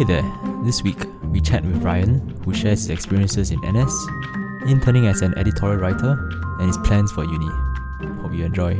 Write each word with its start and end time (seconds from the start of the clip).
Hey 0.00 0.06
there. 0.06 0.40
This 0.64 0.82
week, 0.82 0.96
we 1.24 1.42
chat 1.42 1.62
with 1.62 1.82
Ryan, 1.82 2.30
who 2.42 2.54
shares 2.54 2.80
his 2.80 2.88
experiences 2.88 3.50
in 3.50 3.60
NS, 3.60 3.94
interning 4.66 5.06
as 5.06 5.20
an 5.20 5.36
editorial 5.36 5.78
writer, 5.78 6.12
and 6.58 6.68
his 6.68 6.78
plans 6.78 7.12
for 7.12 7.22
uni. 7.22 7.50
Hope 8.22 8.32
you 8.32 8.46
enjoy. 8.46 8.78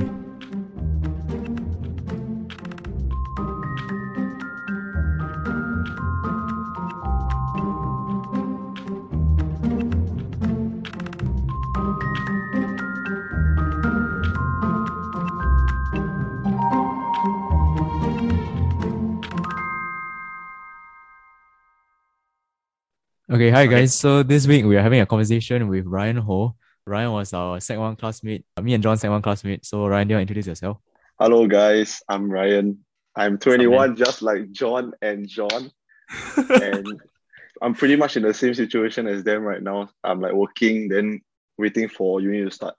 Okay, 23.41 23.49
hi 23.49 23.65
guys. 23.65 23.95
So 23.95 24.23
this 24.23 24.47
week 24.47 24.67
we 24.67 24.77
are 24.77 24.83
having 24.83 25.01
a 25.01 25.07
conversation 25.07 25.67
with 25.69 25.87
Ryan 25.87 26.19
Ho. 26.19 26.57
Ryan 26.85 27.13
was 27.13 27.33
our 27.33 27.59
Sec 27.59 27.79
1 27.79 27.97
classmate, 27.97 28.45
uh, 28.55 28.61
me 28.61 28.75
and 28.75 28.83
John 28.83 28.99
Sec 28.99 29.09
1 29.09 29.23
classmate. 29.23 29.65
So 29.65 29.87
Ryan, 29.87 30.09
do 30.09 30.13
you 30.13 30.17
want 30.19 30.29
to 30.29 30.31
introduce 30.31 30.47
yourself? 30.47 30.77
Hello, 31.19 31.47
guys. 31.47 32.03
I'm 32.07 32.31
Ryan. 32.31 32.85
I'm 33.17 33.39
21, 33.39 33.97
just 33.97 34.21
like 34.21 34.53
John 34.53 34.93
and 35.01 35.27
John. 35.27 35.71
and 36.37 37.01
I'm 37.63 37.73
pretty 37.73 37.97
much 37.97 38.19
in 38.19 38.25
the 38.25 38.35
same 38.35 38.53
situation 38.53 39.07
as 39.07 39.25
them 39.25 39.43
right 39.43 39.63
now. 39.63 39.89
I'm 40.05 40.21
like 40.21 40.35
working, 40.35 40.91
then 40.91 41.23
waiting 41.57 41.89
for 41.89 42.21
uni 42.21 42.45
to 42.45 42.51
start. 42.51 42.77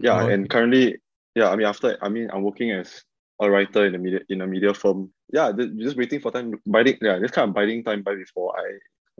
Yeah, 0.00 0.22
Oh, 0.22 0.28
and 0.28 0.48
currently, 0.48 0.96
yeah, 1.34 1.50
I 1.50 1.56
mean, 1.56 1.66
after, 1.66 1.98
I 2.00 2.08
mean, 2.08 2.30
I'm 2.32 2.44
working 2.44 2.70
as 2.70 3.04
a 3.42 3.50
writer 3.50 3.84
in 3.84 3.94
a 3.94 3.98
media 3.98 4.20
in 4.30 4.40
a 4.40 4.46
media 4.46 4.72
firm. 4.72 5.12
Yeah, 5.30 5.52
just 5.52 5.98
waiting 5.98 6.20
for 6.20 6.32
time, 6.32 6.54
biding, 6.64 6.96
yeah, 7.02 7.18
just 7.18 7.34
kind 7.34 7.50
of 7.50 7.54
biding 7.54 7.84
time 7.84 8.02
by 8.02 8.14
before 8.14 8.58
I 8.58 8.78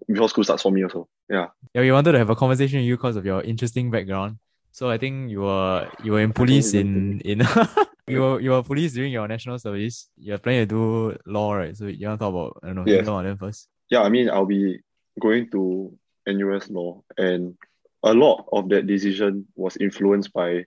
before 0.08 0.28
school 0.28 0.44
starts 0.44 0.62
for 0.62 0.70
me 0.72 0.82
also. 0.84 1.08
Yeah. 1.28 1.48
Yeah, 1.74 1.82
we 1.82 1.92
wanted 1.92 2.12
to 2.12 2.18
have 2.18 2.30
a 2.30 2.36
conversation 2.36 2.78
with 2.78 2.86
you 2.86 2.96
because 2.96 3.16
of 3.16 3.24
your 3.24 3.42
interesting 3.42 3.90
background. 3.90 4.38
So 4.72 4.90
I 4.90 4.98
think 4.98 5.30
you 5.30 5.40
were 5.40 5.88
you 6.04 6.12
were 6.12 6.20
in 6.20 6.32
police 6.32 6.74
in 6.74 7.20
in 7.20 7.40
you 8.06 8.20
were 8.20 8.40
you 8.40 8.50
were 8.50 8.62
police 8.62 8.92
during 8.92 9.12
your 9.12 9.26
national 9.26 9.58
service. 9.58 10.08
You're 10.18 10.38
planning 10.38 10.68
to 10.68 10.74
do 10.74 11.18
law, 11.26 11.54
right? 11.54 11.76
So 11.76 11.86
you 11.86 12.06
want 12.08 12.20
to 12.20 12.24
talk 12.24 12.34
about 12.34 12.58
I 12.62 12.66
don't 12.66 12.76
know, 12.76 12.84
Yes. 12.86 13.06
law 13.06 13.22
then 13.22 13.36
first. 13.38 13.68
yeah, 13.88 14.02
I 14.02 14.08
mean, 14.10 14.28
I'll 14.28 14.44
be 14.46 14.80
going 15.18 15.48
to 15.52 15.96
NUS 16.26 16.68
law, 16.70 17.02
and 17.16 17.56
a 18.02 18.12
lot 18.12 18.46
of 18.52 18.68
that 18.68 18.86
decision 18.86 19.46
was 19.56 19.76
influenced 19.78 20.32
by 20.32 20.66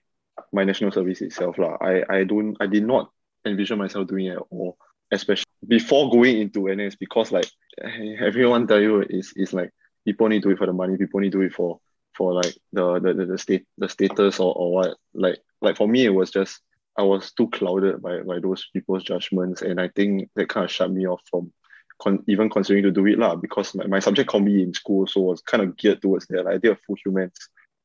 my 0.52 0.64
national 0.64 0.90
service 0.90 1.20
itself. 1.20 1.58
lah. 1.58 1.76
I, 1.80 2.02
I 2.08 2.24
don't, 2.24 2.56
I 2.60 2.66
did 2.66 2.84
not 2.84 3.10
envision 3.46 3.78
myself 3.78 4.08
doing 4.08 4.26
it 4.26 4.36
at 4.36 4.42
all, 4.50 4.76
especially 5.12 5.44
before 5.68 6.10
going 6.10 6.38
into 6.40 6.66
NS, 6.74 6.96
because 6.96 7.30
like 7.30 7.46
everyone 8.20 8.66
tell 8.66 8.80
you 8.80 9.02
is 9.02 9.32
is 9.36 9.52
like 9.52 9.70
people 10.04 10.28
need 10.28 10.42
to 10.42 10.48
do 10.48 10.54
it 10.54 10.58
for 10.58 10.66
the 10.66 10.72
money, 10.72 10.96
people 10.96 11.20
need 11.20 11.32
to 11.32 11.38
do 11.38 11.44
it 11.44 11.54
for 11.54 11.80
for 12.16 12.34
like 12.34 12.54
the 12.72 13.00
the, 13.00 13.14
the, 13.14 13.26
the 13.26 13.38
state 13.38 13.66
the 13.78 13.88
status 13.88 14.40
or, 14.40 14.54
or 14.54 14.72
what. 14.72 14.96
Like 15.14 15.38
like 15.60 15.76
for 15.76 15.88
me, 15.88 16.04
it 16.04 16.14
was 16.14 16.30
just 16.30 16.60
I 16.98 17.02
was 17.02 17.32
too 17.32 17.48
clouded 17.48 18.02
by 18.02 18.20
by 18.20 18.38
those 18.40 18.66
people's 18.72 19.04
judgments, 19.04 19.62
and 19.62 19.80
I 19.80 19.88
think 19.88 20.28
that 20.36 20.48
kind 20.48 20.64
of 20.64 20.70
shut 20.70 20.90
me 20.90 21.06
off 21.06 21.22
from 21.30 21.52
con- 22.00 22.24
even 22.26 22.50
considering 22.50 22.84
to 22.84 22.90
do 22.90 23.06
it 23.06 23.18
lah 23.18 23.36
because 23.36 23.74
my, 23.74 23.86
my 23.86 23.98
subject 24.00 24.30
combi 24.30 24.62
in 24.62 24.74
school 24.74 25.06
so 25.06 25.20
was 25.20 25.42
kind 25.42 25.62
of 25.62 25.76
geared 25.76 26.02
towards 26.02 26.26
that. 26.26 26.44
Like, 26.44 26.54
I 26.54 26.58
did 26.58 26.72
a 26.72 26.78
full 26.86 26.96
humans 27.04 27.36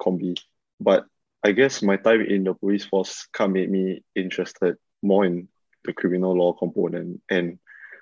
combi, 0.02 0.38
but 0.80 1.06
I 1.44 1.52
guess 1.52 1.84
my 1.84 1.98
time 1.98 2.22
in 2.22 2.44
the 2.44 2.54
police 2.54 2.86
force 2.86 3.28
kind 3.32 3.52
of 3.52 3.54
made 3.54 3.70
me 3.70 4.04
interested 4.16 4.78
more 5.04 5.26
in 5.26 5.48
the 5.84 5.94
criminal 5.94 6.36
law 6.36 6.54
component 6.54 7.22
and 7.30 7.60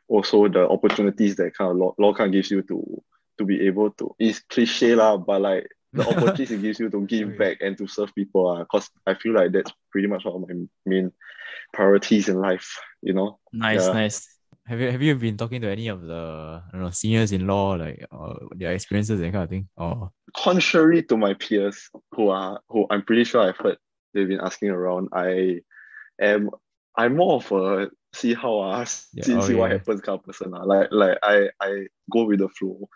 also 0.08 0.47
the 0.47 0.68
opportunities 0.68 1.36
that 1.38 1.56
kind 1.58 1.72
of 1.72 1.78
law, 1.78 1.94
law 1.97 2.14
kind 2.14 2.28
of 2.28 2.34
gives 2.34 2.52
you 2.52 2.62
to 2.64 3.03
to 3.38 3.46
be 3.46 3.66
able 3.68 3.90
to 3.91 4.16
it's 4.19 4.40
cliche 4.50 4.96
lah, 4.96 5.18
but 5.18 5.41
like 5.41 5.68
the 5.94 6.03
opportunities 6.08 6.52
it 6.52 6.62
gives 6.62 6.80
you 6.80 6.90
to 6.90 7.06
give 7.06 7.38
back 7.38 7.58
and 7.62 7.78
to 7.78 7.88
serve 7.88 8.14
people 8.16 8.58
because 8.59 8.90
I 9.08 9.14
feel 9.16 9.34
like 9.34 9.52
that's 9.52 9.72
pretty 9.91 10.08
much 10.08 10.25
one 10.25 10.36
of 10.44 10.50
my 10.50 10.56
main 10.86 11.12
priorities 11.74 12.30
in 12.30 12.38
life, 12.40 12.78
you 13.02 13.14
know. 13.14 13.40
Nice, 13.52 13.86
Yeah. 13.86 13.94
nice. 13.94 14.28
Have 14.66 14.80
you 14.80 14.91
have 14.91 15.02
you 15.02 15.16
been 15.16 15.36
talking 15.36 15.62
to 15.62 15.69
any 15.69 15.90
of 15.90 16.02
the 16.02 16.64
I 16.64 16.72
don't 16.72 16.81
know 16.81 16.90
seniors 16.91 17.31
in 17.31 17.47
law 17.47 17.72
like 17.74 18.06
uh, 18.12 18.35
their 18.56 18.74
experiences 18.74 19.20
and 19.20 19.34
kind 19.34 19.44
of 19.44 19.50
thing? 19.50 19.68
Or 19.75 20.12
contrary 20.35 21.03
to 21.03 21.18
my 21.18 21.34
peers 21.34 21.90
who 22.16 22.30
are 22.30 22.62
who 22.70 22.88
I'm 22.90 23.03
pretty 23.03 23.24
sure 23.24 23.41
I've 23.41 23.58
heard 23.58 23.78
they've 24.14 24.28
been 24.28 24.40
asking 24.41 24.70
around, 24.70 25.09
I 25.14 25.62
am 26.22 26.50
I'm 26.97 27.18
more 27.18 27.35
of 27.38 27.52
a 27.52 27.90
see 28.13 28.34
how 28.34 28.59
uh, 28.59 28.85
Yeah, 29.13 29.24
see, 29.24 29.41
see 29.41 29.56
what 29.56 29.72
okay. 29.72 29.78
happens 29.78 30.01
kind 30.01 30.19
of 30.19 30.25
person. 30.25 30.53
Uh. 30.53 30.66
Like 30.66 30.88
like 30.91 31.18
I 31.24 31.50
I 31.59 31.88
go 32.12 32.24
with 32.25 32.40
the 32.40 32.50
flow. 32.50 32.90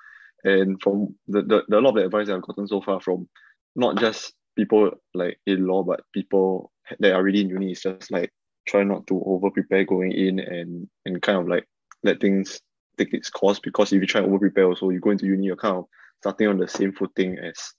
And 0.43 0.79
from 0.81 1.15
the, 1.27 1.41
the, 1.41 1.63
the 1.67 1.79
a 1.79 1.81
lot 1.81 1.89
of 1.89 1.95
the 1.95 2.05
advice 2.05 2.29
I've 2.29 2.41
gotten 2.43 2.67
so 2.67 2.79
far 2.81 3.01
from 3.01 3.27
not 3.75 3.97
just 3.97 4.33
people 4.55 4.91
like 5.13 5.39
in 5.45 5.65
law, 5.65 5.83
but 5.83 6.01
people 6.13 6.71
that 6.99 7.11
are 7.11 7.15
already 7.15 7.41
in 7.41 7.49
uni, 7.49 7.71
is 7.71 7.81
just 7.81 8.11
like 8.11 8.31
try 8.67 8.83
not 8.83 9.07
to 9.07 9.21
over 9.25 9.49
prepare 9.49 9.83
going 9.83 10.11
in 10.11 10.39
and 10.39 10.87
and 11.05 11.21
kind 11.21 11.39
of 11.39 11.47
like 11.47 11.67
let 12.03 12.21
things 12.21 12.61
take 12.97 13.13
its 13.13 13.29
course 13.29 13.59
because 13.59 13.91
if 13.91 13.99
you 13.99 14.07
try 14.07 14.21
and 14.21 14.29
over 14.29 14.39
prepare 14.39 14.65
also 14.65 14.89
you 14.89 14.99
go 14.99 15.09
into 15.09 15.25
uni, 15.25 15.45
you're 15.45 15.55
kind 15.55 15.77
of 15.77 15.85
starting 16.21 16.47
on 16.47 16.57
the 16.57 16.67
same 16.67 16.93
footing 16.93 17.37
as 17.39 17.73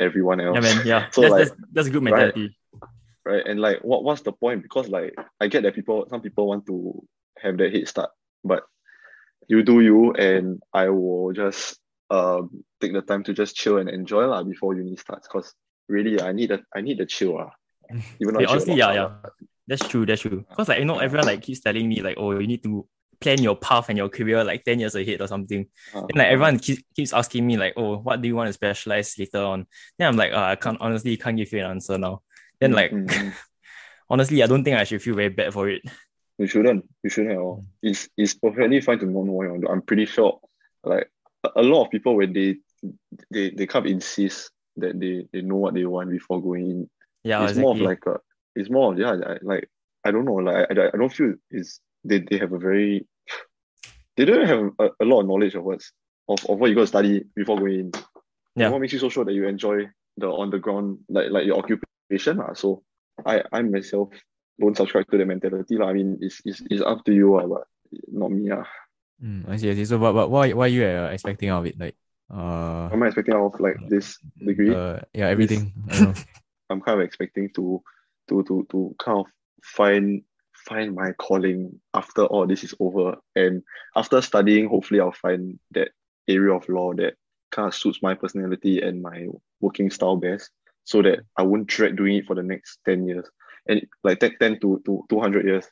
everyone 0.00 0.40
else. 0.40 0.54
Yeah, 0.54 0.74
man. 0.74 0.82
Yeah, 0.86 1.10
So, 1.10 1.22
that's, 1.22 1.32
like, 1.32 1.48
that's 1.48 1.60
that's 1.72 1.88
a 1.88 1.90
good 1.90 2.02
mentality. 2.02 2.56
right? 2.80 2.90
And 3.28 3.60
like, 3.60 3.80
what 3.82 4.04
what's 4.04 4.22
the 4.22 4.32
point? 4.32 4.62
Because 4.62 4.88
like, 4.88 5.14
I 5.40 5.48
get 5.48 5.62
that 5.62 5.74
people, 5.74 6.06
some 6.08 6.20
people 6.20 6.48
want 6.48 6.66
to 6.66 7.02
have 7.38 7.58
that 7.58 7.72
head 7.72 7.88
start, 7.88 8.10
but 8.44 8.62
you 9.48 9.62
do 9.62 9.80
you, 9.80 10.12
and 10.12 10.62
I 10.72 10.88
will 10.88 11.32
just 11.32 11.78
um 12.10 12.64
take 12.80 12.92
the 12.92 13.02
time 13.02 13.22
to 13.24 13.34
just 13.34 13.54
chill 13.54 13.78
and 13.78 13.88
enjoy 13.88 14.26
lah 14.26 14.42
before 14.42 14.74
uni 14.74 14.96
starts. 14.96 15.28
Cause 15.28 15.54
really, 15.88 16.20
I 16.20 16.32
need 16.32 16.50
a 16.50 16.60
I 16.74 16.80
need 16.80 16.98
the 16.98 17.06
chill 17.06 17.34
lah. 17.34 17.50
Even 18.20 18.34
though 18.34 18.40
Hey, 18.40 18.44
a 18.44 18.48
honestly, 18.48 18.74
yeah, 18.74 18.92
yeah, 18.92 19.10
that's 19.66 19.86
true. 19.86 20.06
That's 20.06 20.22
true. 20.22 20.44
Cause 20.56 20.68
like 20.68 20.78
you 20.78 20.84
know, 20.84 20.98
everyone 20.98 21.26
like 21.26 21.42
keeps 21.42 21.60
telling 21.60 21.88
me 21.88 22.00
like, 22.02 22.16
oh, 22.18 22.32
you 22.38 22.46
need 22.46 22.62
to 22.62 22.86
plan 23.20 23.42
your 23.42 23.56
path 23.56 23.88
and 23.88 23.98
your 23.98 24.08
career 24.08 24.44
like 24.44 24.64
ten 24.64 24.80
years 24.80 24.94
ahead 24.94 25.20
or 25.20 25.26
something. 25.26 25.66
Uh, 25.94 26.00
And 26.00 26.16
like 26.16 26.28
everyone 26.28 26.58
keeps, 26.58 26.82
keeps 26.94 27.12
asking 27.12 27.46
me 27.46 27.56
like, 27.56 27.74
oh, 27.76 27.98
what 27.98 28.22
do 28.22 28.28
you 28.28 28.36
want 28.36 28.48
to 28.48 28.52
specialize 28.52 29.18
later 29.18 29.42
on? 29.42 29.66
Then 29.98 30.08
I'm 30.08 30.16
like, 30.16 30.32
uh, 30.32 30.42
I 30.42 30.56
can't 30.56 30.78
honestly 30.80 31.16
can't 31.16 31.36
give 31.36 31.52
you 31.52 31.60
an 31.60 31.70
answer 31.70 31.98
now. 31.98 32.22
Then 32.60 32.72
like 32.72 32.90
mm, 32.90 33.06
mm, 33.06 33.24
mm. 33.24 33.32
honestly, 34.10 34.42
I 34.42 34.46
don't 34.46 34.64
think 34.64 34.76
I 34.76 34.84
should 34.84 35.02
feel 35.02 35.14
very 35.14 35.28
bad 35.28 35.52
for 35.52 35.68
it. 35.68 35.82
You 36.38 36.46
shouldn't. 36.46 36.88
You 37.02 37.10
shouldn't 37.10 37.32
at 37.32 37.38
all. 37.38 37.64
It's 37.82 38.08
it's 38.16 38.34
perfectly 38.34 38.80
fine 38.80 38.98
to 39.00 39.06
not 39.06 39.24
know 39.24 39.32
what 39.32 39.44
you 39.44 39.50
want 39.50 39.62
to 39.62 39.66
do. 39.66 39.72
I'm 39.72 39.82
pretty 39.82 40.06
sure. 40.06 40.40
Like 40.84 41.10
a, 41.56 41.62
lot 41.62 41.84
of 41.84 41.90
people 41.90 42.16
when 42.16 42.32
they 42.32 42.56
they 43.30 43.50
they 43.50 43.66
kind 43.66 43.86
of 43.86 43.92
insist 43.92 44.50
that 44.76 44.98
they 44.98 45.26
they 45.32 45.42
know 45.42 45.56
what 45.56 45.74
they 45.74 45.84
want 45.84 46.10
before 46.10 46.40
going 46.40 46.70
in. 46.70 46.90
Yeah, 47.24 47.42
it's 47.42 47.52
exactly. 47.52 47.62
more 47.62 47.74
of 47.74 47.80
like 47.80 48.06
a. 48.06 48.20
It's 48.54 48.70
more 48.70 48.92
of 48.92 48.98
yeah. 48.98 49.36
Like 49.42 49.68
I 50.04 50.10
don't 50.10 50.24
know. 50.24 50.34
Like 50.34 50.66
I, 50.70 50.88
I 50.94 50.96
don't 50.96 51.12
feel 51.12 51.34
is 51.50 51.80
they, 52.04 52.20
they 52.20 52.38
have 52.38 52.52
a 52.52 52.58
very. 52.58 53.06
They 54.16 54.24
don't 54.24 54.46
have 54.46 54.70
a, 54.78 54.90
a 55.00 55.04
lot 55.04 55.20
of 55.20 55.26
knowledge 55.26 55.54
of 55.54 55.64
what's 55.64 55.92
of, 56.28 56.38
of 56.48 56.58
what 56.58 56.70
you 56.70 56.74
got 56.76 56.82
to 56.82 56.86
study 56.86 57.24
before 57.34 57.58
going 57.58 57.80
in. 57.80 57.92
Yeah. 58.54 58.70
What 58.70 58.80
makes 58.80 58.92
you 58.92 58.98
so 58.98 59.08
sure 59.08 59.24
that 59.24 59.34
you 59.34 59.46
enjoy 59.46 59.88
the 60.16 60.26
on 60.28 60.50
the 60.50 60.58
ground 60.58 60.98
like 61.08 61.30
like 61.30 61.46
your 61.46 61.58
occupation 61.58 61.84
lah. 62.10 62.52
So 62.54 62.82
I 63.24 63.42
I 63.52 63.62
myself 63.62 64.10
don't 64.58 64.76
subscribe 64.76 65.06
to 65.10 65.18
the 65.18 65.26
mentality 65.26 65.76
lah. 65.76 65.90
I 65.90 65.92
mean 65.94 66.18
it's 66.20 66.40
it's, 66.44 66.62
it's 66.70 66.82
up 66.82 67.04
to 67.06 67.12
you 67.12 67.36
lah, 67.36 67.46
but 67.46 67.64
not 68.08 68.30
me 68.30 68.50
ah. 68.50 68.66
Mm, 69.22 69.48
I 69.48 69.56
see, 69.56 69.70
I 69.70 69.74
see. 69.74 69.84
So 69.84 69.98
but, 69.98 70.12
but 70.12 70.30
what 70.30 70.52
what 70.54 70.70
are 70.70 70.74
you 70.74 70.84
uh, 70.84 71.10
expecting 71.10 71.50
out 71.50 71.60
of 71.60 71.66
it? 71.66 71.78
Like 71.78 71.96
uh 72.30 72.88
What 72.88 72.96
am 72.96 73.02
I 73.02 73.06
expecting 73.08 73.34
out 73.34 73.54
of 73.54 73.60
like 73.60 73.76
this 73.88 74.18
degree? 74.38 74.74
uh, 74.74 75.00
yeah, 75.12 75.28
everything. 75.28 75.72
This, 75.86 76.26
I'm 76.70 76.80
kind 76.80 77.00
of 77.00 77.04
expecting 77.04 77.50
to 77.56 77.82
to 78.28 78.42
to 78.44 78.66
to 78.70 78.94
kind 78.98 79.24
of 79.24 79.26
find 79.62 80.22
find 80.68 80.94
my 80.94 81.12
calling 81.12 81.80
after 81.94 82.26
all 82.26 82.46
this 82.46 82.64
is 82.64 82.74
over 82.80 83.16
and 83.36 83.62
after 83.96 84.20
studying 84.20 84.68
hopefully 84.68 85.00
I'll 85.00 85.12
find 85.12 85.58
that 85.70 85.90
area 86.26 86.52
of 86.52 86.68
law 86.68 86.92
that 86.94 87.14
kind 87.50 87.68
of 87.68 87.74
suits 87.74 88.02
my 88.02 88.14
personality 88.14 88.82
and 88.82 89.00
my 89.00 89.26
working 89.60 89.90
style 89.90 90.16
best 90.16 90.50
so 90.88 91.02
that 91.02 91.18
I 91.36 91.42
won't 91.42 91.66
dread 91.66 91.96
doing 91.96 92.16
it 92.16 92.26
for 92.26 92.34
the 92.34 92.42
next 92.42 92.78
10 92.86 93.06
years 93.06 93.26
and 93.68 93.86
like 94.02 94.20
10, 94.20 94.36
10 94.40 94.60
to, 94.60 94.82
to 94.86 95.04
200 95.10 95.44
years 95.44 95.66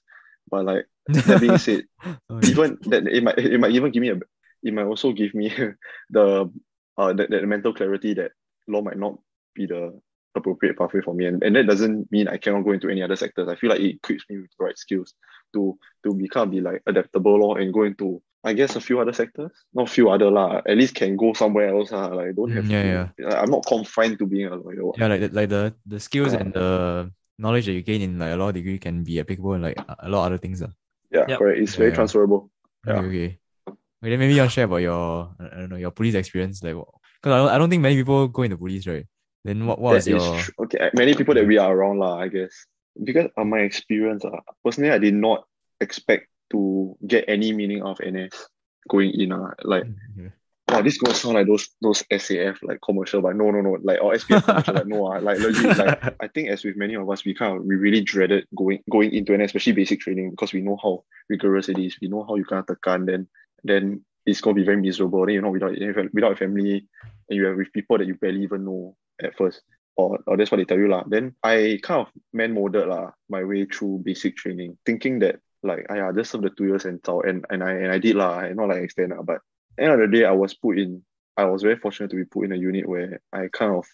but 0.50 0.66
like 0.66 0.86
that 1.08 1.40
being 1.40 1.56
said 1.58 1.84
Okay. 2.30 2.50
even 2.50 2.76
that 2.86 3.06
it 3.06 3.22
might 3.22 3.38
it 3.38 3.58
might 3.58 3.70
even 3.70 3.90
give 3.90 4.02
me 4.02 4.10
a 4.10 4.20
it 4.62 4.74
might 4.74 4.84
also 4.84 5.12
give 5.12 5.32
me 5.34 5.48
the 6.10 6.50
uh 6.98 7.12
that, 7.14 7.30
that 7.30 7.46
mental 7.46 7.72
clarity 7.72 8.12
that 8.14 8.32
law 8.68 8.82
might 8.82 8.98
not 8.98 9.14
be 9.54 9.64
the 9.64 9.98
appropriate 10.34 10.76
pathway 10.76 11.00
for 11.00 11.14
me 11.14 11.24
and, 11.24 11.42
and 11.42 11.56
that 11.56 11.66
doesn't 11.66 12.12
mean 12.12 12.28
I 12.28 12.36
cannot 12.36 12.64
go 12.64 12.72
into 12.72 12.90
any 12.90 13.02
other 13.02 13.16
sectors. 13.16 13.48
I 13.48 13.56
feel 13.56 13.70
like 13.70 13.80
it 13.80 13.96
equips 13.96 14.24
me 14.28 14.36
with 14.36 14.50
the 14.58 14.64
right 14.66 14.76
skills 14.76 15.14
to 15.54 15.78
to 16.04 16.12
become 16.12 16.50
be 16.50 16.60
like 16.60 16.82
adaptable 16.86 17.38
law 17.40 17.54
and 17.54 17.72
go 17.72 17.84
into 17.84 18.20
I 18.46 18.54
guess 18.54 18.76
a 18.78 18.80
few 18.80 19.00
other 19.02 19.12
sectors. 19.12 19.50
Not 19.74 19.90
few 19.90 20.06
other 20.08 20.30
lah. 20.30 20.62
At 20.62 20.76
least 20.78 20.94
can 20.94 21.16
go 21.18 21.34
somewhere 21.34 21.68
else. 21.74 21.90
lah. 21.90 22.14
Like 22.14 22.38
don't 22.38 22.54
have 22.54 22.64
Mm, 22.64 22.70
yeah, 22.70 23.10
to, 23.18 23.36
I'm 23.42 23.50
not 23.50 23.66
confined 23.66 24.18
to 24.22 24.26
being 24.26 24.46
a 24.46 24.54
lawyer. 24.54 24.94
Yeah, 24.94 25.08
like 25.10 25.20
the, 25.26 25.30
like 25.34 25.50
the 25.50 25.74
the 25.82 25.98
skills 25.98 26.30
Uh, 26.32 26.38
and 26.40 26.48
the 26.54 26.70
knowledge 27.42 27.66
that 27.66 27.74
you 27.74 27.82
gain 27.82 28.00
in 28.06 28.22
like 28.22 28.32
a 28.32 28.38
law 28.38 28.54
degree 28.54 28.78
can 28.78 29.02
be 29.02 29.18
applicable 29.18 29.58
in 29.58 29.62
like 29.66 29.76
a 29.76 30.06
a 30.06 30.08
lot 30.08 30.22
of 30.22 30.26
other 30.30 30.38
things. 30.38 30.62
Uh. 30.62 30.70
Yeah, 31.10 31.26
Yep. 31.26 31.38
correct. 31.42 31.58
It's 31.58 31.74
very 31.74 31.90
Yeah. 31.90 31.98
transferable. 31.98 32.40
Okay, 32.86 32.94
Yeah. 32.94 33.06
okay. 33.10 33.28
Okay, 33.98 34.10
then 34.14 34.18
maybe 34.22 34.34
you 34.38 34.40
want 34.46 34.54
to 34.54 34.54
share 34.54 34.70
about 34.70 34.82
your 34.86 35.34
I 35.42 35.66
don't 35.66 35.70
know 35.74 35.80
your 35.82 35.90
police 35.90 36.14
experience, 36.14 36.62
like 36.62 36.78
because 37.18 37.32
I 37.34 37.38
don't, 37.42 37.50
I 37.50 37.58
don't 37.58 37.70
think 37.70 37.82
many 37.82 37.96
people 37.98 38.30
go 38.30 38.46
into 38.46 38.56
police, 38.56 38.86
right? 38.86 39.06
Then 39.42 39.66
what, 39.66 39.82
what 39.82 39.94
was 39.98 40.06
That 40.06 40.14
is 40.14 40.22
your 40.22 40.38
tr- 40.38 40.54
okay. 40.64 40.90
Many 40.94 41.14
people 41.18 41.34
that 41.34 41.46
we 41.46 41.58
are 41.58 41.70
around, 41.74 41.98
lah, 41.98 42.18
I 42.22 42.28
guess. 42.30 42.54
Because 42.94 43.26
of 43.34 43.46
my 43.46 43.60
experience, 43.66 44.22
uh, 44.24 44.38
personally, 44.62 44.90
I 44.94 44.98
did 45.02 45.14
not 45.14 45.46
expect 45.80 46.30
to 46.50 46.96
get 47.06 47.24
any 47.28 47.52
meaning 47.52 47.82
of 47.82 47.98
NS 48.00 48.32
going 48.88 49.10
in. 49.18 49.32
Uh, 49.32 49.50
like, 49.64 49.84
Okay. 50.18 50.30
wow, 50.68 50.82
this 50.82 50.98
gonna 50.98 51.14
sound 51.14 51.34
like 51.34 51.46
those 51.46 51.68
those 51.80 52.02
SAF 52.10 52.58
like 52.62 52.78
commercial, 52.84 53.22
but 53.22 53.36
no, 53.36 53.50
no, 53.50 53.60
no. 53.60 53.78
Like 53.82 54.02
or 54.02 54.14
SPF 54.14 54.44
commercial, 54.44 54.74
like 54.74 54.86
no, 54.86 55.06
uh, 55.06 55.20
like 55.20 55.38
legit, 55.38 55.78
like 55.78 56.02
I 56.20 56.28
think 56.28 56.48
as 56.48 56.64
with 56.64 56.76
many 56.76 56.94
of 56.94 57.08
us, 57.08 57.24
we 57.24 57.34
kind 57.34 57.56
of 57.56 57.64
we 57.64 57.76
really 57.76 58.00
dreaded 58.02 58.46
going 58.56 58.82
going 58.90 59.12
into 59.14 59.36
NS, 59.36 59.46
especially 59.54 59.72
basic 59.72 60.00
training, 60.00 60.30
because 60.30 60.52
we 60.52 60.60
know 60.62 60.78
how 60.82 61.04
rigorous 61.28 61.68
it 61.68 61.78
is. 61.78 61.96
We 62.00 62.08
know 62.08 62.24
how 62.24 62.34
you 62.36 62.44
can't 62.44 62.66
tekan, 62.66 63.06
then 63.06 63.28
then 63.64 64.04
it's 64.26 64.40
gonna 64.40 64.54
be 64.54 64.64
very 64.64 64.80
miserable. 64.80 65.24
Then 65.26 65.34
you 65.34 65.42
know 65.42 65.50
without 65.50 65.74
without 66.12 66.32
a 66.32 66.36
family, 66.36 66.86
and 67.28 67.36
you're 67.36 67.54
with 67.56 67.72
people 67.72 67.98
that 67.98 68.06
you 68.06 68.14
barely 68.14 68.42
even 68.42 68.64
know 68.64 68.96
at 69.22 69.36
first. 69.36 69.62
Or, 69.98 70.18
or 70.26 70.36
that's 70.36 70.50
what 70.50 70.58
they 70.58 70.66
tell 70.66 70.76
you 70.76 70.88
lah. 70.88 71.04
Then 71.08 71.34
I 71.42 71.80
kind 71.82 72.02
of 72.02 72.08
man 72.34 72.52
molded 72.52 72.86
lah 72.86 73.12
my 73.30 73.42
way 73.44 73.64
through 73.64 74.02
basic 74.04 74.36
training, 74.36 74.76
thinking 74.84 75.20
that 75.20 75.40
like 75.66 75.90
I 75.90 76.12
just 76.12 76.30
serve 76.30 76.42
the 76.42 76.50
two 76.50 76.66
years 76.66 76.84
and 76.84 77.00
so 77.04 77.22
and, 77.22 77.44
and 77.50 77.62
I 77.62 77.72
and 77.72 77.92
I 77.92 77.98
did 77.98 78.16
lah, 78.16 78.46
not 78.48 78.68
like 78.68 78.82
extend 78.82 79.10
lah. 79.10 79.22
But 79.22 79.40
end 79.78 79.92
of 79.92 80.00
the 80.00 80.08
day, 80.08 80.24
I 80.24 80.32
was 80.32 80.54
put 80.54 80.78
in. 80.78 81.02
I 81.36 81.44
was 81.44 81.62
very 81.62 81.76
fortunate 81.76 82.10
to 82.10 82.16
be 82.16 82.24
put 82.24 82.46
in 82.46 82.52
a 82.52 82.56
unit 82.56 82.88
where 82.88 83.20
I 83.32 83.48
kind 83.52 83.74
of 83.76 83.86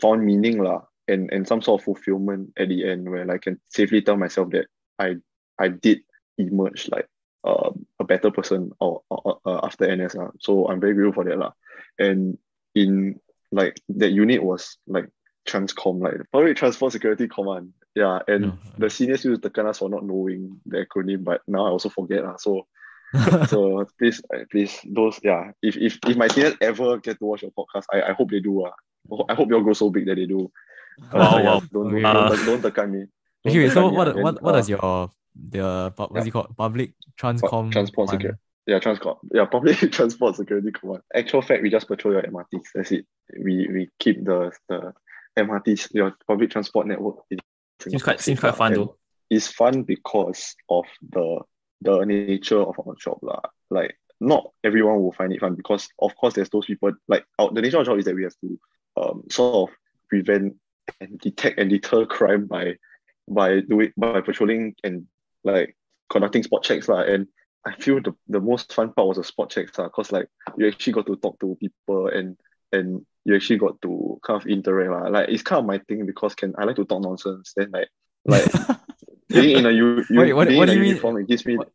found 0.00 0.24
meaning 0.24 0.62
lah, 0.62 0.82
and 1.08 1.32
and 1.32 1.46
some 1.46 1.62
sort 1.62 1.80
of 1.80 1.84
fulfillment 1.84 2.52
at 2.58 2.68
the 2.68 2.88
end, 2.90 3.08
where 3.08 3.30
I 3.30 3.38
can 3.38 3.60
safely 3.68 4.02
tell 4.02 4.16
myself 4.16 4.50
that 4.50 4.66
I 4.98 5.16
I 5.58 5.68
did 5.68 6.00
emerge 6.38 6.88
like 6.90 7.08
um, 7.44 7.86
a 7.98 8.04
better 8.04 8.30
person 8.30 8.72
or, 8.80 9.02
or 9.08 9.40
uh, 9.44 9.60
after 9.62 9.94
NS. 9.94 10.16
So 10.40 10.68
I'm 10.68 10.80
very 10.80 10.94
grateful 10.94 11.22
for 11.22 11.28
that 11.28 11.38
lah. 11.38 11.52
And 11.98 12.38
in 12.74 13.20
like 13.52 13.80
that 13.90 14.10
unit 14.10 14.42
was 14.42 14.78
like 14.86 15.08
Transcom, 15.48 16.00
like 16.02 16.14
Public 16.32 16.56
Transport 16.56 16.92
Security 16.92 17.28
Command. 17.28 17.72
Yeah, 17.94 18.20
and 18.28 18.42
No. 18.42 18.58
the 18.78 18.90
seniors 18.90 19.24
used 19.24 19.42
to 19.42 19.62
us 19.66 19.78
for 19.78 19.88
not 19.90 20.04
knowing 20.04 20.60
the 20.66 20.86
acronym, 20.86 21.24
but 21.24 21.40
now 21.48 21.66
I 21.66 21.70
also 21.70 21.88
forget 21.88 22.22
lah. 22.24 22.36
So 22.36 22.66
so 23.48 23.84
please, 23.98 24.22
uh, 24.32 24.44
please, 24.50 24.78
those 24.86 25.18
yeah. 25.24 25.50
If 25.62 25.76
if 25.76 25.98
if 26.06 26.16
my 26.16 26.28
seniors 26.28 26.54
ever 26.60 26.98
get 26.98 27.18
to 27.18 27.24
watch 27.26 27.42
your 27.42 27.50
podcast, 27.50 27.86
I, 27.92 28.10
I 28.10 28.12
hope 28.12 28.30
they 28.30 28.40
do. 28.40 28.62
Uh. 28.64 28.70
I 29.28 29.34
hope 29.34 29.48
you'll 29.50 29.62
grow 29.62 29.72
so 29.72 29.90
big 29.90 30.06
that 30.06 30.14
they 30.16 30.26
do. 30.26 30.50
Uh, 31.12 31.18
Wow, 31.18 31.38
yeah, 31.38 31.44
wow. 31.44 31.60
Don't, 31.72 31.86
Okay. 31.94 32.02
don't, 32.02 32.28
don't, 32.30 32.46
don't 32.46 32.62
tekan 32.72 32.90
me. 32.90 33.06
Don't 33.44 33.56
wait, 33.56 33.72
so 33.72 33.90
me, 33.90 33.96
what 33.96 34.08
ah. 34.08 34.12
what 34.12 34.34
And, 34.36 34.40
what 34.44 34.54
uh, 34.54 34.58
does 34.58 34.68
your 34.68 35.10
the 35.34 35.92
what's 35.96 36.26
it 36.26 36.30
called 36.30 36.54
public 36.56 36.92
transcom 37.18 37.72
transport 37.72 38.08
command- 38.08 38.10
security. 38.10 38.38
Yeah, 38.66 38.78
transport. 38.78 39.18
Yeah, 39.34 39.46
public 39.46 39.78
transport 39.90 40.36
security 40.36 40.70
command. 40.70 41.02
Actual 41.12 41.42
fact, 41.42 41.62
we 41.62 41.70
just 41.70 41.88
patrol 41.88 42.14
your 42.14 42.22
MRTs. 42.22 42.66
That's 42.74 42.92
it. 42.92 43.06
We 43.34 43.66
we 43.66 43.88
keep 43.98 44.22
the 44.24 44.52
the 44.68 44.92
MRTs, 45.38 45.92
your 45.92 46.14
public 46.26 46.50
transport 46.50 46.86
network. 46.86 47.16
Seems 47.80 48.02
quite 48.02 48.20
seems 48.20 48.40
quite 48.40 48.56
fun 48.56 48.74
though. 48.74 48.96
It's 49.30 49.48
fun 49.48 49.82
because 49.82 50.54
of 50.68 50.84
the 51.10 51.40
the 51.80 52.04
nature 52.04 52.60
of 52.60 52.78
our 52.78 52.94
job 52.96 53.18
lah. 53.22 53.40
Like 53.70 53.96
not 54.20 54.50
everyone 54.64 55.00
will 55.00 55.12
find 55.12 55.32
it 55.32 55.40
fun 55.40 55.54
because 55.54 55.88
of 55.98 56.14
course 56.16 56.34
there's 56.34 56.50
those 56.50 56.66
people 56.66 56.92
like 57.08 57.24
our, 57.38 57.50
the 57.52 57.62
nature 57.62 57.78
of 57.78 57.88
our 57.88 57.92
job 57.94 57.98
is 57.98 58.04
that 58.04 58.14
we 58.14 58.24
have 58.24 58.34
to 58.42 58.60
um 59.00 59.22
sort 59.30 59.70
of 59.70 59.76
prevent 60.10 60.56
and 61.00 61.18
detect 61.20 61.58
and 61.58 61.70
deter 61.70 62.04
crime 62.04 62.46
by 62.46 62.76
by 63.28 63.60
doing 63.60 63.92
by 63.96 64.20
patrolling 64.20 64.74
and 64.84 65.06
like 65.44 65.76
conducting 66.10 66.42
spot 66.42 66.62
checks 66.62 66.88
lah. 66.88 67.02
And 67.02 67.26
I 67.64 67.74
feel 67.74 68.00
the, 68.02 68.14
the 68.28 68.40
most 68.40 68.72
fun 68.72 68.92
part 68.92 69.08
was 69.08 69.16
the 69.16 69.24
spot 69.24 69.50
checks 69.50 69.78
lah, 69.78 69.88
cause 69.88 70.12
like 70.12 70.28
you 70.58 70.68
actually 70.68 70.92
got 70.92 71.06
to 71.06 71.16
talk 71.16 71.38
to 71.40 71.56
people 71.60 72.08
and 72.08 72.36
and 72.72 73.04
you 73.24 73.34
actually 73.36 73.58
got 73.58 73.80
to 73.82 74.18
kind 74.24 74.40
of 74.40 74.46
interact 74.46 74.90
lah. 74.90 75.08
Like 75.08 75.28
it's 75.28 75.42
kind 75.42 75.60
of 75.60 75.66
my 75.66 75.78
thing 75.88 76.06
because 76.06 76.34
can 76.34 76.54
I 76.58 76.64
like 76.64 76.76
to 76.76 76.84
talk 76.84 77.02
nonsense. 77.02 77.52
Then 77.56 77.70
like 77.72 77.88
like 78.24 78.46
being 79.28 79.58
in 79.58 79.66
a 79.66 79.70
u, 79.70 80.04
u 80.08 80.18
Wait, 80.20 80.32
what- 80.32 80.48
being 80.48 80.58
what 80.58 80.68
in 80.68 80.72
do 80.72 80.72
a 80.72 80.74
you 80.76 80.80
mean? 80.82 80.88
uniform 80.96 81.16
it 81.18 81.28
gives 81.28 81.44
me 81.46 81.56
What- 81.56 81.72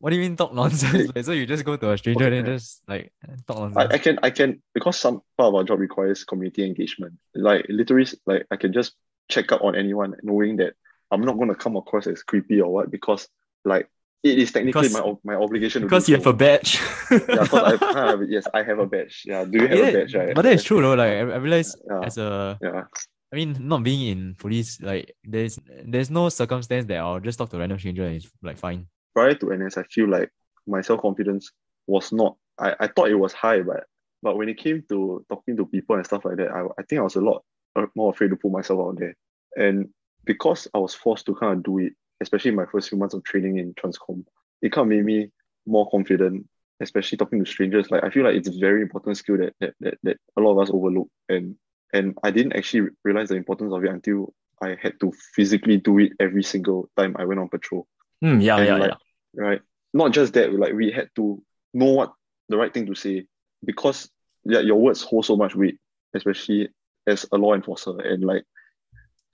What 0.00 0.08
do 0.10 0.16
you 0.16 0.22
mean 0.24 0.32
talk 0.36 0.54
nonsense? 0.56 1.12
Like, 1.14 1.24
so 1.28 1.32
you 1.36 1.44
just 1.44 1.60
go 1.62 1.76
to 1.76 1.92
a 1.92 1.98
stranger 2.00 2.24
and 2.24 2.32
then 2.40 2.46
just 2.56 2.80
like 2.88 3.12
talk 3.46 3.58
nonsense. 3.68 3.92
I. 3.92 3.94
I 3.94 3.98
can 4.00 4.16
I 4.24 4.30
can 4.32 4.62
because 4.72 4.96
some 4.96 5.20
part 5.36 5.52
of 5.52 5.54
our 5.60 5.64
job 5.68 5.76
requires 5.76 6.24
community 6.24 6.64
engagement. 6.64 7.20
Like 7.36 7.66
literally 7.68 8.08
like 8.24 8.46
I 8.48 8.56
can 8.56 8.72
just 8.72 8.96
check 9.28 9.52
up 9.52 9.60
on 9.60 9.76
anyone 9.76 10.16
knowing 10.24 10.56
that 10.64 10.72
I'm 11.12 11.20
not 11.20 11.36
gonna 11.36 11.54
come 11.54 11.76
across 11.76 12.06
as 12.08 12.22
creepy 12.24 12.64
or 12.64 12.72
what 12.72 12.88
because 12.90 13.28
like 13.68 13.92
it 14.22 14.38
is 14.38 14.52
technically 14.52 14.88
Because- 14.88 14.92
my 15.24 15.34
my 15.34 15.40
obligation 15.40 15.82
to 15.82 15.86
Because 15.88 16.08
you 16.08 16.16
have 16.16 16.26
a 16.26 16.32
badge. 16.32 16.78
yeah, 17.10 17.46
I 17.52 18.16
yes, 18.28 18.46
I 18.52 18.62
have 18.62 18.78
a 18.78 18.86
badge. 18.86 19.22
Yeah, 19.24 19.44
do 19.44 19.58
you 19.58 19.66
have 19.68 19.78
Yeah, 19.78 19.84
a 19.86 19.92
badge? 19.92 20.14
Right? 20.14 20.34
but 20.34 20.42
that 20.42 20.52
is 20.54 20.64
true 20.64 20.80
though. 20.82 20.94
Like 20.94 21.10
I, 21.12 21.20
I 21.20 21.36
realize 21.36 21.74
Yeah. 21.88 22.00
as 22.04 22.18
a 22.18 22.58
Yeah, 22.62 22.84
I 23.32 23.36
mean, 23.36 23.56
not 23.60 23.82
being 23.82 24.08
in 24.08 24.34
police, 24.34 24.80
like 24.82 25.14
there's 25.24 25.58
there's 25.84 26.10
no 26.10 26.28
circumstance 26.28 26.84
that 26.86 26.98
I'll 26.98 27.20
just 27.20 27.38
talk 27.38 27.48
to 27.50 27.56
a 27.56 27.60
random 27.60 27.78
stranger 27.78 28.04
and 28.04 28.16
it's 28.16 28.28
like 28.42 28.58
fine. 28.58 28.86
prior 29.14 29.34
to 29.34 29.54
NS, 29.56 29.78
I 29.78 29.84
feel 29.84 30.08
like 30.08 30.30
my 30.66 30.80
self 30.82 31.00
confidence 31.00 31.50
was 31.86 32.12
not. 32.12 32.36
I, 32.58 32.76
I 32.80 32.86
thought 32.88 33.08
it 33.10 33.14
was 33.18 33.32
high, 33.32 33.62
but 33.62 33.84
but 34.22 34.36
when 34.36 34.48
it 34.50 34.58
came 34.58 34.82
to 34.90 35.24
talking 35.30 35.56
to 35.56 35.64
people 35.64 35.96
and 35.96 36.04
stuff 36.04 36.24
like 36.26 36.36
that, 36.36 36.50
I, 36.50 36.60
I 36.78 36.82
think 36.84 36.98
I 37.00 37.02
was 37.02 37.16
a 37.16 37.20
lot 37.22 37.42
uh, 37.76 37.86
more 37.96 38.10
afraid 38.12 38.28
to 38.30 38.36
put 38.36 38.52
myself 38.52 38.78
out 38.80 38.98
there. 38.98 39.14
And 39.56 39.88
because 40.26 40.68
I 40.74 40.78
was 40.78 40.94
forced 40.94 41.24
to 41.26 41.34
kind 41.34 41.56
of 41.58 41.62
do 41.64 41.78
it, 41.78 41.94
especially 42.20 42.50
in 42.50 42.56
my 42.56 42.66
first 42.66 42.88
few 42.88 42.98
months 42.98 43.14
of 43.14 43.24
training 43.24 43.58
in 43.58 43.74
Transcom, 43.74 44.24
it 44.62 44.72
kind 44.72 44.90
of 44.90 44.96
made 44.96 45.04
me 45.04 45.30
more 45.66 45.88
confident, 45.90 46.46
especially 46.80 47.18
talking 47.18 47.42
to 47.42 47.50
strangers. 47.50 47.90
Like 47.90 48.04
I 48.04 48.10
feel 48.10 48.24
like 48.24 48.34
it's 48.36 48.48
a 48.48 48.58
very 48.58 48.82
important 48.82 49.16
skill 49.16 49.38
that 49.38 49.54
that, 49.60 49.74
that, 49.80 49.98
that 50.02 50.16
a 50.36 50.40
lot 50.40 50.52
of 50.52 50.58
us 50.58 50.70
overlook. 50.72 51.08
And 51.28 51.56
and 51.92 52.16
I 52.22 52.30
didn't 52.30 52.54
actually 52.54 52.90
realize 53.04 53.28
the 53.28 53.36
importance 53.36 53.72
of 53.72 53.84
it 53.84 53.90
until 53.90 54.32
I 54.62 54.76
had 54.80 55.00
to 55.00 55.12
physically 55.34 55.78
do 55.78 55.98
it 55.98 56.12
every 56.20 56.42
single 56.42 56.90
time 56.96 57.16
I 57.18 57.24
went 57.24 57.40
on 57.40 57.48
patrol 57.48 57.86
Hmm, 58.20 58.40
yeah, 58.40 58.58
And, 58.58 58.66
yeah, 58.66 58.76
like, 58.76 58.90
yeah. 59.34 59.42
right? 59.42 59.60
Not 59.94 60.12
just 60.12 60.34
that, 60.34 60.52
like 60.52 60.74
we 60.74 60.92
had 60.92 61.08
to 61.16 61.42
know 61.72 61.92
what 61.92 62.12
the 62.48 62.56
right 62.56 62.72
thing 62.72 62.86
to 62.86 62.94
say 62.94 63.26
because 63.64 64.10
yeah, 64.44 64.60
your 64.60 64.76
words 64.76 65.02
hold 65.02 65.24
so 65.26 65.36
much 65.36 65.54
weight, 65.54 65.78
especially 66.14 66.68
as 67.06 67.26
a 67.32 67.36
law 67.38 67.54
enforcer. 67.54 67.98
And 68.00 68.22
like 68.24 68.44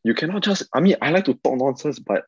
you 0.04 0.14
cannot 0.14 0.42
just 0.42 0.64
I 0.72 0.80
mean, 0.80 0.96
I 1.02 1.10
like 1.10 1.24
to 1.26 1.34
talk 1.34 1.58
nonsense, 1.58 1.98
but 1.98 2.24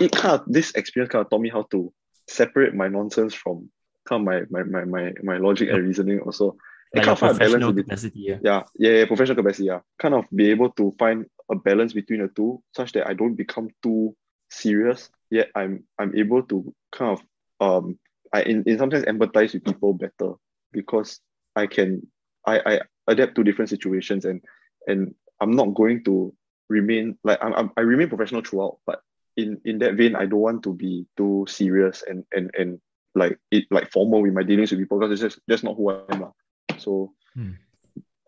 it 0.00 0.12
kind 0.12 0.40
of 0.40 0.44
this 0.46 0.72
experience 0.74 1.10
kind 1.12 1.24
of 1.24 1.30
taught 1.30 1.40
me 1.40 1.48
how 1.50 1.62
to 1.70 1.92
separate 2.28 2.74
my 2.74 2.88
nonsense 2.88 3.34
from 3.34 3.68
kind 4.08 4.20
of 4.28 4.48
my 4.50 4.62
my 4.62 4.62
my 4.64 4.84
my, 4.84 5.12
my 5.22 5.36
logic 5.38 5.68
and 5.70 5.86
reasoning 5.86 6.20
also. 6.20 6.56
And 6.92 7.04
Like 7.04 7.04
kind 7.06 7.12
of 7.12 7.18
find 7.18 7.36
a 7.36 7.38
balance 7.38 7.52
professional 7.52 7.70
in 7.70 7.74
between- 7.76 7.84
capacity. 7.88 8.20
Yeah. 8.20 8.38
yeah, 8.42 8.62
yeah, 8.78 8.90
yeah, 8.98 9.06
professional 9.06 9.36
capacity, 9.36 9.64
yeah. 9.66 9.80
Kind 9.98 10.14
of 10.14 10.24
be 10.34 10.50
able 10.50 10.70
to 10.70 10.92
find 10.98 11.26
a 11.50 11.56
balance 11.56 11.92
between 11.92 12.20
the 12.22 12.28
two, 12.28 12.62
such 12.76 12.92
that 12.92 13.08
I 13.08 13.14
don't 13.14 13.34
become 13.34 13.68
too 13.82 14.16
serious. 14.50 15.10
Yet 15.30 15.50
I'm 15.54 15.84
I'm 15.98 16.14
able 16.16 16.42
to 16.44 16.72
kind 16.92 17.18
of 17.18 17.22
um 17.60 17.98
I 18.32 18.42
in, 18.42 18.62
in 18.64 18.78
sometimes 18.78 19.04
empathize 19.04 19.54
with 19.54 19.64
people 19.64 19.94
better 19.94 20.34
because 20.72 21.20
I 21.56 21.66
can 21.66 22.06
I, 22.46 22.60
I 22.66 22.80
adapt 23.08 23.34
to 23.36 23.44
different 23.44 23.68
situations 23.70 24.24
and 24.24 24.40
and 24.86 25.14
I'm 25.40 25.52
not 25.52 25.74
going 25.74 26.04
to 26.04 26.34
remain 26.68 27.18
like 27.24 27.38
I'm, 27.42 27.54
I'm 27.54 27.70
I 27.76 27.80
remain 27.82 28.08
professional 28.08 28.42
throughout, 28.42 28.78
but 28.86 29.00
in 29.36 29.60
in 29.64 29.78
that 29.78 29.94
vein, 29.94 30.14
I 30.14 30.26
don't 30.26 30.40
want 30.40 30.62
to 30.64 30.72
be 30.74 31.06
too 31.16 31.46
serious 31.48 32.02
and 32.06 32.24
and 32.32 32.50
and 32.58 32.80
like 33.14 33.38
it 33.50 33.64
like 33.70 33.90
formal 33.90 34.22
with 34.22 34.32
my 34.32 34.42
dealings 34.42 34.70
with 34.70 34.80
people 34.80 34.98
because 34.98 35.12
it's 35.12 35.22
just 35.22 35.40
that's 35.46 35.62
not 35.62 35.76
who 35.76 35.90
I 35.90 36.02
am. 36.10 36.20
lah. 36.22 36.32
So 36.78 37.12
Hmm. 37.34 37.58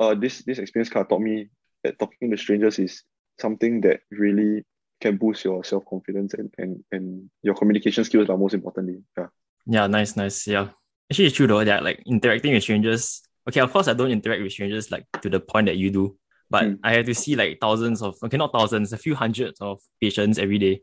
uh 0.00 0.14
this 0.14 0.42
this 0.42 0.58
experience 0.58 0.90
kind 0.90 1.04
of 1.04 1.08
taught 1.08 1.22
me 1.22 1.48
that 1.84 1.98
talking 1.98 2.30
to 2.30 2.36
strangers 2.36 2.78
is 2.78 3.02
something 3.38 3.80
that 3.82 4.00
really 4.10 4.64
can 5.00 5.16
boost 5.16 5.44
your 5.44 5.62
self-confidence 5.62 6.34
and, 6.34 6.50
and, 6.58 6.82
and 6.90 7.30
your 7.42 7.54
communication 7.54 8.02
skills 8.02 8.30
are 8.30 8.38
most 8.38 8.54
importantly. 8.54 9.02
Yeah. 9.16 9.26
Yeah, 9.66 9.86
nice, 9.86 10.16
nice. 10.16 10.46
Yeah. 10.46 10.70
Actually, 11.10 11.26
it's 11.26 11.36
true 11.36 11.46
though 11.46 11.62
that 11.62 11.84
like 11.84 12.02
interacting 12.06 12.54
with 12.54 12.62
strangers. 12.62 13.22
Okay, 13.48 13.60
of 13.60 13.70
course, 13.72 13.88
I 13.88 13.94
don't 13.94 14.10
interact 14.10 14.42
with 14.42 14.52
strangers 14.52 14.90
like 14.90 15.04
to 15.22 15.28
the 15.30 15.38
point 15.38 15.66
that 15.66 15.76
you 15.76 15.90
do, 15.90 16.16
but 16.50 16.64
Mm. 16.64 16.78
I 16.82 16.94
have 16.94 17.06
to 17.06 17.14
see 17.14 17.36
like 17.36 17.58
thousands 17.60 18.02
of 18.02 18.16
okay, 18.24 18.36
not 18.36 18.52
thousands, 18.52 18.92
a 18.92 18.98
few 18.98 19.14
hundreds 19.14 19.60
of 19.60 19.78
patients 20.00 20.38
every 20.38 20.58
day, 20.58 20.82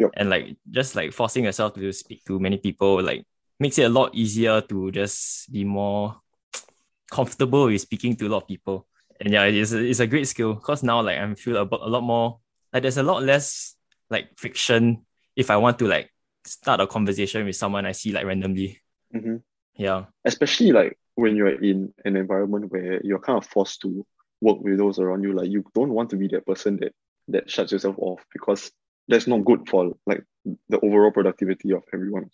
Yep. 0.00 0.10
and 0.16 0.30
like 0.30 0.56
just 0.70 0.96
like 0.96 1.12
forcing 1.12 1.44
yourself 1.44 1.74
to 1.74 1.92
speak 1.92 2.24
to 2.24 2.40
many 2.40 2.56
people 2.56 3.02
like 3.02 3.22
makes 3.58 3.78
it 3.78 3.82
a 3.82 3.88
lot 3.88 4.14
easier 4.14 4.62
to 4.62 4.90
just 4.90 5.52
be 5.52 5.62
more 5.62 6.16
comfortable 7.12 7.66
with 7.66 7.82
speaking 7.82 8.16
to 8.16 8.26
a 8.26 8.30
lot 8.30 8.42
of 8.42 8.48
people. 8.48 8.86
And 9.20 9.30
yeah, 9.30 9.44
it's 9.44 9.72
a, 9.72 9.78
it's 9.78 10.00
a 10.00 10.06
great 10.06 10.26
skill 10.26 10.54
because 10.54 10.82
now 10.82 11.02
like 11.02 11.18
I 11.18 11.34
feel 11.34 11.56
a, 11.58 11.68
a 11.70 11.90
lot 11.90 12.00
more 12.00 12.38
like 12.72 12.82
there's 12.82 12.96
a 12.96 13.02
lot 13.02 13.22
less 13.22 13.76
like 14.08 14.30
friction 14.38 15.04
if 15.36 15.50
I 15.50 15.58
want 15.58 15.78
to 15.80 15.86
like 15.86 16.10
start 16.46 16.80
a 16.80 16.86
conversation 16.86 17.44
with 17.44 17.56
someone 17.56 17.84
I 17.84 17.92
see 17.92 18.12
like 18.12 18.24
randomly. 18.24 18.80
hmm 19.12 19.36
Yeah. 19.76 20.06
Especially 20.24 20.72
like 20.72 20.98
when 21.16 21.36
you're 21.36 21.62
in 21.62 21.92
an 22.06 22.16
environment 22.16 22.72
where 22.72 23.04
you're 23.04 23.18
kind 23.20 23.36
of 23.36 23.46
forced 23.46 23.82
to 23.82 24.06
work 24.40 24.60
with 24.60 24.78
those 24.78 24.98
around 24.98 25.22
you. 25.24 25.34
Like 25.34 25.50
you 25.50 25.62
don't 25.74 25.92
want 25.92 26.08
to 26.10 26.16
be 26.16 26.28
that 26.28 26.46
person 26.46 26.78
that 26.78 26.92
that 27.28 27.50
shuts 27.50 27.72
yourself 27.72 27.96
off 27.98 28.24
because 28.32 28.72
that's 29.10 29.28
not 29.28 29.44
good 29.44 29.68
for 29.68 29.92
like 30.06 30.24
the 30.70 30.80
overall 30.80 31.12
productivity 31.12 31.72
of 31.72 31.84
everyone. 31.94 32.30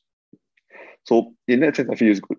So 1.04 1.34
in 1.48 1.60
that 1.60 1.76
sense, 1.76 1.88
I 1.90 1.96
feel 1.96 2.10
it's 2.10 2.20
good. 2.20 2.38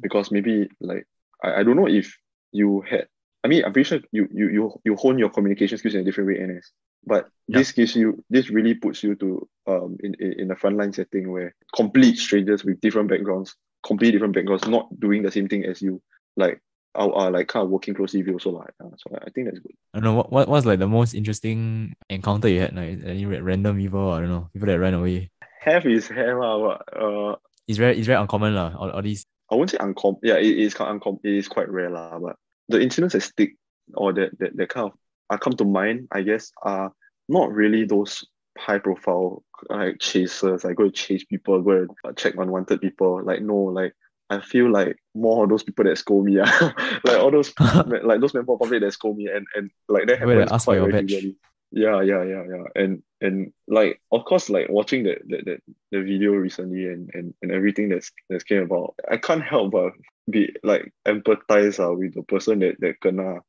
because 0.00 0.30
maybe 0.32 0.68
like 0.80 1.06
I, 1.42 1.60
I 1.60 1.64
don't 1.64 1.76
know 1.76 1.88
if 1.88 2.16
you 2.52 2.82
had 2.88 3.06
I 3.44 3.48
mean 3.48 3.64
I'm 3.64 3.72
pretty 3.72 3.88
sure 3.88 4.00
you 4.12 4.28
you 4.32 4.48
you 4.50 4.80
you 4.84 4.96
hone 4.96 5.18
your 5.18 5.30
communication 5.30 5.78
skills 5.78 5.94
in 5.94 6.02
a 6.02 6.04
different 6.04 6.28
way 6.28 6.36
NS. 6.40 6.72
But 7.06 7.28
Yeah. 7.48 7.60
this 7.60 7.72
gives 7.72 7.96
you 7.96 8.24
this 8.30 8.50
really 8.50 8.74
puts 8.74 9.02
you 9.02 9.14
to 9.16 9.48
um 9.66 9.96
in, 10.02 10.14
in, 10.20 10.32
in 10.40 10.50
a 10.50 10.56
frontline 10.56 10.94
setting 10.94 11.30
where 11.30 11.54
complete 11.74 12.18
strangers 12.18 12.64
with 12.64 12.80
different 12.80 13.08
backgrounds, 13.10 13.56
completely 13.86 14.12
different 14.18 14.34
backgrounds, 14.34 14.66
not 14.66 14.88
doing 15.00 15.22
the 15.22 15.32
same 15.32 15.48
thing 15.48 15.64
as 15.64 15.82
you, 15.82 16.02
like 16.36 16.60
are, 16.94 17.12
are 17.12 17.30
like 17.30 17.48
kind 17.48 17.64
of 17.64 17.70
working 17.70 17.94
closely 17.94 18.20
with 18.20 18.28
you 18.28 18.32
also 18.34 18.50
like 18.50 18.74
uh, 18.82 18.88
so 18.96 19.14
I 19.14 19.30
think 19.30 19.46
that's 19.46 19.58
good. 19.58 19.72
I 19.94 19.98
don't 19.98 20.04
know 20.04 20.14
what, 20.14 20.32
what 20.32 20.48
what's 20.48 20.66
like 20.66 20.78
the 20.78 20.88
most 20.88 21.14
interesting 21.14 21.94
encounter 22.08 22.48
you 22.48 22.60
had, 22.60 22.74
like 22.74 22.98
any 23.04 23.26
ra- 23.26 23.40
random 23.42 23.76
people, 23.76 24.10
I 24.10 24.20
don't 24.20 24.30
know, 24.30 24.48
people 24.52 24.66
that 24.66 24.78
ran 24.78 24.94
away. 24.94 25.30
Have 25.60 25.86
is 25.86 26.08
have 26.08 26.38
uh, 26.38 26.58
but, 26.58 27.02
uh 27.02 27.36
It's 27.66 27.78
very 27.78 27.98
it's 27.98 28.06
very 28.06 28.20
uncommon 28.20 28.54
lah. 28.54 28.72
All, 28.78 28.90
all 28.90 29.02
these 29.02 29.24
I 29.50 29.54
won't 29.54 29.70
say 29.70 29.78
uncommon. 29.80 30.20
Yeah, 30.22 30.36
it 30.36 30.58
is 30.58 30.74
kind 30.74 30.90
of 30.90 31.00
uncom- 31.00 31.20
It 31.24 31.34
is 31.34 31.48
quite 31.48 31.68
rare 31.68 31.90
lah. 31.90 32.18
But 32.18 32.36
the 32.68 32.80
incidents 32.80 33.12
that 33.12 33.22
stick 33.22 33.56
or 33.94 34.12
that 34.12 34.38
that, 34.38 34.56
that 34.56 34.68
kind 34.68 34.86
of 34.90 34.96
I 35.30 35.36
come 35.36 35.52
to 35.54 35.64
mind, 35.64 36.08
I 36.12 36.22
guess, 36.22 36.52
are 36.62 36.92
not 37.28 37.52
really 37.52 37.84
those 37.84 38.24
high 38.56 38.78
profile 38.78 39.44
like 39.68 39.98
chasers. 40.00 40.64
I 40.64 40.72
go 40.72 40.84
to 40.84 40.90
chase 40.90 41.24
people, 41.24 41.60
go 41.62 41.72
and 41.72 41.90
uh, 42.04 42.12
check 42.12 42.34
unwanted 42.36 42.80
people. 42.80 43.22
Like 43.22 43.42
no, 43.42 43.56
like 43.56 43.92
I 44.30 44.40
feel 44.40 44.70
like 44.70 44.96
more 45.14 45.44
of 45.44 45.50
those 45.50 45.62
people 45.62 45.84
that 45.84 45.96
scold 45.98 46.26
me. 46.26 46.38
ah. 46.40 47.00
like 47.04 47.18
all 47.18 47.30
those 47.30 47.52
like 47.60 48.20
those 48.20 48.34
members 48.34 48.54
of 48.54 48.60
public 48.60 48.82
that 48.82 48.92
scold 48.92 49.16
me 49.16 49.28
and 49.28 49.46
and 49.54 49.70
like 49.88 50.06
that 50.06 50.20
Wait, 50.20 50.36
happens 50.36 50.52
ask 50.52 50.64
for 50.64 50.78
quite 50.78 50.92
regularly. 50.92 51.36
Yeah, 51.70 52.00
yeah, 52.00 52.22
yeah, 52.22 52.44
yeah. 52.48 52.64
And 52.74 53.02
and 53.20 53.52
like 53.66 54.00
of 54.12 54.24
course 54.24 54.48
like 54.48 54.68
watching 54.68 55.04
that 55.04 55.18
that, 55.28 55.44
that 55.46 55.62
the 55.92 56.02
video 56.02 56.32
recently 56.32 56.86
and, 56.86 57.10
and 57.12 57.34
and 57.42 57.52
everything 57.52 57.88
that's 57.88 58.10
that's 58.28 58.44
came 58.44 58.62
about, 58.62 58.94
I 59.10 59.16
can't 59.16 59.42
help 59.42 59.72
but 59.72 59.92
be 60.30 60.54
like 60.62 60.92
empathize 61.06 61.82
uh, 61.82 61.94
with 61.94 62.14
the 62.14 62.22
person 62.22 62.60
that 62.60 62.76
that 62.80 63.00
kena 63.00 63.40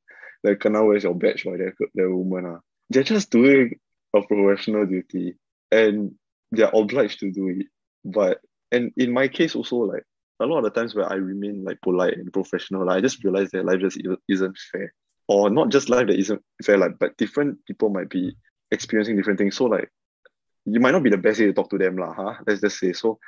that 0.43 0.59
kena 0.59 0.85
wears 0.85 1.03
your 1.03 1.15
badge 1.15 1.45
by 1.45 1.57
that, 1.57 1.73
that 1.95 2.09
woman. 2.09 2.45
Uh. 2.45 2.59
They're 2.89 3.03
just 3.03 3.29
doing 3.31 3.79
a 4.15 4.21
professional 4.21 4.85
duty 4.85 5.35
and 5.71 6.15
they're 6.51 6.71
obliged 6.73 7.19
to 7.19 7.31
do 7.31 7.49
it. 7.49 7.67
But 8.03 8.39
and 8.71 8.91
in 8.97 9.11
my 9.11 9.27
case 9.27 9.55
also 9.55 9.77
like 9.77 10.03
a 10.39 10.45
lot 10.45 10.59
of 10.59 10.63
the 10.65 10.69
times 10.71 10.95
where 10.95 11.11
I 11.11 11.15
remain 11.15 11.63
like 11.63 11.81
polite 11.81 12.17
and 12.17 12.31
professional, 12.31 12.85
like, 12.85 12.97
I 12.97 13.01
just 13.01 13.23
realize 13.23 13.51
that 13.51 13.65
life 13.65 13.79
just 13.79 13.99
isn't- 14.27 14.57
fair. 14.71 14.93
Or 15.27 15.49
not 15.51 15.69
just 15.69 15.89
life 15.89 16.07
that 16.07 16.17
isn't 16.17 16.41
fair, 16.63 16.77
like 16.77 16.97
but 16.97 17.15
different 17.17 17.63
people 17.65 17.89
might 17.89 18.09
be 18.09 18.35
experiencing 18.71 19.15
different 19.15 19.37
things. 19.37 19.55
So 19.55 19.65
like 19.65 19.91
you 20.65 20.79
might 20.79 20.91
not 20.91 21.03
be 21.03 21.11
the 21.11 21.17
best 21.17 21.39
way 21.39 21.45
to 21.47 21.53
talk 21.53 21.69
to 21.69 21.77
them, 21.77 21.97
lah, 21.97 22.13
huh? 22.13 22.33
Let's 22.47 22.61
just 22.61 22.79
say. 22.79 22.93
So 22.93 23.19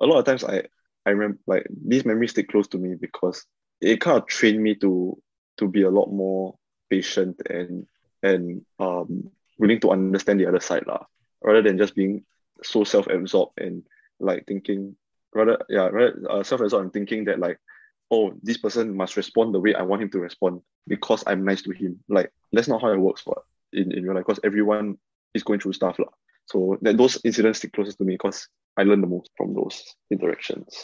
a 0.00 0.06
lot 0.06 0.18
of 0.20 0.24
times 0.24 0.44
I 0.44 0.68
I 1.04 1.10
remember 1.10 1.38
like 1.46 1.66
these 1.86 2.04
memories 2.04 2.30
stick 2.30 2.48
close 2.48 2.68
to 2.68 2.78
me 2.78 2.94
because 2.94 3.44
it 3.80 4.00
kind 4.00 4.18
of 4.18 4.26
trained 4.26 4.62
me 4.62 4.76
to 4.76 5.20
to 5.58 5.66
be 5.66 5.82
a 5.82 5.90
lot 5.90 6.12
more 6.12 6.54
patient 6.90 7.42
and 7.50 7.86
and 8.22 8.62
um 8.78 9.30
willing 9.58 9.80
to 9.80 9.90
understand 9.90 10.38
the 10.38 10.46
other 10.46 10.60
side, 10.60 10.86
lah, 10.86 11.06
rather 11.42 11.62
than 11.62 11.78
just 11.78 11.96
being 11.96 12.24
so 12.62 12.84
self-absorbed 12.84 13.58
and 13.58 13.82
like 14.20 14.46
thinking 14.46 14.94
rather 15.34 15.58
yeah 15.68 15.86
rather 15.88 16.20
uh, 16.30 16.42
self-absorbed 16.42 16.84
and 16.84 16.92
thinking 16.92 17.24
that 17.24 17.38
like 17.38 17.58
oh 18.10 18.32
this 18.42 18.56
person 18.56 18.96
must 18.96 19.16
respond 19.16 19.54
the 19.54 19.60
way 19.60 19.74
I 19.74 19.82
want 19.82 20.02
him 20.02 20.10
to 20.10 20.18
respond 20.18 20.62
because 20.86 21.22
I'm 21.26 21.44
nice 21.44 21.62
to 21.62 21.72
him. 21.72 22.00
Like 22.08 22.32
that's 22.52 22.68
not 22.68 22.80
how 22.80 22.92
it 22.92 22.98
works 22.98 23.20
for 23.22 23.42
in, 23.72 23.92
in 23.92 24.04
real 24.04 24.14
life 24.14 24.24
because 24.26 24.40
everyone 24.44 24.96
is 25.34 25.42
going 25.42 25.60
through 25.60 25.74
stuff. 25.74 25.98
lah. 25.98 26.08
So 26.46 26.78
that 26.82 26.96
those 26.96 27.20
incidents 27.24 27.58
stick 27.58 27.72
closest 27.72 27.98
to 27.98 28.04
me 28.04 28.14
because 28.14 28.48
I 28.76 28.84
learned 28.84 29.02
the 29.02 29.08
most 29.08 29.30
from 29.36 29.54
those 29.54 29.94
interactions. 30.10 30.74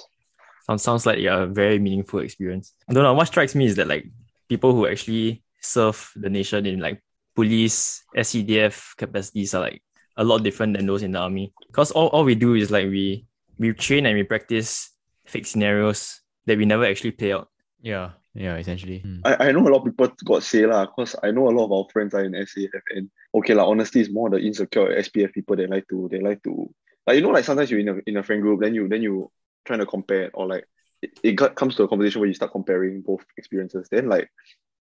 Sounds 0.66 0.82
sounds 0.82 1.06
like 1.06 1.18
yeah, 1.18 1.42
a 1.42 1.46
very 1.46 1.78
meaningful 1.78 2.20
experience. 2.20 2.74
I 2.88 2.92
don't 2.92 3.02
know. 3.02 3.14
What 3.14 3.28
strikes 3.28 3.54
me 3.54 3.66
is 3.66 3.76
that 3.76 3.88
like 3.88 4.06
people 4.48 4.74
who 4.74 4.86
actually 4.86 5.42
serve 5.60 6.10
the 6.16 6.28
nation 6.28 6.66
in 6.66 6.80
like 6.80 7.02
police, 7.34 8.02
SCDF 8.16 8.96
capacities 8.96 9.54
are 9.54 9.62
like 9.62 9.82
a 10.16 10.24
lot 10.24 10.42
different 10.42 10.76
than 10.76 10.86
those 10.86 11.02
in 11.02 11.12
the 11.12 11.18
army. 11.18 11.52
Because 11.66 11.90
all, 11.90 12.08
all 12.08 12.24
we 12.24 12.34
do 12.34 12.54
is 12.54 12.70
like 12.70 12.86
we 12.86 13.26
we 13.58 13.72
train 13.72 14.06
and 14.06 14.16
we 14.16 14.22
practice 14.22 14.90
fake 15.26 15.46
scenarios 15.46 16.20
that 16.46 16.58
we 16.58 16.64
never 16.64 16.84
actually 16.84 17.12
play 17.12 17.32
out. 17.32 17.48
yeah, 17.80 18.10
yeah, 18.34 18.56
essentially. 18.56 19.00
Mm. 19.00 19.20
I, 19.24 19.48
I 19.48 19.52
know 19.52 19.60
a 19.60 19.70
lot 19.70 19.78
of 19.78 19.84
people 19.84 20.12
got 20.24 20.42
say 20.42 20.66
lah, 20.66 20.86
because 20.86 21.14
I 21.22 21.30
know 21.30 21.48
a 21.48 21.54
lot 21.54 21.66
of 21.66 21.72
our 21.72 21.86
friends 21.92 22.14
are 22.14 22.24
in 22.24 22.32
SAF 22.32 22.80
and 22.90 23.08
okay 23.34 23.54
like 23.54 23.66
honestly 23.66 24.00
it's 24.00 24.10
more 24.10 24.28
the 24.28 24.38
insecure 24.38 25.00
SPF 25.00 25.32
people 25.32 25.56
that 25.56 25.70
like 25.70 25.86
to 25.88 26.08
they 26.10 26.20
like 26.20 26.42
to 26.42 26.72
like 27.06 27.16
you 27.16 27.22
know 27.22 27.30
like 27.30 27.44
sometimes 27.44 27.70
you're 27.70 27.80
in 27.80 27.88
a 27.88 27.96
in 28.06 28.16
a 28.16 28.22
friend 28.22 28.42
group 28.42 28.60
then 28.60 28.74
you 28.74 28.88
then 28.88 29.02
you 29.02 29.30
trying 29.64 29.78
to 29.78 29.86
compare 29.86 30.30
or 30.34 30.46
like 30.46 30.64
it, 31.02 31.18
it 31.22 31.32
got, 31.32 31.54
comes 31.54 31.76
to 31.76 31.84
a 31.84 31.88
conversation 31.88 32.20
where 32.20 32.28
you 32.28 32.34
start 32.34 32.52
comparing 32.52 33.02
both 33.02 33.24
experiences 33.36 33.88
then 33.90 34.08
like 34.08 34.28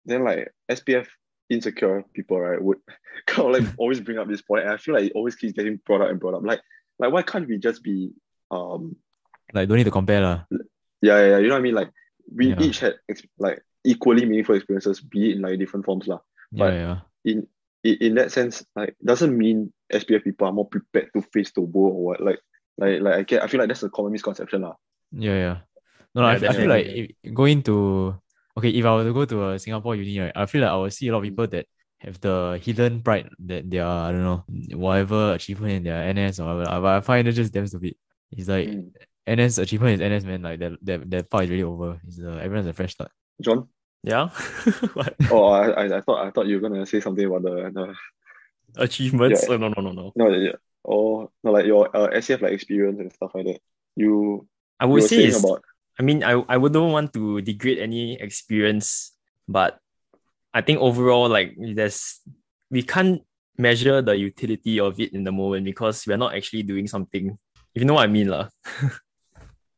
then 0.05 0.25
like 0.25 0.53
SPF 0.71 1.07
insecure 1.49 2.05
people 2.15 2.39
right 2.39 2.63
would 2.63 2.79
kind 3.27 3.55
of 3.55 3.61
like 3.63 3.75
always 3.79 4.01
bring 4.01 4.19
up 4.19 4.29
this 4.29 4.43
point 4.43 4.63
and 4.63 4.73
I 4.73 4.77
feel 4.77 4.95
like 4.95 5.05
it 5.05 5.13
always 5.15 5.35
keeps 5.35 5.55
getting 5.55 5.81
brought 5.85 6.03
up 6.03 6.11
and 6.11 6.21
brought 6.21 6.35
up 6.35 6.45
like 6.45 6.61
like 6.99 7.13
why 7.13 7.23
can't 7.23 7.49
we 7.49 7.59
just 7.59 7.83
be 7.83 8.11
um 8.51 8.97
Like 9.53 9.69
don't 9.69 9.79
need 9.79 9.91
to 9.91 9.95
compare 9.95 10.21
lah. 10.23 10.47
yeah, 11.03 11.19
yeah, 11.19 11.29
yeah, 11.35 11.39
you 11.39 11.49
know 11.49 11.55
what 11.59 11.65
I 11.65 11.67
mean? 11.67 11.75
Like 11.75 11.91
we 12.31 12.55
Yeah. 12.55 12.63
each 12.63 12.79
had 12.81 12.95
ex- 13.09 13.27
like 13.39 13.63
equally 13.83 14.25
meaningful 14.27 14.55
experiences, 14.55 15.01
be 15.01 15.31
it 15.31 15.37
in 15.37 15.43
like 15.43 15.59
different 15.59 15.85
forms 15.87 16.07
lah. 16.07 16.21
But- 16.53 16.75
yeah. 16.75 16.99
In, 17.25 17.47
in 17.85 17.95
in 18.01 18.13
that 18.17 18.31
sense, 18.33 18.63
like 18.77 18.95
doesn't 19.03 19.35
mean 19.37 19.73
SPF 19.93 20.23
people 20.25 20.47
are 20.47 20.53
more 20.55 20.69
prepared 20.69 21.11
to 21.17 21.21
face 21.35 21.51
the 21.53 21.61
world 21.65 21.97
or 21.99 22.03
what. 22.15 22.21
Like 22.23 22.39
like 22.79 23.01
like 23.03 23.15
I 23.15 23.23
get, 23.27 23.43
I 23.43 23.47
feel 23.51 23.59
like 23.61 23.69
that's 23.69 23.83
a 23.83 23.91
common 23.91 24.13
misconception 24.15 24.63
lah. 24.63 24.77
Yeah, 25.13 25.37
yeah. 25.37 25.57
No, 26.15 26.23
no, 26.23 26.29
I, 26.31 26.37
Yeah, 26.39 26.47
f- 26.47 26.51
I 26.51 26.55
feel 26.59 26.71
like 26.71 26.87
if, 26.87 27.07
going 27.35 27.63
to 27.69 28.15
okay, 28.57 28.71
if 28.71 28.85
I 28.87 28.95
were 28.95 29.05
to 29.05 29.13
go 29.13 29.25
to 29.27 29.37
a 29.51 29.59
Singapore 29.59 29.97
uni, 29.99 30.19
right, 30.21 30.33
I 30.35 30.47
feel 30.47 30.63
like 30.63 30.71
I 30.73 30.77
will 30.79 30.91
see 30.95 31.09
a 31.09 31.13
lot 31.13 31.23
of 31.23 31.29
people 31.29 31.47
that 31.51 31.67
have 32.01 32.17
the 32.21 32.59
hidden 32.63 33.03
pride 33.05 33.29
that 33.51 33.69
they 33.69 33.79
are, 33.85 34.09
I 34.09 34.13
don't 34.13 34.25
know, 34.25 34.45
whatever 34.81 35.35
achievement 35.37 35.73
in 35.81 35.83
their 35.85 36.01
NS 36.15 36.41
or 36.41 36.57
whatever. 36.57 36.81
But 36.81 36.93
I 36.97 37.01
find 37.05 37.29
it 37.29 37.33
just 37.37 37.53
damn 37.53 37.67
stupid. 37.69 37.97
It's 38.31 38.49
like 38.49 38.69
Mm. 38.69 38.93
NS 39.29 39.59
achievement 39.59 40.01
is 40.01 40.09
NS 40.09 40.25
man, 40.25 40.43
like 40.43 40.59
that 40.61 40.73
that 40.83 41.11
that 41.11 41.31
part 41.31 41.45
is 41.45 41.51
really 41.51 41.63
over. 41.63 42.01
It's 42.07 42.19
uh, 42.19 42.41
everyone's 42.43 42.67
a 42.67 42.73
fresh 42.73 42.93
start. 42.93 43.11
John? 43.41 43.69
Yeah. 44.03 44.29
what? 44.95 45.15
Oh, 45.31 45.47
I, 45.47 45.69
I, 45.71 45.99
I 45.99 46.01
thought 46.01 46.27
I 46.27 46.31
thought 46.31 46.47
you 46.47 46.59
were 46.59 46.69
gonna 46.69 46.87
say 46.87 47.01
something 47.01 47.25
about 47.25 47.43
the, 47.43 47.71
the 47.71 47.95
Achievements? 48.77 49.43
Yeah. 49.43 49.55
Oh, 49.55 49.59
no, 49.59 49.69
no, 49.69 49.83
no, 49.83 49.93
no. 49.93 50.13
no 50.15 50.29
yeah. 50.31 50.59
Or 50.83 51.31
no 51.45 51.53
like 51.53 51.67
your 51.67 51.95
uh, 51.95 52.09
SCF 52.09 52.43
like 52.43 52.53
experience 52.53 52.99
and 52.99 53.13
stuff 53.13 53.33
like 53.35 53.47
that. 53.47 53.61
You 53.97 54.47
I 54.79 54.87
would 54.87 55.03
were 55.03 55.09
say 55.09 55.17
saying 55.17 55.29
it's, 55.29 55.45
about 55.45 55.63
I 55.99 56.03
mean, 56.03 56.25
I, 56.25 56.41
I 56.49 56.57
wouldn't 56.57 56.93
want 56.93 57.13
to 57.13 57.43
degrade 57.43 57.79
any 57.79 58.15
experience, 58.15 59.13
but 59.47 59.79
I 60.55 60.63
think 60.63 60.81
overall, 60.81 61.29
like 61.29 61.55
there's 61.59 62.21
we 62.71 62.83
can't 62.83 63.21
measure 63.59 64.01
the 64.01 64.17
utility 64.17 64.81
of 64.81 64.99
it 64.99 65.13
in 65.13 65.25
the 65.25 65.33
moment 65.33 65.67
because 65.67 66.07
we're 66.07 66.17
not 66.17 66.35
actually 66.35 66.63
doing 66.63 66.87
something. 66.87 67.37
If 67.75 67.83
you 67.83 67.87
know 67.87 67.95
what 67.95 68.05
I 68.05 68.13
mean, 68.13 68.29
lah. 68.29 68.49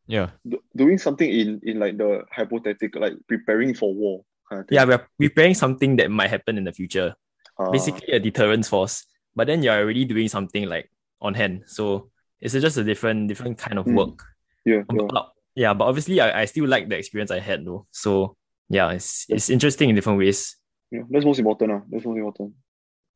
Yeah. 0.08 0.30
do- 0.46 0.62
doing 0.74 0.98
something 0.98 1.28
in 1.28 1.60
in 1.62 1.78
like 1.78 1.96
the 1.96 2.24
hypothetical 2.30 3.00
like 3.00 3.14
preparing 3.28 3.72
for 3.74 3.94
war 3.94 4.24
kind 4.48 4.60
of. 4.60 4.66
Yeah, 4.70 4.84
we're 4.84 5.06
preparing 5.18 5.54
something 5.54 5.96
that 5.96 6.10
might 6.10 6.28
happen 6.30 6.58
in 6.58 6.64
the 6.64 6.72
future. 6.72 7.14
Ah, 7.58 7.70
Basically, 7.70 8.12
a 8.12 8.18
deterrence 8.18 8.68
force. 8.68 9.06
But 9.34 9.46
then 9.46 9.62
you're 9.62 9.74
already 9.78 10.04
doing 10.04 10.28
something 10.28 10.68
like 10.68 10.90
on 11.20 11.34
hand. 11.34 11.64
So 11.66 12.10
it's 12.40 12.52
just 12.54 12.76
a 12.76 12.84
different 12.84 13.28
different 13.28 13.56
kind 13.58 13.78
of 13.78 13.86
Mm. 13.86 13.96
work. 13.96 14.18
yeah, 14.64 14.82
yeah. 14.90 15.06
But- 15.08 15.28
yeah, 15.54 15.74
but 15.74 15.84
obviously, 15.84 16.18
I, 16.20 16.42
I 16.42 16.44
still 16.46 16.66
like 16.66 16.88
the 16.88 16.96
experience 16.96 17.30
I 17.30 17.38
had 17.40 17.64
though. 17.64 17.86
So 17.92 18.36
yeah, 18.68 18.90
it's 18.92 19.26
it's 19.28 19.50
interesting 19.50 19.88
in 19.90 19.94
different 19.94 20.18
ways. 20.18 20.56
Yeah, 20.90 21.02
that's 21.08 21.24
most 21.24 21.38
important. 21.38 21.72
Uh. 21.72 21.80
That's 21.90 22.04
most 22.04 22.16
important. 22.16 22.54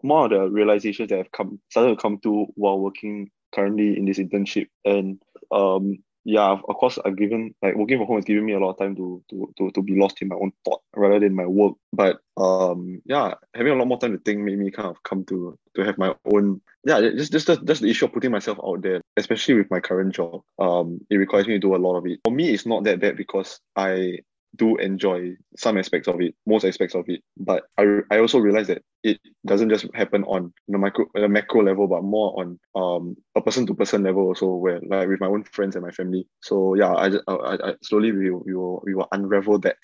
More 0.03 0.27
of 0.27 0.31
the 0.31 0.49
realizations 0.49 1.09
that 1.09 1.17
have 1.19 1.33
come 1.33 1.61
started 1.69 1.97
to 1.97 2.01
come 2.01 2.19
to 2.23 2.47
while 2.55 2.79
working 2.79 3.31
currently 3.57 3.97
in 3.97 4.05
this 4.05 4.19
internship. 4.19 4.69
And 4.85 5.21
um 5.51 5.99
yeah, 6.29 6.59
of 6.69 6.77
course 6.77 6.99
I've 7.05 7.17
given 7.17 7.55
like 7.63 7.77
working 7.77 7.99
from 7.99 8.09
home 8.09 8.17
has 8.17 8.25
given 8.25 8.45
me 8.45 8.53
a 8.53 8.59
lot 8.59 8.71
of 8.71 8.79
time 8.79 8.97
to 8.97 9.23
to 9.31 9.53
to, 9.59 9.71
to 9.71 9.83
be 9.83 9.99
lost 9.99 10.21
in 10.21 10.29
my 10.29 10.35
own 10.35 10.53
thought 10.65 10.83
rather 10.95 11.21
than 11.21 11.35
my 11.35 11.47
work. 11.47 11.75
But 11.93 12.19
um 12.37 13.01
yeah, 13.05 13.35
having 13.55 13.73
a 13.73 13.77
lot 13.77 13.89
more 13.89 13.99
time 13.99 14.13
to 14.13 14.19
think 14.19 14.41
made 14.41 14.59
me 14.59 14.71
kind 14.71 14.89
of 14.89 15.03
come 15.03 15.25
to 15.27 15.57
to 15.77 15.85
have 15.85 15.99
my 15.99 16.15
own 16.25 16.61
yeah, 16.85 17.01
just 17.01 17.33
just 17.33 17.47
just, 17.47 17.65
just 17.65 17.83
the 17.83 17.91
issue 17.91 18.07
of 18.07 18.13
putting 18.13 18.33
myself 18.33 18.59
out 18.65 18.83
there, 18.83 19.01
especially 19.17 19.55
with 19.55 19.71
my 19.71 19.81
current 19.81 20.15
job. 20.15 20.43
Um 20.59 21.01
it 21.09 21.17
requires 21.17 21.47
me 21.47 21.55
to 21.55 21.61
do 21.61 21.77
a 21.77 21.79
lot 21.79 21.97
of 21.97 22.07
it. 22.07 22.21
For 22.25 22.33
me 22.33 22.53
it's 22.53 22.67
not 22.67 22.85
that 22.85 23.01
bad 23.01 23.17
because 23.17 23.61
I 23.77 24.19
do 24.57 24.77
enjoy 24.77 25.33
some 25.57 25.79
aspects 25.79 26.09
of 26.09 26.21
it, 26.21 26.35
most 26.47 26.65
aspects 26.65 26.95
of 26.95 27.05
it. 27.09 27.21
But 27.37 27.65
I, 27.79 28.01
I 28.11 28.19
also 28.19 28.39
realize 28.39 28.69
that 28.69 28.83
it 29.03 29.21
doesn't 29.47 29.71
just 29.71 29.87
happen 29.95 30.25
on 30.25 30.53
the 30.69 30.79
micro, 30.79 31.07
the 31.15 31.29
macro 31.29 31.63
level, 31.63 31.87
but 31.89 32.03
more 32.03 32.35
on 32.41 32.59
um 32.75 33.17
a 33.37 33.41
person 33.41 33.67
to 33.67 33.75
person 33.75 34.03
level 34.03 34.23
also, 34.25 34.47
where 34.55 34.81
like 34.89 35.09
with 35.09 35.21
my 35.21 35.27
own 35.29 35.45
friends 35.45 35.77
and 35.77 35.85
my 35.85 35.91
family. 35.93 36.27
So 36.43 36.75
yeah, 36.75 36.95
I, 36.95 37.09
just, 37.11 37.25
I, 37.29 37.59
I 37.63 37.75
slowly 37.83 38.13
we 38.13 38.31
will, 38.31 38.43
we 38.47 38.55
will 38.55 38.83
we 38.85 38.95
will 38.95 39.09
unravel 39.13 39.59
that. 39.61 39.77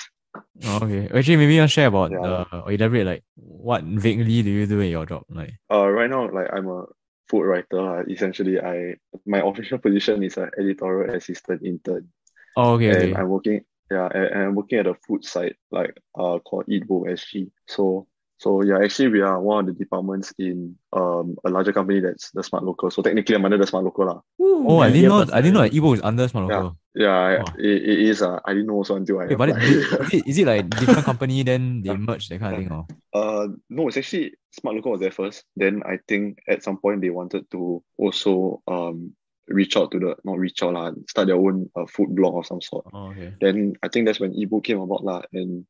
Oh, 0.64 0.80
okay. 0.84 1.08
Actually, 1.16 1.36
maybe 1.36 1.54
you 1.54 1.60
want 1.60 1.70
to 1.70 1.74
share 1.74 1.86
about 1.88 2.12
Yeah. 2.12 2.18
uh, 2.24 2.44
or 2.64 2.72
elaborate 2.72 3.06
like 3.06 3.24
what 3.36 3.82
vaguely 3.84 4.42
do 4.42 4.50
you 4.50 4.66
do 4.66 4.80
in 4.80 4.90
your 4.90 5.06
job? 5.06 5.24
Like 5.30 5.54
Uh, 5.70 5.88
right 5.88 6.10
now 6.10 6.30
like 6.30 6.48
I'm 6.52 6.68
a 6.68 6.84
food 7.28 7.44
writer. 7.44 8.04
Essentially, 8.10 8.60
I 8.60 8.96
my 9.26 9.40
official 9.40 9.78
position 9.78 10.22
is 10.22 10.36
an 10.36 10.50
editorial 10.58 11.14
assistant 11.14 11.62
intern. 11.64 12.08
oh, 12.56 12.74
okay, 12.74 12.90
and 12.90 13.12
okay. 13.12 13.12
I'm 13.16 13.28
working 13.28 13.64
yeah, 13.92 14.08
and, 14.16 14.24
and 14.32 14.42
I'm 14.42 14.54
working 14.54 14.78
at 14.78 14.86
a 14.86 14.94
food 15.06 15.24
site 15.24 15.56
like 15.70 15.92
uh 16.18 16.38
called 16.40 16.66
Eatbook 16.66 17.08
SG. 17.18 17.50
So 17.68 18.06
so 18.38 18.62
yeah, 18.68 18.78
actually 18.82 19.08
we 19.14 19.20
are 19.22 19.38
one 19.40 19.60
of 19.60 19.66
the 19.70 19.78
departments 19.84 20.34
in 20.38 20.74
um 20.92 21.36
a 21.44 21.50
larger 21.50 21.72
company 21.72 22.00
that's 22.00 22.30
the 22.32 22.42
Smart 22.42 22.64
Local. 22.64 22.90
So 22.90 23.02
technically 23.02 23.36
I'm 23.36 23.44
under 23.44 23.58
the 23.58 23.66
Smart 23.66 23.84
Local 23.84 24.06
lah. 24.06 24.20
Oh, 24.40 24.78
I 24.80 24.90
didn't 24.90 25.10
know. 25.10 25.22
I 25.32 25.40
didn't 25.40 25.54
know 25.54 25.62
that 25.62 25.72
Eatbook 25.72 25.94
is 25.96 26.02
under 26.02 26.26
Smart 26.28 26.48
Yeah. 26.50 26.56
Local. 26.56 26.76
Yeah, 26.94 27.16
I- 27.16 27.38
Wow. 27.38 27.54
it, 27.56 27.82
it 27.92 27.98
is. 28.10 28.20
Uh, 28.20 28.38
I 28.44 28.52
didn't 28.52 28.66
know 28.66 28.74
also 28.82 28.96
until 28.96 29.20
I. 29.20 29.26
Wait, 29.26 29.38
but 29.38 29.48
it, 29.48 29.56
applied. 29.56 29.64
is, 29.64 30.12
it, 30.12 30.26
is 30.26 30.38
it 30.38 30.46
like 30.46 30.68
different 30.70 31.04
company 31.10 31.42
then 31.42 31.82
they 31.82 31.96
merge 31.96 32.28
that 32.28 32.40
kind 32.40 32.52
of 32.54 32.60
thing? 32.60 32.72
Or? 32.72 32.84
Uh, 33.14 33.48
no, 33.70 33.88
it's 33.88 33.96
actually 33.96 34.34
Smart 34.58 34.76
Local 34.76 34.92
was 34.92 35.00
there 35.00 35.10
first. 35.14 35.44
Then 35.56 35.82
I 35.86 35.98
think 36.08 36.40
at 36.48 36.62
some 36.62 36.76
point 36.78 37.00
they 37.00 37.10
wanted 37.10 37.48
to 37.52 37.82
also 37.96 38.60
um 38.66 39.14
reach 39.48 39.76
out 39.76 39.90
to 39.92 39.98
the 39.98 40.16
not 40.24 40.38
reach 40.38 40.62
out 40.62 40.74
lah, 40.74 40.92
start 41.08 41.28
their 41.28 41.36
own 41.36 41.68
uh, 41.76 41.86
food 41.86 42.14
blog 42.14 42.34
or 42.34 42.44
some 42.44 42.60
sort. 42.60 42.86
Oh, 42.92 43.08
okay. 43.10 43.32
Then 43.40 43.74
I 43.82 43.88
think 43.88 44.06
that's 44.06 44.20
when 44.20 44.34
Eatbook 44.34 44.64
came 44.64 44.80
about 44.80 45.04
lah, 45.04 45.22
and 45.32 45.66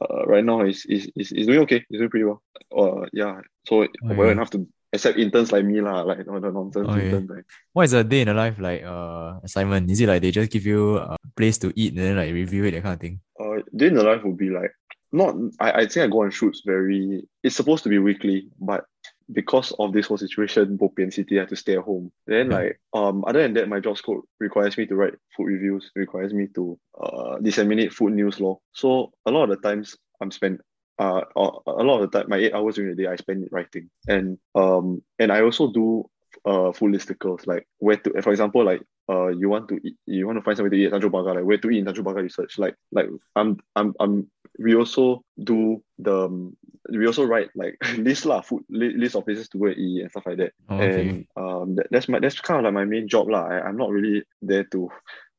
uh, 0.00 0.26
right 0.26 0.44
now 0.44 0.62
it's, 0.62 0.84
it's, 0.86 1.06
it's, 1.16 1.32
it's 1.32 1.46
doing 1.46 1.60
okay. 1.60 1.84
It's 1.88 1.98
doing 1.98 2.10
pretty 2.10 2.24
well. 2.24 2.42
Uh, 2.76 3.06
yeah. 3.12 3.40
So 3.66 3.86
well 4.10 4.28
Okay. 4.28 4.32
enough 4.32 4.50
to 4.50 4.66
accept 4.92 5.18
interns 5.18 5.52
like 5.52 5.64
me 5.64 5.80
lah, 5.80 6.02
like 6.02 6.26
all 6.28 6.40
the 6.40 6.50
nonsense 6.50 6.88
Okay. 6.90 7.10
interns. 7.10 7.30
Like, 7.30 7.44
What 7.72 7.84
is 7.84 7.92
a 7.94 8.04
day 8.04 8.22
in 8.22 8.28
the 8.28 8.34
life 8.34 8.58
like 8.58 8.82
uh 8.82 9.40
assignment? 9.42 9.90
Is 9.90 10.00
it 10.00 10.08
like 10.08 10.22
they 10.22 10.30
just 10.30 10.50
give 10.50 10.66
you 10.66 10.98
a 10.98 11.16
place 11.36 11.58
to 11.58 11.72
eat 11.76 11.94
and 11.94 12.02
then 12.02 12.16
like 12.16 12.32
review 12.32 12.64
it, 12.64 12.72
that 12.72 12.82
kind 12.82 12.94
of 12.94 13.00
thing? 13.00 13.20
uh, 13.40 13.62
day 13.76 13.88
in 13.88 13.94
the 13.94 14.02
life 14.02 14.22
would 14.24 14.36
be 14.36 14.50
like 14.50 14.72
not. 15.12 15.34
I 15.60 15.82
I 15.82 15.86
think 15.86 16.04
I 16.04 16.08
go 16.08 16.22
on 16.22 16.30
shoots 16.30 16.62
very. 16.66 17.22
It's 17.42 17.56
supposed 17.56 17.82
to 17.84 17.88
be 17.90 17.98
weekly, 17.98 18.48
but 18.60 18.84
because 19.32 19.72
of 19.78 19.92
this 19.92 20.06
whole 20.06 20.18
situation, 20.18 20.78
Bopian 20.78 21.12
City 21.12 21.36
had 21.36 21.48
to 21.48 21.56
stay 21.56 21.76
at 21.76 21.84
home. 21.84 22.10
Then 22.26 22.48
Yeah. 22.48 22.50
like 22.50 22.78
um 22.92 23.24
other 23.26 23.42
than 23.42 23.54
that, 23.54 23.68
my 23.68 23.80
job 23.80 23.96
scope 23.96 24.24
requires 24.40 24.76
me 24.76 24.86
to 24.86 24.94
write 24.96 25.14
food 25.36 25.46
reviews, 25.46 25.90
requires 25.94 26.32
me 26.32 26.48
to 26.54 26.78
uh 27.00 27.38
disseminate 27.38 27.92
food 27.92 28.12
news 28.14 28.40
law. 28.40 28.58
So 28.72 29.12
a 29.26 29.30
lot 29.30 29.50
of 29.50 29.50
the 29.60 29.68
times 29.68 29.96
I'm 30.20 30.30
spent 30.30 30.60
uh 30.98 31.22
a 31.36 31.40
a 31.66 31.82
lot 31.84 32.02
of 32.02 32.10
the 32.10 32.18
time 32.18 32.28
my 32.28 32.36
eight 32.38 32.54
hours 32.54 32.76
during 32.76 32.94
the 32.94 33.02
day 33.02 33.08
I 33.08 33.16
spend 33.16 33.48
writing. 33.50 33.90
And 34.06 34.38
um 34.54 35.02
and 35.18 35.32
I 35.32 35.42
also 35.42 35.72
do 35.72 36.08
uh 36.44 36.72
food 36.72 36.92
listicles 36.94 37.46
like 37.46 37.66
where 37.78 37.96
to 37.96 38.22
for 38.22 38.30
example 38.30 38.64
like 38.64 38.82
uh 39.08 39.28
you 39.28 39.48
want 39.48 39.68
to 39.68 39.78
eat 39.84 39.96
you 40.06 40.26
want 40.26 40.38
to 40.38 40.42
find 40.42 40.56
somewhere 40.56 40.70
to 40.70 40.76
eat 40.76 40.86
at 40.86 40.92
Tanjong 40.92 41.10
Pagar, 41.10 41.34
like 41.36 41.44
where 41.44 41.58
to 41.58 41.70
eat 41.70 41.78
in 41.78 41.84
Tanjong 41.84 42.04
Pagar 42.04 42.22
research. 42.22 42.58
Like 42.58 42.74
like 42.92 43.08
I'm 43.36 43.58
I'm 43.76 43.94
I'm 44.00 44.30
we 44.58 44.74
also 44.74 45.24
do 45.42 45.82
the 45.98 46.26
um, 46.26 46.56
we 46.90 47.06
also 47.06 47.24
write 47.24 47.48
like 47.54 47.76
list 47.98 48.26
lah 48.26 48.40
food 48.40 48.62
list 48.68 49.16
of 49.16 49.24
places 49.24 49.48
to 49.48 49.58
go 49.58 49.66
and 49.66 49.78
eat 49.78 50.02
and 50.02 50.10
stuff 50.10 50.26
like 50.26 50.38
that. 50.38 50.52
Oh, 50.68 50.76
okay. 50.76 51.08
And 51.08 51.26
um 51.36 51.74
that, 51.76 51.86
that's 51.90 52.08
my 52.08 52.20
that's 52.20 52.40
kind 52.40 52.58
of 52.60 52.64
like 52.64 52.74
my 52.74 52.84
main 52.84 53.08
job 53.08 53.28
lah. 53.28 53.46
I, 53.46 53.60
I'm 53.66 53.76
not 53.76 53.90
really 53.90 54.24
there 54.42 54.64
to 54.72 54.90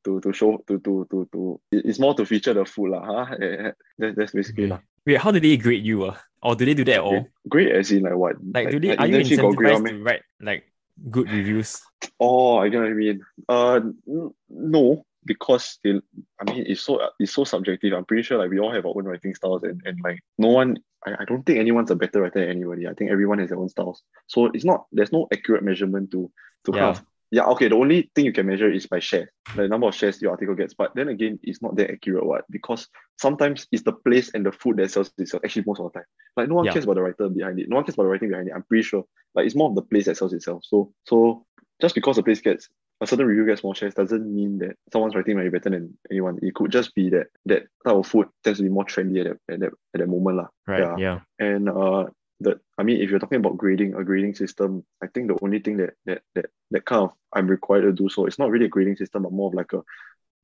to 0.06 0.20
to 0.22 0.34
show 0.34 0.58
to 0.68 0.80
to 0.80 1.08
to 1.12 1.30
to 1.32 1.60
it's 1.72 2.00
more 2.00 2.14
to 2.16 2.26
feature 2.26 2.54
the 2.54 2.66
food 2.66 2.92
lah. 2.92 3.04
Huh? 3.06 3.36
Eh, 3.42 3.70
eh, 3.70 3.72
That, 4.00 4.16
that's 4.16 4.34
basically 4.34 4.66
Okay. 4.66 4.74
lah. 4.74 4.82
Wait, 5.06 5.22
how 5.22 5.32
do 5.32 5.40
they 5.40 5.58
grade 5.58 5.86
you? 5.86 6.06
Uh? 6.10 6.18
Or 6.42 6.56
do 6.56 6.66
they 6.66 6.74
do 6.74 6.86
that 6.86 6.98
at 6.98 7.06
all? 7.06 7.26
Okay. 7.26 7.30
Great 7.50 7.72
as 7.74 7.92
in 7.92 8.04
like 8.04 8.18
what? 8.18 8.36
Like, 8.54 8.70
do 8.70 8.80
they 8.80 8.98
are 8.98 9.08
you 9.08 9.18
internship 9.18 9.42
got 9.42 9.56
grade 9.56 9.74
one 9.74 9.82
incentivized 9.82 9.84
meh? 9.84 9.92
to 9.92 10.04
write 10.04 10.24
like 10.42 10.64
good 11.10 11.30
reviews? 11.30 11.82
Oh, 12.20 12.58
I 12.58 12.70
get 12.70 12.82
what 12.82 12.90
you 12.90 12.96
mean. 12.96 13.22
Uh, 13.50 13.82
n- 14.08 14.34
no, 14.50 15.06
because 15.26 15.80
they, 15.84 16.00
I 16.40 16.44
mean, 16.52 16.66
it's 16.68 16.82
so 16.82 17.00
it's 17.20 17.34
so 17.34 17.44
subjective. 17.44 17.94
I'm 17.94 18.06
pretty 18.06 18.24
sure 18.24 18.38
like 18.38 18.50
we 18.50 18.60
all 18.60 18.72
have 18.72 18.86
our 18.86 18.94
own 18.96 19.06
writing 19.06 19.34
styles, 19.36 19.64
and, 19.64 19.82
and 19.86 20.00
like 20.04 20.20
no 20.38 20.50
one, 20.50 20.78
I, 21.06 21.14
I 21.20 21.26
don't 21.26 21.44
think 21.46 21.60
anyone's 21.60 21.92
a 21.92 21.96
better 21.96 22.22
writer 22.22 22.40
than 22.40 22.50
anybody. 22.50 22.88
I 22.88 22.94
think 22.94 23.12
everyone 23.12 23.40
has 23.40 23.50
their 23.50 23.58
own 23.60 23.70
styles. 23.70 24.04
So 24.28 24.48
it's 24.48 24.66
not 24.66 24.86
there's 24.92 25.12
no 25.12 25.28
accurate 25.34 25.64
measurement 25.64 26.12
to 26.12 26.32
to 26.66 26.72
Yeah. 26.72 26.80
kind 26.80 26.98
of 26.98 27.04
yeah. 27.32 27.46
Okay, 27.46 27.68
the 27.68 27.76
only 27.76 28.12
thing 28.14 28.26
you 28.26 28.32
can 28.34 28.46
measure 28.46 28.70
is 28.72 28.86
by 28.86 29.00
share, 29.00 29.32
the 29.56 29.68
number 29.68 29.88
of 29.88 29.96
shares 29.96 30.22
your 30.22 30.32
article 30.32 30.56
gets. 30.56 30.74
But 30.76 30.94
then 30.96 31.08
again, 31.10 31.40
it's 31.44 31.62
not 31.62 31.76
that 31.78 31.92
accurate. 31.92 32.26
What 32.26 32.46
because 32.50 32.88
sometimes 33.20 33.68
it's 33.72 33.84
the 33.84 33.94
place 33.94 34.32
and 34.34 34.46
the 34.46 34.52
food 34.52 34.78
that 34.78 34.92
sells 34.92 35.12
itself. 35.18 35.44
Actually, 35.44 35.64
most 35.66 35.80
of 35.80 35.92
the 35.92 36.00
time, 36.00 36.06
like 36.38 36.48
no 36.50 36.56
one 36.56 36.66
Yeah. 36.66 36.74
cares 36.74 36.86
about 36.86 36.96
the 36.96 37.02
writer 37.02 37.30
behind 37.30 37.60
it. 37.60 37.68
No 37.68 37.78
one 37.78 37.84
cares 37.86 37.96
about 37.96 38.04
the 38.04 38.10
writing 38.10 38.30
behind 38.30 38.48
it. 38.48 38.54
I'm 38.56 38.64
pretty 38.64 38.84
sure. 38.84 39.06
Like 39.34 39.48
it's 39.48 39.56
more 39.56 39.70
of 39.70 39.76
the 39.76 39.82
place 39.82 40.06
that 40.06 40.18
sells 40.18 40.34
itself. 40.34 40.64
So 40.66 40.94
so 41.06 41.46
just 41.82 41.96
because 41.96 42.16
the 42.16 42.24
place 42.24 42.40
gets 42.42 42.70
a 43.06 43.08
certain 43.08 43.28
review 43.28 43.46
gets 43.46 43.64
more 43.64 43.76
shares 43.76 43.94
doesn't 43.94 44.26
mean 44.34 44.58
that 44.60 44.76
someone's 44.92 45.16
writing 45.16 45.38
might 45.38 45.44
be 45.44 45.50
better 45.50 45.70
than 45.70 45.98
anyone. 46.10 46.40
It 46.42 46.56
could 46.56 46.72
just 46.72 46.94
be 46.96 47.10
that 47.12 47.28
that 47.46 47.64
type 47.86 47.96
of 47.96 48.08
food 48.08 48.28
tends 48.44 48.60
to 48.60 48.64
be 48.64 48.70
more 48.70 48.86
trendy 48.86 49.20
at 49.22 49.38
that 49.48 49.54
at 49.54 49.60
that, 49.62 49.72
at 49.94 50.00
that 50.00 50.08
moment. 50.08 50.38
lah. 50.38 50.48
Right. 50.68 50.82
Yeah. 50.82 50.96
Yeah. 50.98 51.20
And 51.40 51.70
uh 51.70 52.06
the 52.40 52.60
I 52.78 52.84
mean 52.84 53.02
if 53.02 53.10
you're 53.10 53.20
talking 53.20 53.38
about 53.38 53.58
grading, 53.58 53.96
a 53.96 54.04
grading 54.04 54.36
system, 54.36 54.84
I 55.02 55.08
think 55.08 55.28
the 55.28 55.38
only 55.42 55.60
thing 55.60 55.78
that 55.78 55.94
that 56.06 56.22
that 56.34 56.48
that 56.72 56.86
kind 56.86 57.04
of 57.04 57.14
I'm 57.32 57.48
required 57.48 57.84
to 57.84 57.94
do 57.94 58.10
so, 58.10 58.26
it's 58.26 58.40
not 58.40 58.50
really 58.50 58.66
a 58.66 58.76
grading 58.76 58.98
system, 58.98 59.24
but 59.24 59.32
more 59.32 59.50
of 59.50 59.54
like 59.54 59.72
a 59.74 59.84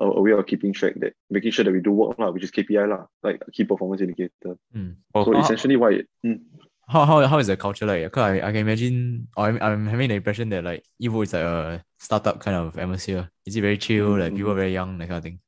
a, 0.02 0.21
way 0.21 0.32
of 0.32 0.45
keeping 0.45 0.74
track 0.74 0.95
that 0.97 1.13
making 1.30 1.52
sure 1.52 1.63
that 1.63 1.71
we 1.71 1.80
do 1.80 1.91
work, 1.91 2.17
lah, 2.17 2.32
which 2.32 2.43
is 2.43 2.52
KPI, 2.52 2.89
lah, 2.89 3.06
like 3.24 3.41
a 3.47 3.52
key 3.52 3.63
performance 3.63 4.02
indicator. 4.02 4.58
Hmm. 4.74 4.91
Oh, 5.13 5.26
So 5.26 5.38
essentially 5.38 5.76
why 5.76 5.91
it, 5.91 6.08
mm, 6.26 6.39
How 6.91 7.06
how 7.06 7.25
how 7.27 7.38
is 7.39 7.47
the 7.47 7.56
culture 7.58 7.86
like? 7.86 8.12
Cause 8.12 8.23
I, 8.23 8.36
I 8.38 8.51
can 8.51 8.58
imagine 8.67 9.27
or 9.38 9.45
I'm, 9.45 9.62
I'm 9.62 9.88
having 9.88 10.10
the 10.10 10.15
impression 10.15 10.49
that 10.49 10.63
like 10.63 10.84
Eatbook 11.01 11.23
is 11.23 11.34
like 11.34 11.43
a 11.43 11.84
startup 11.99 12.39
kind 12.39 12.58
of 12.58 12.77
atmosphere. 12.77 13.30
Is 13.45 13.56
it 13.56 13.62
very 13.62 13.77
chill? 13.77 14.10
Mm. 14.15 14.19
Like 14.19 14.36
people 14.36 14.51
are 14.51 14.56
very 14.56 14.73
young, 14.73 14.97
that 14.97 15.08
kind 15.08 15.17
of 15.17 15.23
thing. 15.23 15.39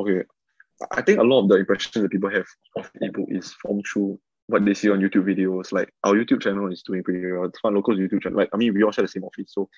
okay. 0.00 0.24
I 0.92 1.02
think 1.02 1.18
a 1.18 1.22
lot 1.22 1.42
of 1.42 1.48
the 1.48 1.56
impression 1.56 2.02
that 2.02 2.10
people 2.10 2.30
have 2.30 2.46
of 2.76 2.90
Eatbook 3.02 3.26
is 3.28 3.52
formed 3.52 3.84
through 3.92 4.18
what 4.46 4.64
they 4.64 4.74
see 4.74 4.90
on 4.90 5.00
YouTube 5.00 5.24
videos. 5.24 5.72
Like 5.72 5.92
our 6.04 6.14
YouTube 6.14 6.40
channel 6.42 6.72
is 6.72 6.82
doing 6.82 7.02
pretty 7.04 7.30
well. 7.30 7.44
It's 7.44 7.60
fun 7.60 7.74
Locals 7.74 7.98
YouTube 7.98 8.22
channel. 8.22 8.38
Like 8.38 8.50
I 8.52 8.56
mean, 8.56 8.74
we 8.74 8.82
all 8.82 8.92
share 8.92 9.02
the 9.04 9.08
same 9.08 9.24
office, 9.24 9.52
so 9.52 9.68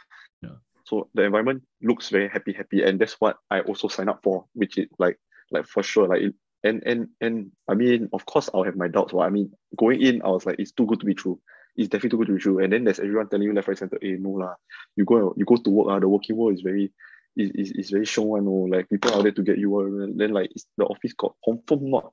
Yeah. 0.42 0.56
so 0.85 1.09
the 1.14 1.22
environment 1.24 1.62
looks 1.83 2.09
very 2.09 2.28
happy, 2.28 2.52
happy, 2.52 2.83
and 2.83 2.98
that's 3.00 3.14
what 3.20 3.37
I 3.50 3.61
also 3.61 3.88
sign 3.88 4.09
up 4.09 4.20
for, 4.22 4.44
which 4.54 4.78
is 4.78 4.88
like 4.98 5.18
like 5.50 5.66
for 5.66 5.83
sure. 5.83 6.09
Like 6.09 6.22
it, 6.22 6.35
and 6.64 6.83
and 6.85 7.09
and 7.20 7.53
I 7.68 7.75
mean, 7.75 8.09
of 8.12 8.27
course, 8.27 8.51
I'll 8.53 8.64
have 8.64 8.77
my 8.77 8.88
doubts. 8.88 9.12
But 9.12 9.20
I 9.20 9.31
mean, 9.31 9.53
going 9.77 10.03
in, 10.03 10.23
I 10.23 10.29
was 10.29 10.46
like, 10.46 10.59
it's 10.59 10.73
too 10.73 10.87
good 10.87 11.01
to 11.01 11.07
be 11.07 11.14
true. 11.14 11.40
It's 11.77 11.88
definitely 11.88 12.11
too 12.11 12.16
good 12.18 12.27
to 12.29 12.35
be 12.35 12.40
true. 12.40 12.59
And 12.59 12.73
then 12.73 12.85
there's 12.85 12.99
everyone 13.01 13.29
telling 13.29 13.46
you 13.46 13.55
left, 13.55 13.68
right, 13.68 13.79
center, 13.79 13.99
hey, 14.01 14.16
no 14.18 14.31
lah. 14.31 14.55
You 14.96 15.05
go 15.05 15.35
you 15.37 15.44
go 15.44 15.57
to 15.57 15.70
work, 15.70 15.88
ah, 15.90 15.99
the 15.99 16.09
working 16.09 16.37
world 16.37 16.55
is 16.55 16.61
very 16.62 16.92
is, 17.37 17.51
is, 17.55 17.73
is 17.73 17.90
very 17.90 18.05
show 18.05 18.23
one. 18.23 18.46
Oh, 18.46 18.68
like 18.70 18.88
people 18.88 19.14
out 19.14 19.23
there 19.23 19.33
to 19.33 19.42
get 19.42 19.59
you. 19.59 19.75
ah. 19.79 20.07
Then 20.14 20.33
like 20.33 20.51
it's, 20.53 20.66
the 20.77 20.85
office 20.85 21.12
got 21.14 21.35
confirm 21.44 21.90
not 21.90 22.12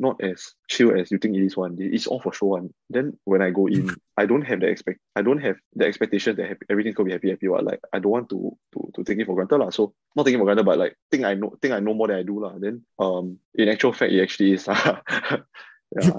not 0.00 0.20
as 0.22 0.54
chill 0.68 0.98
as 0.98 1.10
you 1.10 1.18
think 1.18 1.36
it 1.36 1.44
is 1.44 1.56
one. 1.56 1.76
It's 1.78 2.06
all 2.06 2.20
for 2.20 2.32
show 2.32 2.46
one. 2.46 2.72
Then 2.88 3.18
when 3.24 3.42
I 3.42 3.50
go 3.50 3.66
in, 3.66 3.96
I 4.16 4.26
don't 4.26 4.42
have 4.42 4.60
the 4.60 4.66
expect 4.66 5.00
I 5.16 5.22
don't 5.22 5.38
have 5.38 5.56
the 5.74 5.86
expectation 5.86 6.36
that 6.36 6.48
happy, 6.48 6.66
everything's 6.70 6.94
gonna 6.94 7.08
be 7.08 7.12
happy, 7.12 7.30
happy. 7.30 7.48
What 7.48 7.64
like 7.64 7.80
I 7.92 7.98
don't 7.98 8.12
want 8.12 8.30
to 8.30 8.56
to 8.74 8.90
to 8.94 9.04
take 9.04 9.18
it 9.18 9.26
for 9.26 9.34
granted. 9.34 9.58
lah. 9.58 9.70
So 9.70 9.94
not 10.14 10.24
taking 10.24 10.38
for 10.38 10.44
granted, 10.44 10.64
but 10.66 10.78
like 10.78 10.96
think 11.10 11.24
I 11.24 11.34
know 11.34 11.56
think 11.60 11.74
I 11.74 11.80
know 11.80 11.94
more 11.94 12.08
than 12.08 12.18
I 12.18 12.22
do. 12.22 12.40
lah. 12.40 12.54
Then 12.58 12.84
um 12.98 13.38
in 13.54 13.68
actual 13.68 13.92
fact 13.92 14.12
it 14.12 14.22
actually 14.22 14.52
is. 14.52 14.66
yeah. 14.68 15.40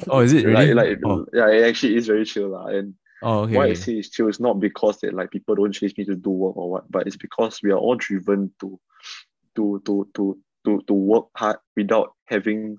Oh, 0.07 0.19
is 0.19 0.33
it 0.33 0.45
really? 0.45 0.73
Like, 0.73 0.89
like 0.89 0.99
oh, 1.05 1.25
yeah, 1.33 1.47
it 1.49 1.69
actually 1.69 1.95
is 1.95 2.07
very 2.07 2.25
chill. 2.25 2.49
lah. 2.49 2.67
And 2.67 2.95
oh, 3.23 3.41
okay. 3.41 3.55
why 3.55 3.67
I 3.67 3.73
say 3.73 3.93
it's 3.93 4.09
chill 4.09 4.27
is 4.27 4.39
not 4.39 4.59
because 4.59 4.99
that 4.99 5.13
like 5.13 5.31
people 5.31 5.55
don't 5.55 5.71
chase 5.71 5.97
me 5.97 6.03
to 6.05 6.15
do 6.15 6.29
work 6.29 6.57
or 6.57 6.69
what, 6.71 6.91
but 6.91 7.07
it's 7.07 7.17
because 7.17 7.61
we 7.63 7.71
are 7.71 7.79
all 7.79 7.95
driven 7.95 8.51
to 8.59 8.79
to 9.55 9.81
to 9.85 10.07
to 10.15 10.37
to, 10.65 10.81
to 10.87 10.93
work 10.93 11.27
hard 11.35 11.57
without 11.75 12.13
having 12.29 12.77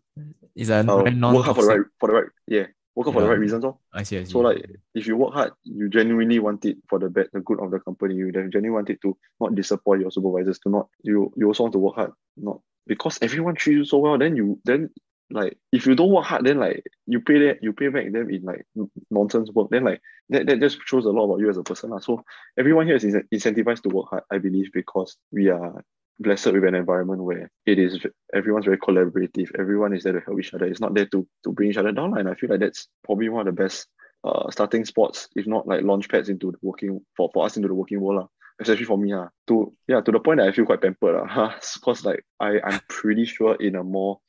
is 0.55 0.71
a 0.71 0.79
uh, 0.79 1.03
work 1.03 1.45
hard 1.45 1.57
for 1.57 1.63
the 1.63 1.69
right 1.69 1.87
for 1.99 2.07
the 2.09 2.15
right 2.15 2.29
yeah 2.47 2.67
work 2.95 3.07
hard 3.07 3.15
for 3.15 3.23
the 3.23 3.29
right 3.29 3.39
reasons. 3.39 3.65
Oh. 3.65 3.79
I 3.93 4.03
see, 4.03 4.19
I 4.19 4.25
see. 4.25 4.31
So 4.31 4.41
like 4.41 4.65
if 4.95 5.07
you 5.07 5.17
work 5.17 5.35
hard, 5.35 5.53
you 5.65 5.89
genuinely 5.89 6.39
want 6.39 6.65
it 6.65 6.79
for 6.89 6.99
the 6.99 7.09
bad, 7.09 7.29
the 7.33 7.41
good 7.41 7.61
of 7.61 7.71
the 7.71 7.81
company. 7.81 8.15
You 8.15 8.33
then 8.33 8.51
genuinely 8.51 8.71
want 8.71 8.91
it 8.91 9.03
to 9.03 9.17
not 9.41 9.55
disappoint 9.55 10.03
your 10.03 10.11
supervisors. 10.11 10.59
To 10.61 10.71
not 10.71 10.89
you 11.03 11.33
you 11.37 11.47
also 11.47 11.65
want 11.65 11.73
to 11.73 11.79
work 11.79 11.97
hard, 11.97 12.13
not 12.37 12.61
because 12.87 13.19
everyone 13.23 13.55
treats 13.57 13.77
you 13.77 13.85
so 13.85 13.99
well. 13.99 14.19
Then 14.19 14.37
you 14.37 14.61
then 14.65 14.91
like 15.31 15.57
if 15.73 15.87
you 15.87 15.95
don't 15.95 16.11
work 16.11 16.25
hard, 16.25 16.45
then 16.45 16.59
like 16.59 16.85
you 17.07 17.21
pay 17.21 17.47
that 17.47 17.63
you 17.63 17.73
pay 17.73 17.89
back 17.89 18.13
them 18.13 18.31
in 18.31 18.43
like 18.43 18.67
nonsense 19.11 19.51
work. 19.53 19.71
Then 19.71 19.85
like 19.85 20.01
that, 20.31 20.47
that 20.47 20.61
just 20.61 20.79
shows 20.87 21.05
a 21.05 21.11
lot 21.11 21.25
about 21.25 21.41
you 21.41 21.49
as 21.49 21.57
a 21.57 21.63
person. 21.63 21.91
lah. 21.91 22.01
So 22.01 22.25
everyone 22.59 22.87
here 22.87 22.97
is 22.97 23.05
incentivized 23.05 23.83
to 23.83 23.89
work 23.91 24.07
hard, 24.11 24.23
I 24.31 24.39
believe, 24.39 24.71
because 24.73 25.17
we 25.31 25.49
are 25.49 25.85
blessed 26.21 26.53
with 26.53 26.65
an 26.65 26.75
environment 26.75 27.23
where 27.23 27.51
it 27.67 27.79
is 27.79 27.99
everyone's 28.35 28.67
very 28.67 28.79
collaborative. 28.79 29.51
Everyone 29.59 29.95
is 29.95 30.05
there 30.05 30.13
to 30.13 30.21
help 30.21 30.39
each 30.39 30.55
other. 30.55 30.67
It's 30.67 30.81
not 30.81 30.95
there 30.95 31.07
to 31.07 31.27
to 31.45 31.53
bring 31.53 31.71
each 31.71 31.79
other 31.79 31.93
down. 31.93 32.19
And 32.19 32.29
I 32.29 32.35
feel 32.35 32.51
like 32.51 32.61
that's 32.61 32.89
probably 33.05 33.29
one 33.29 33.49
of 33.49 33.57
the 33.57 33.63
best 33.63 33.87
uh 34.23 34.51
starting 34.51 34.85
spots, 34.85 35.29
if 35.35 35.47
not 35.47 35.67
like 35.67 35.83
launch 35.83 36.09
pads 36.09 36.29
into 36.29 36.53
the 36.53 36.59
working 36.63 37.01
for, 37.17 37.31
for 37.33 37.47
us 37.47 37.57
into 37.57 37.69
the 37.69 37.75
working 37.75 38.01
world. 38.01 38.21
lah. 38.21 38.29
Especially 38.61 38.85
for 38.85 38.99
me. 38.99 39.13
Uh, 39.15 39.29
to 39.49 39.73
yeah, 39.89 40.03
to 40.03 40.13
the 40.13 40.21
point 40.21 40.39
that 40.39 40.49
I 40.49 40.53
feel 40.53 40.67
quite 40.67 40.83
pampered. 40.83 41.17
Uh, 41.31 41.53
because 41.75 42.05
like 42.05 42.23
I, 42.39 42.61
I'm 42.63 42.81
pretty 42.89 43.25
sure 43.25 43.55
in 43.55 43.75
a 43.75 43.83
more 43.83 44.21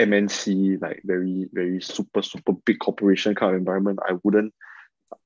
MNC, 0.00 0.82
like 0.82 1.02
very, 1.04 1.48
very 1.52 1.80
super, 1.80 2.22
super 2.22 2.52
big 2.64 2.80
corporation 2.80 3.36
kind 3.36 3.54
of 3.54 3.58
environment, 3.58 4.00
I 4.02 4.14
wouldn't 4.24 4.52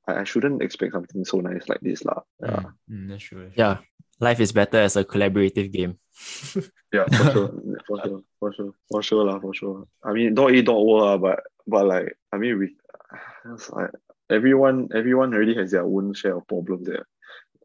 I, 0.07 0.21
I 0.21 0.25
shouldn't 0.25 0.63
expect 0.63 0.93
something 0.93 1.25
so 1.25 1.39
nice 1.39 1.69
like 1.69 1.81
this. 1.81 2.05
lah. 2.05 2.21
Yeah. 2.43 2.61
Mm, 2.61 2.73
mm, 2.91 3.09
that's 3.09 3.23
true. 3.23 3.43
that's 3.45 3.55
true. 3.55 3.65
Yeah. 3.65 3.79
Life 4.21 4.41
is 4.41 4.53
better 4.53 4.79
as 4.79 4.97
a 4.97 5.05
collaborative 5.05 5.73
game. 5.73 5.99
Yeah, 6.93 7.07
for 7.07 7.31
sure, 7.31 7.51
for 7.87 8.03
sure, 8.03 8.23
for 8.41 8.53
sure, 8.53 8.73
for 8.91 9.03
sure, 9.03 9.25
lah, 9.25 9.39
for 9.39 9.55
sure. 9.55 9.87
I 10.03 10.13
mean, 10.13 10.35
don't 10.35 10.53
eat, 10.55 10.67
don't 10.67 10.83
lah, 10.87 11.19
but 11.19 11.39
but 11.67 11.87
like, 11.87 12.19
I 12.33 12.37
mean, 12.39 12.59
we, 12.59 12.75
like 13.71 13.91
everyone, 14.29 14.89
everyone 14.93 15.33
already 15.33 15.55
has 15.55 15.71
their 15.71 15.85
own 15.85 16.15
share 16.15 16.37
of 16.37 16.49
problems 16.49 16.89
there. 16.89 17.07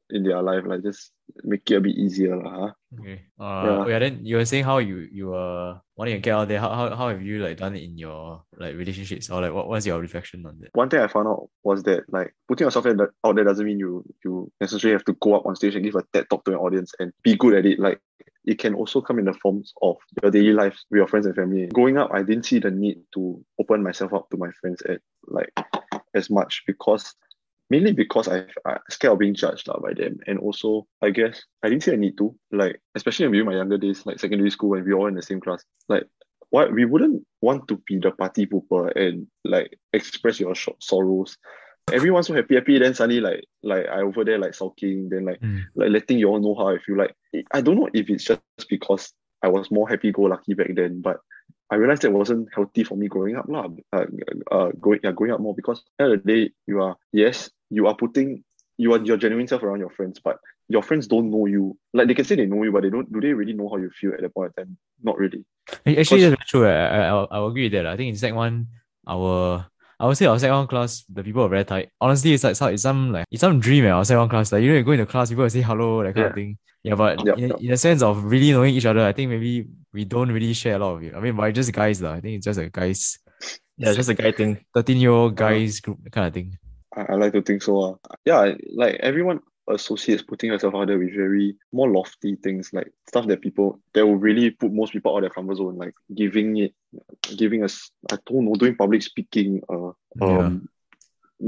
in 0.10 0.24
their 0.24 0.42
life, 0.42 0.64
like 0.66 0.84
just 0.84 1.12
make 1.44 1.70
it 1.72 1.76
a 1.76 1.82
bit 1.82 1.96
easier, 1.96 2.36
lah. 2.36 2.52
Huh? 2.52 2.72
Okay. 3.00 3.22
Uh, 3.40 3.44
Yeah. 3.44 3.78
oh 3.84 3.88
yeah. 3.88 4.00
Then 4.00 4.26
you 4.26 4.38
were 4.38 4.46
saying 4.46 4.64
how 4.64 4.78
you 4.78 5.08
you 5.12 5.28
were 5.28 5.80
wanting 5.96 6.16
to 6.16 6.20
get 6.20 6.34
out 6.34 6.48
there. 6.48 6.60
How, 6.60 6.70
how 6.74 6.96
how 6.96 7.08
have 7.10 7.22
you 7.22 7.44
like 7.44 7.58
done 7.58 7.76
it 7.76 7.84
in 7.84 7.98
your 7.98 8.44
like 8.58 8.76
relationships 8.76 9.30
or 9.30 9.42
like 9.42 9.54
what 9.54 9.68
was 9.68 9.86
your 9.86 10.00
reflection 10.00 10.46
on 10.46 10.60
that? 10.62 10.70
One 10.74 10.90
thing 10.90 11.02
I 11.02 11.08
found 11.08 11.28
out 11.28 11.50
was 11.64 11.84
that 11.84 12.06
like 12.12 12.34
putting 12.48 12.66
yourself 12.66 12.86
out 12.86 13.36
there 13.36 13.44
doesn't 13.44 13.66
mean 13.66 13.80
you 13.80 14.06
you 14.24 14.52
necessarily 14.62 14.96
have 14.96 15.06
to 15.06 15.18
go 15.20 15.36
up 15.36 15.46
on 15.46 15.56
stage 15.56 15.76
and 15.76 15.84
give 15.84 15.96
a 15.96 16.04
TED 16.14 16.30
talk 16.30 16.46
to 16.46 16.52
an 16.52 16.58
audience 16.58 16.94
and 17.00 17.12
be 17.24 17.36
good 17.36 17.54
at 17.56 17.66
it. 17.66 17.80
Like 17.80 18.00
it 18.46 18.60
can 18.60 18.76
also 18.76 19.02
come 19.02 19.20
in 19.20 19.26
the 19.26 19.34
forms 19.34 19.74
of 19.82 19.98
your 20.22 20.32
daily 20.32 20.54
life 20.54 20.78
with 20.90 21.00
your 21.00 21.08
friends 21.08 21.26
and 21.26 21.36
family. 21.36 21.68
Growing 21.68 21.98
up, 21.98 22.12
I 22.14 22.22
didn't 22.22 22.46
see 22.46 22.60
the 22.60 22.72
need 22.72 23.02
to 23.16 23.44
open 23.60 23.82
myself 23.84 24.14
up 24.14 24.30
to 24.30 24.38
my 24.38 24.52
friends 24.62 24.82
at 24.84 25.02
like 25.28 25.52
as 26.14 26.30
much 26.30 26.64
because 26.68 27.16
mainly 27.70 27.94
because 27.94 28.28
I 28.28 28.46
I 28.66 28.78
scared 28.90 29.14
of 29.14 29.20
being 29.20 29.34
judged 29.36 29.68
lah 29.68 29.80
by 29.80 29.94
them, 29.94 30.20
and 30.28 30.40
also 30.40 30.88
I 31.02 31.10
guess 31.12 31.44
I 31.64 31.70
didn't 31.70 31.84
see 31.84 31.94
a 31.94 31.98
need 31.98 32.18
to 32.18 32.36
like 32.52 32.82
especially 32.96 33.28
during 33.28 33.46
my 33.46 33.56
younger 33.56 33.78
days, 33.78 34.06
like 34.06 34.20
secondary 34.20 34.50
school 34.52 34.70
when 34.70 34.84
we 34.86 34.94
were 34.94 35.00
all 35.00 35.08
in 35.08 35.16
the 35.16 35.22
same 35.24 35.42
class, 35.42 35.64
like. 35.90 36.06
Why 36.54 36.68
we 36.70 36.86
wouldn't 36.86 37.26
want 37.42 37.68
to 37.68 37.82
be 37.88 37.98
the 37.98 38.12
party 38.12 38.46
pooper 38.46 38.88
and 38.96 39.28
like 39.44 39.76
express 39.92 40.40
your 40.40 40.54
sh- 40.56 40.78
sorrows. 40.80 41.36
Everyone's 41.92 42.28
so 42.28 42.36
happy, 42.36 42.56
happy. 42.56 42.78
Then 42.80 42.94
suddenly, 42.94 43.20
like, 43.20 43.44
like 43.64 43.90
I 43.90 44.02
over 44.02 44.24
there 44.24 44.38
like 44.38 44.54
sulking. 44.54 45.10
Then 45.10 45.26
like, 45.26 45.42
Mm. 45.42 45.66
like 45.76 45.90
letting 45.90 46.20
you 46.20 46.30
all 46.30 46.40
know 46.40 46.56
how 46.56 46.70
I 46.70 46.78
feel. 46.78 46.98
Like 46.98 47.18
I 47.52 47.60
don't 47.60 47.76
know 47.76 47.90
if 47.94 48.10
it's 48.10 48.24
just 48.24 48.42
because 48.70 49.12
I 49.42 49.50
was 49.50 49.72
more 49.74 49.90
happy-go-lucky 49.90 50.54
back 50.54 50.70
then, 50.76 51.02
but 51.02 51.18
I 51.72 51.76
realized 51.76 52.04
that 52.04 52.14
wasn't 52.14 52.48
healthy 52.54 52.86
for 52.86 52.96
me 52.96 53.08
growing 53.10 53.36
up, 53.36 53.50
lah. 53.50 53.68
Uh, 53.92 54.06
uh, 54.52 54.70
growing, 54.80 55.02
yeah, 55.04 55.12
growing 55.12 55.34
up 55.34 55.42
more 55.42 55.56
because 55.56 55.80
at 55.80 55.86
the 55.98 56.04
end 56.06 56.14
of 56.14 56.24
the 56.24 56.32
day, 56.32 56.54
you 56.68 56.80
are 56.80 56.96
yes, 57.12 57.50
you 57.70 57.88
are 57.88 57.96
putting 57.96 58.44
you 58.78 58.94
are 58.94 59.02
your 59.02 59.18
genuine 59.18 59.48
self 59.48 59.64
around 59.64 59.80
your 59.80 59.90
friends, 59.90 60.20
but 60.24 60.38
your 60.68 60.84
friends 60.84 61.08
don't 61.08 61.32
know 61.32 61.46
you. 61.46 61.78
Like 61.94 62.08
they 62.08 62.14
can 62.14 62.26
say 62.26 62.36
they 62.36 62.46
know 62.46 62.64
you, 62.64 62.72
but 62.72 62.84
they 62.84 62.90
don't. 62.90 63.12
Do 63.12 63.22
they 63.22 63.34
really 63.34 63.54
know 63.54 63.70
how 63.70 63.78
you 63.78 63.90
feel 63.90 64.14
at 64.14 64.22
that 64.22 64.34
point 64.34 64.52
in 64.58 64.64
time? 64.66 64.78
Not 65.02 65.18
really. 65.18 65.46
Actually, 65.86 66.30
that's 66.30 66.46
true. 66.50 66.68
I, 66.68 67.08
I, 67.08 67.08
I'll 67.32 67.48
agree 67.48 67.64
with 67.66 67.72
that. 67.74 67.86
I 67.88 67.96
think 67.96 68.10
in 68.10 68.18
sec 68.18 68.34
one, 68.36 68.68
our 69.08 69.66
I 70.00 70.08
would 70.08 70.18
say 70.18 70.26
our 70.26 70.38
sec 70.38 70.52
one 70.52 70.68
class, 70.68 71.06
the 71.08 71.24
people 71.24 71.44
are 71.44 71.50
very 71.50 71.64
tight. 71.64 71.90
Honestly, 72.02 72.34
it's 72.34 72.44
like 72.44 72.56
some, 72.58 72.74
it's 72.74 72.84
some 72.84 73.12
like 73.14 73.26
it's 73.32 73.42
some 73.42 73.60
dream. 73.60 73.86
Eh, 73.86 73.90
our 73.92 74.04
sec 74.04 74.18
one 74.18 74.28
class, 74.30 74.52
like 74.52 74.62
you 74.64 74.72
know, 74.72 74.78
you 74.78 74.84
go 74.84 74.92
into 74.92 75.06
class, 75.06 75.30
people 75.30 75.44
will 75.44 75.50
say 75.50 75.62
hello, 75.62 76.04
that 76.04 76.14
kind 76.14 76.28
of 76.28 76.34
thing. 76.34 76.58
Yeah, 76.84 76.96
but 76.96 77.26
Yup, 77.26 77.38
in, 77.40 77.50
yup. 77.50 77.62
in 77.62 77.72
a 77.72 77.78
sense 77.78 78.04
of 78.04 78.24
really 78.26 78.52
knowing 78.52 78.76
each 78.76 78.86
other, 78.86 79.02
I 79.08 79.12
think 79.14 79.32
maybe 79.32 79.66
we 79.94 80.06
don't 80.06 80.32
really 80.32 80.54
share 80.54 80.76
a 80.76 80.80
lot 80.80 80.96
of 80.98 81.04
it. 81.04 81.16
I 81.16 81.20
mean, 81.20 81.36
by 81.36 81.52
just 81.52 81.72
guys, 81.72 82.02
lah. 82.02 82.14
I 82.14 82.20
think 82.22 82.36
it's 82.38 82.46
just 82.46 82.60
a 82.60 82.70
guys, 82.70 83.18
Yeah, 83.78 83.94
just 83.94 84.10
a 84.10 84.14
guy 84.14 84.32
thing. 84.34 84.60
thirteen 84.74 84.98
year 84.98 85.12
old 85.12 85.40
Uh-huh. 85.40 85.50
guys 85.50 85.80
group 85.80 86.00
kind 86.12 86.28
of 86.28 86.34
thing. 86.34 86.58
I, 86.96 87.14
I 87.14 87.16
like 87.16 87.34
to 87.34 87.42
think 87.42 87.62
so. 87.62 88.00
Uh. 88.10 88.16
Yeah, 88.26 88.54
like 88.74 88.96
everyone 88.96 89.42
associates 89.68 90.24
putting 90.24 90.52
yourself 90.52 90.76
out 90.76 90.88
there 90.88 91.00
with 91.00 91.16
very 91.16 91.56
more 91.72 91.90
lofty 91.90 92.36
things, 92.36 92.72
like 92.74 92.92
stuff 93.08 93.28
that 93.28 93.42
people 93.42 93.80
that 93.94 94.06
will 94.06 94.18
really 94.18 94.52
put 94.52 94.72
most 94.72 94.94
people 94.94 95.12
out 95.12 95.18
of 95.18 95.22
their 95.24 95.30
comfort 95.30 95.58
zone, 95.58 95.76
like 95.76 95.94
giving 96.14 96.58
it, 96.58 96.74
giving 97.36 97.64
us, 97.64 97.90
I 98.12 98.18
don't 98.26 98.46
know, 98.46 98.54
doing 98.56 98.76
public 98.76 99.02
speaking, 99.02 99.62
uh, 99.70 99.92
um, 100.22 100.70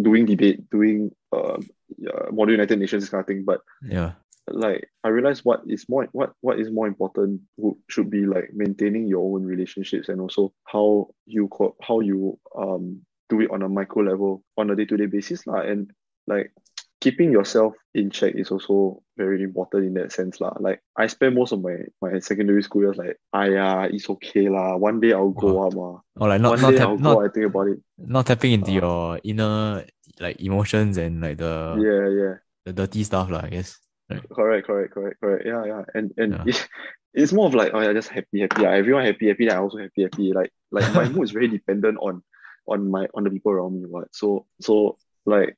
doing 0.01 0.25
debate, 0.25 0.69
doing 0.69 1.11
uh, 1.31 1.57
yeah, 1.97 2.29
model 2.31 2.51
United 2.51 2.79
Nations 2.79 3.03
this 3.03 3.09
kind 3.09 3.21
of 3.21 3.27
thing. 3.27 3.43
But 3.43 3.61
Yeah. 3.87 4.13
like 4.49 4.89
I 5.03 5.09
realize 5.09 5.43
what 5.43 5.61
is 5.67 5.87
more 5.89 6.07
what 6.13 6.33
what 6.41 6.59
is 6.59 6.71
more 6.71 6.87
important 6.87 7.41
should 7.89 8.09
be 8.09 8.25
like 8.25 8.51
maintaining 8.53 9.05
your 9.07 9.35
own 9.35 9.45
relationships 9.45 10.09
and 10.09 10.21
also 10.21 10.53
how 10.63 11.09
you 11.25 11.47
co- 11.49 11.75
how 11.81 11.99
you 11.99 12.39
um 12.55 13.05
do 13.29 13.41
it 13.41 13.51
on 13.51 13.61
a 13.61 13.69
micro 13.69 14.03
level 14.03 14.43
on 14.57 14.69
a 14.69 14.75
day-to-day 14.75 15.05
basis 15.07 15.45
lah. 15.47 15.61
and 15.61 15.91
like 16.27 16.51
keeping 16.99 17.31
yourself 17.31 17.73
in 17.93 18.09
check 18.09 18.33
is 18.35 18.49
also 18.49 19.03
very 19.17 19.43
important 19.43 19.85
in 19.85 19.93
that 19.93 20.11
sense 20.11 20.41
lah. 20.41 20.53
like 20.59 20.81
I 20.95 21.07
spent 21.07 21.35
most 21.35 21.51
of 21.53 21.61
my 21.61 21.77
my 22.01 22.19
secondary 22.19 22.63
school 22.63 22.83
years 22.83 22.97
like 22.97 23.17
ah 23.33 23.83
it's 23.85 24.09
okay 24.09 24.49
lah 24.49 24.75
one 24.75 24.99
day 24.99 25.13
I'll 25.13 25.29
grow 25.29 25.67
up. 25.67 25.75
Or 25.75 26.27
like 26.27 26.41
not 26.41 26.57
one 26.57 26.61
not, 26.61 26.71
day 26.71 26.77
tap, 26.77 26.87
I'll 26.89 26.97
not 26.97 27.15
go 27.15 27.25
I 27.25 27.29
think 27.29 27.45
about 27.47 27.67
it 27.69 27.79
not 27.97 28.25
tapping 28.25 28.53
into 28.53 28.71
Uh. 28.71 28.79
your 28.81 29.19
inner 29.23 29.85
like 30.19 30.41
emotions 30.41 30.97
and 30.97 31.21
like 31.21 31.37
the 31.37 31.77
yeah 31.77 32.05
yeah 32.09 32.35
the 32.67 32.73
dirty 32.73 33.03
stuff, 33.03 33.31
lah, 33.31 33.47
I 33.47 33.49
guess. 33.49 33.79
Correct, 34.11 34.67
correct, 34.67 34.93
correct, 34.93 35.19
correct. 35.23 35.43
Yeah, 35.47 35.63
yeah. 35.65 35.83
And 35.95 36.11
and 36.19 36.33
Yeah. 36.33 36.43
It, 36.51 36.67
it's 37.15 37.31
more 37.33 37.47
of 37.47 37.55
like, 37.55 37.71
oh 37.73 37.79
yeah, 37.79 37.93
just 37.93 38.09
happy, 38.11 38.43
happy. 38.43 38.61
Yeah, 38.61 38.75
everyone 38.75 39.07
happy, 39.07 39.31
happy. 39.31 39.49
I 39.49 39.57
also 39.57 39.79
happy, 39.79 40.03
happy. 40.03 40.33
Like 40.35 40.51
like 40.71 40.93
my 40.93 41.07
mood 41.13 41.23
is 41.23 41.31
very 41.31 41.47
dependent 41.47 41.97
on 42.03 42.21
on 42.67 42.89
my 42.91 43.07
on 43.13 43.23
the 43.23 43.29
people 43.29 43.51
around 43.51 43.73
me. 43.81 43.87
What 43.87 44.13
so 44.15 44.45
so 44.61 44.97
like 45.25 45.57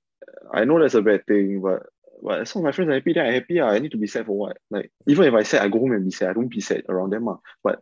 I 0.54 0.66
know 0.66 0.80
that's 0.80 0.94
a 0.96 1.02
bad 1.02 1.26
thing, 1.28 1.62
but 1.62 1.84
but 2.22 2.42
as 2.42 2.56
long 2.56 2.64
as 2.64 2.68
my 2.68 2.72
friends 2.74 2.90
are 2.92 2.96
happy, 2.96 3.14
then 3.14 3.26
I 3.26 3.32
happy. 3.34 3.60
ah. 3.60 3.70
I 3.70 3.80
need 3.80 3.92
to 3.92 3.98
be 3.98 4.08
sad 4.08 4.26
for 4.26 4.38
what? 4.38 4.58
Like 4.70 4.92
even 5.08 5.26
if 5.28 5.34
I 5.34 5.44
sad, 5.44 5.62
I 5.64 5.70
go 5.70 5.80
home 5.80 5.94
and 5.94 6.06
be 6.06 6.12
sad. 6.12 6.30
I 6.30 6.34
don't 6.34 6.50
be 6.50 6.62
sad 6.62 6.84
around 6.90 7.12
them. 7.12 7.28
ah. 7.28 7.38
But 7.64 7.82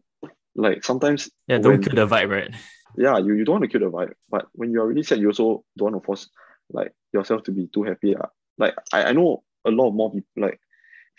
like 0.56 0.84
sometimes 0.84 1.30
Yeah, 1.48 1.58
don't 1.60 1.74
when- 1.74 1.84
kill 1.84 1.96
the 1.96 2.08
vibe, 2.08 2.30
right? 2.30 2.56
yeah, 2.98 3.18
you, 3.20 3.34
you 3.36 3.46
don't 3.46 3.60
want 3.60 3.64
to 3.72 3.80
kill 3.80 3.90
the 3.90 3.96
vibe, 3.96 4.14
but 4.30 4.48
when 4.54 4.72
you 4.72 4.82
are 4.82 4.88
really 4.88 5.04
sad, 5.04 5.20
you 5.20 5.28
also 5.28 5.64
don't 5.78 5.92
want 5.94 6.02
to 6.04 6.06
force 6.06 6.30
like 6.72 6.94
yourself 7.14 7.44
to 7.44 7.52
be 7.52 7.68
too 7.68 7.84
happy. 7.84 8.16
Uh. 8.16 8.28
Like 8.58 8.76
I, 8.94 9.04
I 9.06 9.12
know 9.14 9.44
a 9.66 9.72
lot 9.72 9.90
of 9.90 9.94
more 9.96 10.12
people 10.12 10.30
like 10.38 10.60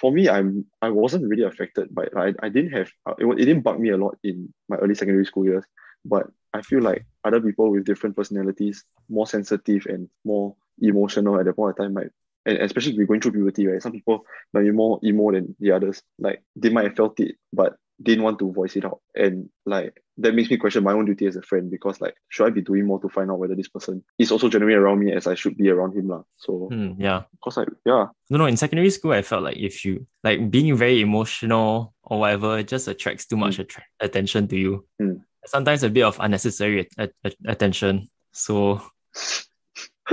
for 0.01 0.13
me, 0.13 0.29
I'm 0.29 0.67
I 0.81 0.91
wasn't 0.91 1.27
really 1.29 1.43
affected 1.45 1.93
by 1.95 2.07
I, 2.17 2.33
I 2.43 2.49
didn't 2.49 2.73
have 2.73 2.89
uh, 3.07 3.15
it, 3.19 3.27
it 3.27 3.45
didn't 3.47 3.63
bug 3.63 3.79
me 3.81 3.91
a 3.91 3.97
lot 3.97 4.17
in 4.23 4.53
my 4.69 4.77
early 4.77 4.95
secondary 4.95 5.27
school 5.27 5.45
years, 5.45 5.65
but 6.05 6.27
I 6.55 6.63
feel 6.63 6.81
like 6.83 7.05
other 7.25 7.41
people 7.41 7.71
with 7.71 7.85
different 7.85 8.17
personalities, 8.17 8.85
more 9.09 9.27
sensitive 9.27 9.87
and 9.87 10.09
more 10.25 10.57
emotional 10.81 11.39
at 11.39 11.45
that 11.47 11.55
point 11.57 11.71
of 11.79 11.85
time 11.85 11.95
might 11.95 12.09
and 12.47 12.59
especially 12.59 12.93
if 12.93 12.99
we're 12.99 13.07
going 13.07 13.21
through 13.21 13.33
puberty, 13.33 13.67
right? 13.67 13.83
Some 13.83 13.93
people 13.93 14.25
might 14.55 14.63
be 14.63 14.71
more 14.71 14.99
emo 15.05 15.33
than 15.33 15.55
the 15.61 15.73
others. 15.73 16.03
Like 16.19 16.43
they 16.57 16.71
might 16.71 16.85
have 16.85 16.97
felt 16.97 17.21
it, 17.21 17.37
but 17.53 17.77
didn't 18.01 18.23
want 18.25 18.39
to 18.39 18.53
voice 18.53 18.77
it 18.77 18.85
out. 18.85 19.01
And 19.15 19.51
like 19.67 20.01
that 20.19 20.35
makes 20.35 20.51
me 20.51 20.57
question 20.57 20.85
my 20.85 20.93
own 20.93 21.05
duty 21.05 21.27
as 21.27 21.37
a 21.37 21.43
friend 21.43 21.71
because 21.71 22.01
like 22.01 22.15
should 22.29 22.47
I 22.47 22.51
be 22.51 22.63
doing 22.63 22.87
more 22.87 23.01
to 23.01 23.09
find 23.09 23.31
out 23.31 23.39
whether 23.39 23.55
this 23.55 23.69
person 23.69 24.03
is 24.19 24.31
also 24.33 24.49
genuinely 24.49 24.79
around 24.81 25.01
me 25.01 25.13
as 25.13 25.27
I 25.27 25.35
should 25.35 25.57
be 25.57 25.69
around 25.69 25.95
him 25.97 26.09
lah. 26.09 26.23
So 26.37 26.69
Hmm, 26.73 26.93
yeah. 26.99 27.25
cause 27.43 27.57
like 27.59 27.69
yeah, 27.85 28.07
No, 28.31 28.39
no, 28.39 28.47
in 28.47 28.57
secondary 28.57 28.91
school, 28.91 29.13
I 29.13 29.23
felt 29.23 29.43
like 29.43 29.57
if 29.59 29.85
you 29.85 30.07
like 30.25 30.51
being 30.51 30.75
very 30.77 31.01
emotional 31.01 31.95
or 32.03 32.21
whatever, 32.21 32.59
it 32.59 32.69
just 32.69 32.89
attracts 32.89 33.27
too 33.27 33.37
much 33.37 33.59
attra- 33.59 33.85
attention 34.01 34.49
to 34.49 34.57
you. 34.57 34.87
Mm. 35.03 35.21
Sometimes 35.49 35.83
a 35.83 35.91
bit 35.91 36.05
of 36.05 36.17
unnecessary 36.21 36.89
at- 36.99 37.13
at- 37.25 37.37
attention. 37.47 38.09
So 38.33 38.81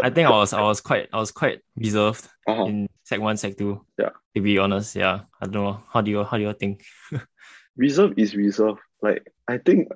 I 0.02 0.10
think 0.10 0.28
I 0.28 0.32
was 0.32 0.54
I 0.54 0.62
was 0.62 0.82
quite 0.82 1.10
I 1.13 1.19
was 1.19 1.32
quite 1.32 1.62
reserved 1.76 2.28
uh-huh. 2.48 2.65
in 2.65 2.88
sec 3.04 3.19
one, 3.19 3.38
sec 3.38 3.58
two. 3.58 3.86
Yeah. 4.00 4.10
To 4.36 4.41
be 4.41 4.58
honest, 4.58 4.95
yeah. 4.95 5.21
I 5.41 5.45
don't 5.45 5.63
know. 5.63 5.84
How 5.89 6.02
do 6.02 6.12
you 6.12 6.24
how 6.24 6.38
do 6.38 6.43
you 6.43 6.54
think? 6.54 6.84
reserve 7.78 8.13
is 8.17 8.36
reserve. 8.36 8.78
Like 9.02 9.28
I 9.48 9.58
think, 9.58 9.89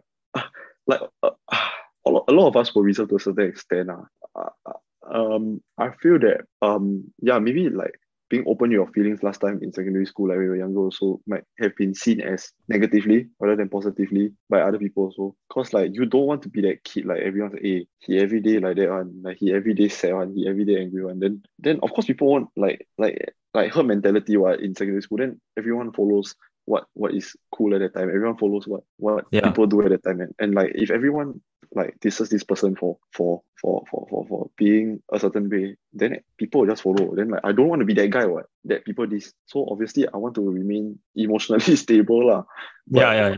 like 0.88 1.02
uh, 1.24 1.32
a 2.06 2.10
lot, 2.10 2.26
a 2.28 2.32
lot 2.32 2.48
of 2.48 2.56
us 2.56 2.74
were 2.74 2.84
reserved 2.84 3.10
to 3.10 3.18
a 3.18 3.20
certain 3.20 3.50
extent. 3.50 3.90
Uh, 3.90 4.50
uh, 4.66 4.74
um, 5.12 5.62
I 5.78 5.90
feel 6.02 6.20
that 6.20 6.46
um, 6.62 7.12
yeah, 7.22 7.40
maybe 7.40 7.70
like 7.70 8.00
being 8.30 8.44
open 8.48 8.70
to 8.70 8.76
your 8.76 8.88
feelings 8.88 9.24
last 9.24 9.42
time 9.42 9.60
in 9.62 9.74
secondary 9.74 10.06
school, 10.06 10.30
like 10.30 10.38
when 10.38 10.46
we 10.46 10.50
were 10.50 10.56
younger, 10.58 10.80
also 10.82 11.20
might 11.28 11.44
have 11.60 11.76
been 11.76 11.94
seen 11.94 12.22
as 12.22 12.52
negatively 12.68 13.28
rather 13.40 13.56
than 13.56 13.70
positively 13.70 14.32
by 14.50 14.62
other 14.62 14.78
people 14.78 15.06
also. 15.06 15.36
Cause 15.50 15.74
like 15.74 15.92
you 15.94 16.06
don't 16.06 16.26
want 16.28 16.44
to 16.44 16.50
be 16.50 16.62
that 16.62 16.84
kid 16.84 17.06
like 17.06 17.20
everyone's 17.22 17.54
like, 17.54 17.64
hey, 17.64 17.88
he 18.00 18.20
every 18.20 18.40
day 18.42 18.60
like 18.60 18.78
that 18.78 18.90
one, 18.90 19.22
like 19.24 19.38
he 19.38 19.54
every 19.54 19.74
day 19.74 19.88
sad 19.90 20.14
one, 20.14 20.34
he 20.34 20.48
every 20.48 20.66
day 20.66 20.80
angry 20.82 21.04
one. 21.04 21.20
Then 21.20 21.44
then 21.60 21.80
of 21.84 21.92
course 21.92 22.08
people 22.08 22.28
want 22.28 22.50
like 22.56 22.88
like 22.98 23.34
like 23.54 23.74
her 23.74 23.84
mentality 23.84 24.38
what 24.38 24.60
in 24.62 24.76
secondary 24.76 25.02
school. 25.02 25.18
Then 25.20 25.40
everyone 25.58 25.92
follows 25.92 26.36
what 26.66 26.86
what 26.94 27.14
is 27.14 27.36
cool 27.54 27.74
at 27.74 27.80
that 27.82 27.94
time. 27.94 28.10
Everyone 28.10 28.38
follows 28.38 28.68
what 28.68 28.82
what 28.98 29.26
Yeah. 29.32 29.42
people 29.42 29.68
do 29.68 29.82
at 29.82 29.90
that 29.90 30.04
time, 30.04 30.22
and, 30.22 30.34
and 30.40 30.54
like 30.54 30.72
if 30.76 30.92
everyone 30.92 31.42
like 31.74 32.00
disses 32.00 32.30
this 32.30 32.44
person 32.44 32.76
for 32.76 32.98
for 33.12 33.42
for 33.62 33.84
for 33.90 34.08
for 34.10 34.26
for 34.28 34.50
being 34.58 35.02
a 35.12 35.20
certain 35.20 35.50
way, 35.50 35.76
then 35.94 36.20
people 36.38 36.66
just 36.66 36.82
follow. 36.82 37.16
Then 37.16 37.30
like 37.30 37.42
I 37.44 37.52
don't 37.52 37.68
want 37.68 37.80
to 37.82 37.86
be 37.86 37.94
that 37.96 38.10
guy 38.10 38.26
what 38.26 38.48
that 38.66 38.86
people 38.86 39.06
dis. 39.06 39.34
So 39.46 39.68
obviously 39.70 40.08
I 40.08 40.18
want 40.18 40.36
to 40.36 40.50
remain 40.50 41.00
emotionally 41.16 41.76
stable 41.76 42.28
lah. 42.28 42.44
But, 42.88 43.00
yeah, 43.00 43.14
yeah. 43.14 43.36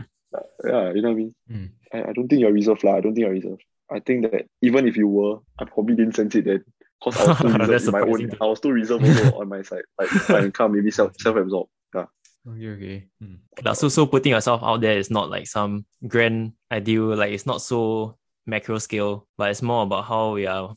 yeah. 0.64 0.92
You 0.92 1.02
know 1.02 1.08
what 1.08 1.14
I 1.14 1.14
mean? 1.14 1.34
Mm. 1.50 1.70
I, 1.92 2.10
I 2.10 2.12
don't 2.12 2.28
think 2.28 2.40
you're 2.40 2.52
reserved 2.52 2.84
lah. 2.84 2.96
I 2.96 3.00
don't 3.00 3.14
think 3.14 3.24
you're 3.24 3.34
reserved. 3.34 3.64
I 3.90 4.00
think 4.00 4.30
that 4.30 4.46
even 4.62 4.88
if 4.88 4.96
you 4.96 5.08
were, 5.08 5.38
I 5.58 5.64
probably 5.64 5.96
didn't 5.96 6.16
sense 6.16 6.34
it 6.34 6.46
then. 6.46 6.64
Cause 7.02 7.20
I 7.20 7.28
was 7.28 7.38
too 7.38 7.48
reserved 7.58 7.84
in 7.84 7.92
my 7.92 8.00
own. 8.00 8.30
I 8.40 8.46
was 8.46 8.60
too 8.60 8.70
reserved 8.70 9.04
also 9.04 9.40
on 9.40 9.48
my 9.48 9.62
side. 9.62 9.82
Like 9.98 10.28
my 10.28 10.38
income 10.46 10.72
maybe 10.72 10.90
self 10.90 11.12
self 11.20 11.36
absorbed. 11.36 11.70
Yeah. 11.94 12.06
Okay, 12.48 12.68
okay. 12.68 13.06
Mm. 13.22 13.38
Like, 13.62 13.76
so 13.76 13.88
so 13.88 14.06
putting 14.06 14.32
yourself 14.32 14.62
out 14.62 14.80
there 14.80 14.96
is 14.96 15.10
not 15.10 15.28
like 15.28 15.46
some 15.46 15.84
grand 16.06 16.52
ideal, 16.70 17.14
like 17.16 17.32
it's 17.32 17.44
not 17.44 17.60
so 17.60 18.16
macro 18.46 18.78
scale, 18.78 19.26
but 19.36 19.50
it's 19.50 19.62
more 19.62 19.84
about 19.84 20.04
how 20.06 20.34
we 20.34 20.46
are 20.46 20.76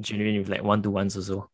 genuine 0.00 0.38
with 0.38 0.48
like 0.48 0.62
one 0.62 0.82
to 0.82 0.90
ones 0.90 1.16
also. 1.16 1.50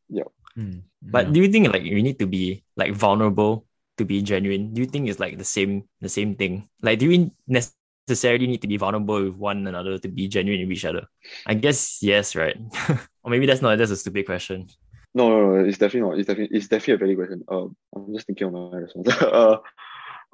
Mm. 0.56 0.82
But 1.02 1.26
Yeah. 1.26 1.32
do 1.32 1.40
you 1.42 1.48
think 1.50 1.72
like 1.72 1.82
you 1.82 2.02
need 2.02 2.18
to 2.18 2.26
be 2.26 2.64
like 2.76 2.94
vulnerable 2.94 3.66
to 3.98 4.04
be 4.04 4.22
genuine? 4.22 4.72
Do 4.74 4.80
you 4.82 4.86
think 4.86 5.08
it's 5.08 5.20
like 5.20 5.38
the 5.38 5.44
same 5.46 5.88
the 6.00 6.08
same 6.08 6.34
thing? 6.36 6.68
Like 6.82 6.98
do 6.98 7.08
we 7.08 7.30
necessarily 7.46 8.46
need 8.46 8.62
to 8.62 8.68
be 8.70 8.76
vulnerable 8.78 9.22
with 9.24 9.36
one 9.36 9.66
another 9.66 9.98
to 9.98 10.08
be 10.08 10.28
genuine 10.28 10.62
with 10.68 10.76
each 10.76 10.84
other? 10.86 11.06
I 11.46 11.54
guess 11.54 12.02
yes, 12.02 12.36
right? 12.36 12.56
or 13.22 13.30
maybe 13.30 13.46
that's 13.46 13.62
not 13.62 13.78
that's 13.78 13.90
a 13.90 13.96
stupid 13.96 14.26
question. 14.26 14.68
No, 15.14 15.28
no, 15.28 15.54
no, 15.56 15.64
it's 15.64 15.78
definitely 15.78 16.08
not. 16.10 16.18
It's 16.18 16.26
definitely 16.26 16.56
it's 16.56 16.68
definitely 16.68 16.94
a 16.94 16.98
valid 16.98 17.16
question. 17.16 17.44
Um, 17.48 17.76
I'm 17.94 18.14
just 18.14 18.26
thinking 18.26 18.48
of 18.48 18.52
my 18.52 18.78
response. 18.78 19.08
uh, 19.22 19.58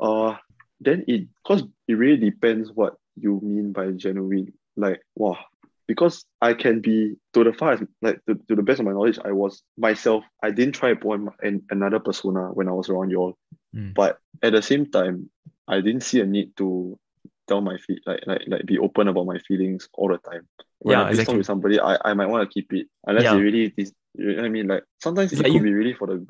uh, 0.01 0.37
then 0.81 1.05
it 1.09 1.29
because 1.43 1.65
it 1.89 1.95
really 1.95 2.17
depends 2.17 2.71
what 2.73 2.97
you 3.17 3.41
mean 3.43 3.73
by 3.73 3.91
genuine. 3.93 4.53
Like, 4.77 5.01
wow, 5.17 5.39
because 5.87 6.25
I 6.41 6.55
can 6.55 6.81
be 6.81 7.17
to 7.35 7.45
the 7.45 7.53
far 7.53 7.73
as 7.73 7.81
like 8.03 8.21
to, 8.27 8.35
to 8.49 8.57
the 8.57 8.63
best 8.63 8.81
of 8.81 8.87
my 8.87 8.93
knowledge, 8.93 9.19
I 9.25 9.33
was 9.33 9.63
myself. 9.77 10.25
I 10.43 10.51
didn't 10.51 10.75
try 10.75 10.91
upon 10.91 11.31
an, 11.43 11.63
another 11.71 11.99
persona 11.99 12.49
when 12.53 12.69
I 12.69 12.73
was 12.73 12.89
around 12.89 13.11
you 13.11 13.19
all, 13.19 13.35
Mm. 13.75 13.95
but 13.95 14.19
at 14.43 14.53
the 14.53 14.63
same 14.63 14.87
time, 14.91 15.31
I 15.69 15.81
didn't 15.81 16.03
see 16.03 16.19
a 16.21 16.27
need 16.27 16.57
to 16.57 16.99
tell 17.47 17.61
my 17.61 17.77
feet 17.79 18.01
like 18.07 18.27
like 18.27 18.43
like 18.49 18.67
be 18.67 18.79
open 18.79 19.07
about 19.09 19.27
my 19.27 19.39
feelings 19.39 19.89
all 19.95 20.09
the 20.09 20.19
time. 20.19 20.49
When 20.81 20.97
Yeah, 20.97 21.05
I'm 21.05 21.11
exactly. 21.11 21.37
with 21.37 21.47
somebody, 21.47 21.79
I, 21.79 21.99
I 22.05 22.15
might 22.15 22.27
want 22.27 22.49
to 22.49 22.53
keep 22.53 22.73
it 22.73 22.87
unless 23.07 23.25
Yeah. 23.25 23.37
it 23.37 23.41
really 23.41 23.73
is. 23.77 23.93
You 24.19 24.27
know 24.33 24.37
what 24.37 24.45
I 24.47 24.49
mean? 24.49 24.67
Like 24.67 24.83
sometimes 24.99 25.33
It's 25.33 25.41
it 25.41 25.45
like 25.45 25.53
could 25.53 25.59
you- 25.59 25.71
be 25.71 25.75
really 25.75 25.95
for 25.95 26.07
the 26.09 26.27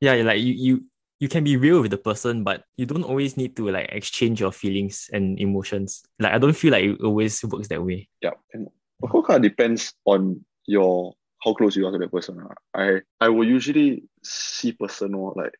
Yeah, 0.00 0.14
like 0.14 0.40
you 0.40 0.52
you 0.54 0.84
you 1.24 1.28
can 1.30 1.42
be 1.42 1.56
real 1.56 1.80
with 1.80 1.90
the 1.90 1.96
person, 1.96 2.44
but 2.44 2.64
you 2.76 2.84
don't 2.84 3.02
always 3.02 3.38
need 3.38 3.56
to 3.56 3.70
like 3.70 3.88
exchange 3.90 4.40
your 4.40 4.52
feelings 4.52 5.08
and 5.10 5.40
emotions. 5.40 6.04
Like 6.20 6.34
I 6.34 6.38
don't 6.38 6.52
feel 6.52 6.72
like 6.72 6.84
it 6.84 7.00
always 7.00 7.42
works 7.42 7.68
that 7.68 7.82
way. 7.82 8.10
yeah. 8.20 8.36
And 8.52 8.68
of 9.02 9.08
course, 9.08 9.26
kind 9.26 9.42
of 9.42 9.50
depends 9.50 9.94
on 10.04 10.44
your 10.66 11.14
how 11.42 11.54
close 11.54 11.76
you 11.76 11.86
are 11.86 11.92
to 11.92 11.98
that 11.98 12.12
person. 12.12 12.46
I 12.74 13.00
I 13.22 13.30
will 13.30 13.48
usually 13.48 14.04
see 14.22 14.72
personal 14.72 15.32
like 15.34 15.54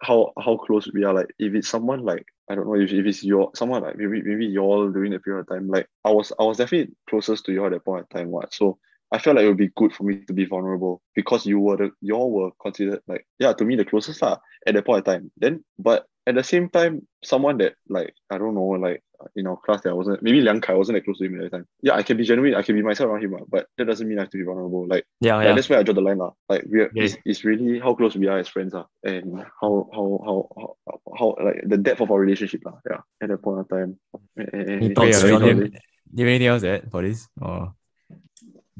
how 0.00 0.32
how 0.38 0.56
close 0.58 0.88
we 0.94 1.02
are. 1.02 1.14
Like 1.14 1.34
if 1.40 1.54
it's 1.54 1.68
someone 1.68 2.04
like 2.04 2.24
I 2.48 2.54
don't 2.54 2.68
know 2.68 2.76
if, 2.76 2.92
if 2.92 3.04
it's 3.04 3.24
your 3.24 3.50
someone 3.56 3.82
like 3.82 3.96
maybe 3.96 4.22
maybe 4.22 4.46
y'all 4.46 4.92
during 4.92 5.10
the 5.10 5.18
period 5.18 5.40
of 5.40 5.48
time. 5.48 5.66
Like 5.66 5.88
I 6.04 6.12
was 6.12 6.32
I 6.38 6.44
was 6.44 6.58
definitely 6.58 6.94
closest 7.08 7.46
to 7.46 7.52
you 7.52 7.66
at 7.66 7.72
that 7.72 7.84
point 7.84 8.02
of 8.02 8.10
time. 8.10 8.28
What 8.30 8.54
so. 8.54 8.78
I 9.12 9.18
felt 9.18 9.36
like 9.36 9.44
it 9.44 9.48
would 9.48 9.56
be 9.56 9.70
good 9.76 9.92
for 9.92 10.04
me 10.04 10.24
to 10.26 10.32
be 10.32 10.44
vulnerable 10.44 11.02
because 11.14 11.44
you 11.46 11.58
were 11.58 11.76
the 11.76 11.90
y'all 12.00 12.30
were 12.30 12.50
considered 12.62 13.00
like 13.08 13.26
yeah 13.38 13.52
to 13.52 13.64
me 13.64 13.76
the 13.76 13.84
closest 13.84 14.22
lah 14.22 14.38
at 14.66 14.74
that 14.74 14.86
point 14.86 15.00
of 15.00 15.04
time. 15.04 15.30
Then 15.36 15.64
but 15.78 16.06
at 16.26 16.34
the 16.34 16.44
same 16.44 16.68
time, 16.68 17.06
someone 17.24 17.58
that 17.58 17.74
like 17.88 18.14
I 18.30 18.38
don't 18.38 18.54
know 18.54 18.66
like 18.78 19.02
in 19.36 19.46
our 19.46 19.56
class 19.56 19.80
that 19.82 19.90
I 19.90 19.92
wasn't 19.92 20.22
maybe 20.22 20.40
Liang 20.40 20.60
Kai 20.60 20.74
wasn't 20.74 20.96
that 20.96 21.04
close 21.04 21.18
to 21.18 21.24
him 21.26 21.34
at 21.40 21.50
the 21.50 21.50
time. 21.50 21.66
Yeah, 21.82 21.94
I 21.94 22.02
can 22.02 22.16
be 22.16 22.24
genuine, 22.24 22.54
I 22.54 22.62
can 22.62 22.76
be 22.76 22.82
myself 22.82 23.10
around 23.10 23.24
him, 23.24 23.34
ah, 23.34 23.44
but 23.48 23.66
that 23.76 23.86
doesn't 23.86 24.06
mean 24.08 24.18
I 24.18 24.22
have 24.22 24.30
to 24.30 24.38
be 24.38 24.44
vulnerable. 24.44 24.86
Like, 24.86 25.04
Yeah, 25.20 25.36
like 25.36 25.46
yeah. 25.46 25.54
that's 25.54 25.68
where 25.68 25.78
I 25.78 25.82
draw 25.82 25.94
the 25.94 26.00
line 26.00 26.18
lah. 26.18 26.30
Like 26.48 26.64
we 26.70 26.80
are, 26.80 26.90
Yeah. 26.94 27.04
it's, 27.04 27.16
it's 27.24 27.44
really 27.44 27.80
how 27.80 27.94
close 27.94 28.14
we 28.16 28.28
are 28.28 28.38
as 28.38 28.48
friends 28.48 28.74
ah, 28.74 28.86
and 29.02 29.42
how 29.60 29.88
how 29.92 30.06
how 30.26 30.38
how, 30.56 31.00
how 31.18 31.28
like 31.44 31.60
the 31.66 31.76
depth 31.78 32.00
of 32.00 32.10
our 32.12 32.20
relationship 32.20 32.62
lah. 32.64 32.78
Yeah, 32.88 33.00
at 33.20 33.28
that 33.28 33.42
point 33.42 33.60
of 33.60 33.68
time. 33.68 33.98
And, 34.36 34.48
and, 34.54 34.62
and 34.70 34.82
Any 34.84 34.94
thoughts, 34.94 35.20
John? 35.20 35.20
do, 35.20 35.26
you 35.26 35.38
solid. 35.40 35.48
have, 35.48 35.58
do 35.58 36.16
you 36.16 36.24
have 36.24 36.28
anything 36.28 36.46
else 36.48 36.62
to 36.62 36.68
add 36.68 36.90
for 36.90 37.02
this? 37.02 37.28
Or 37.40 37.74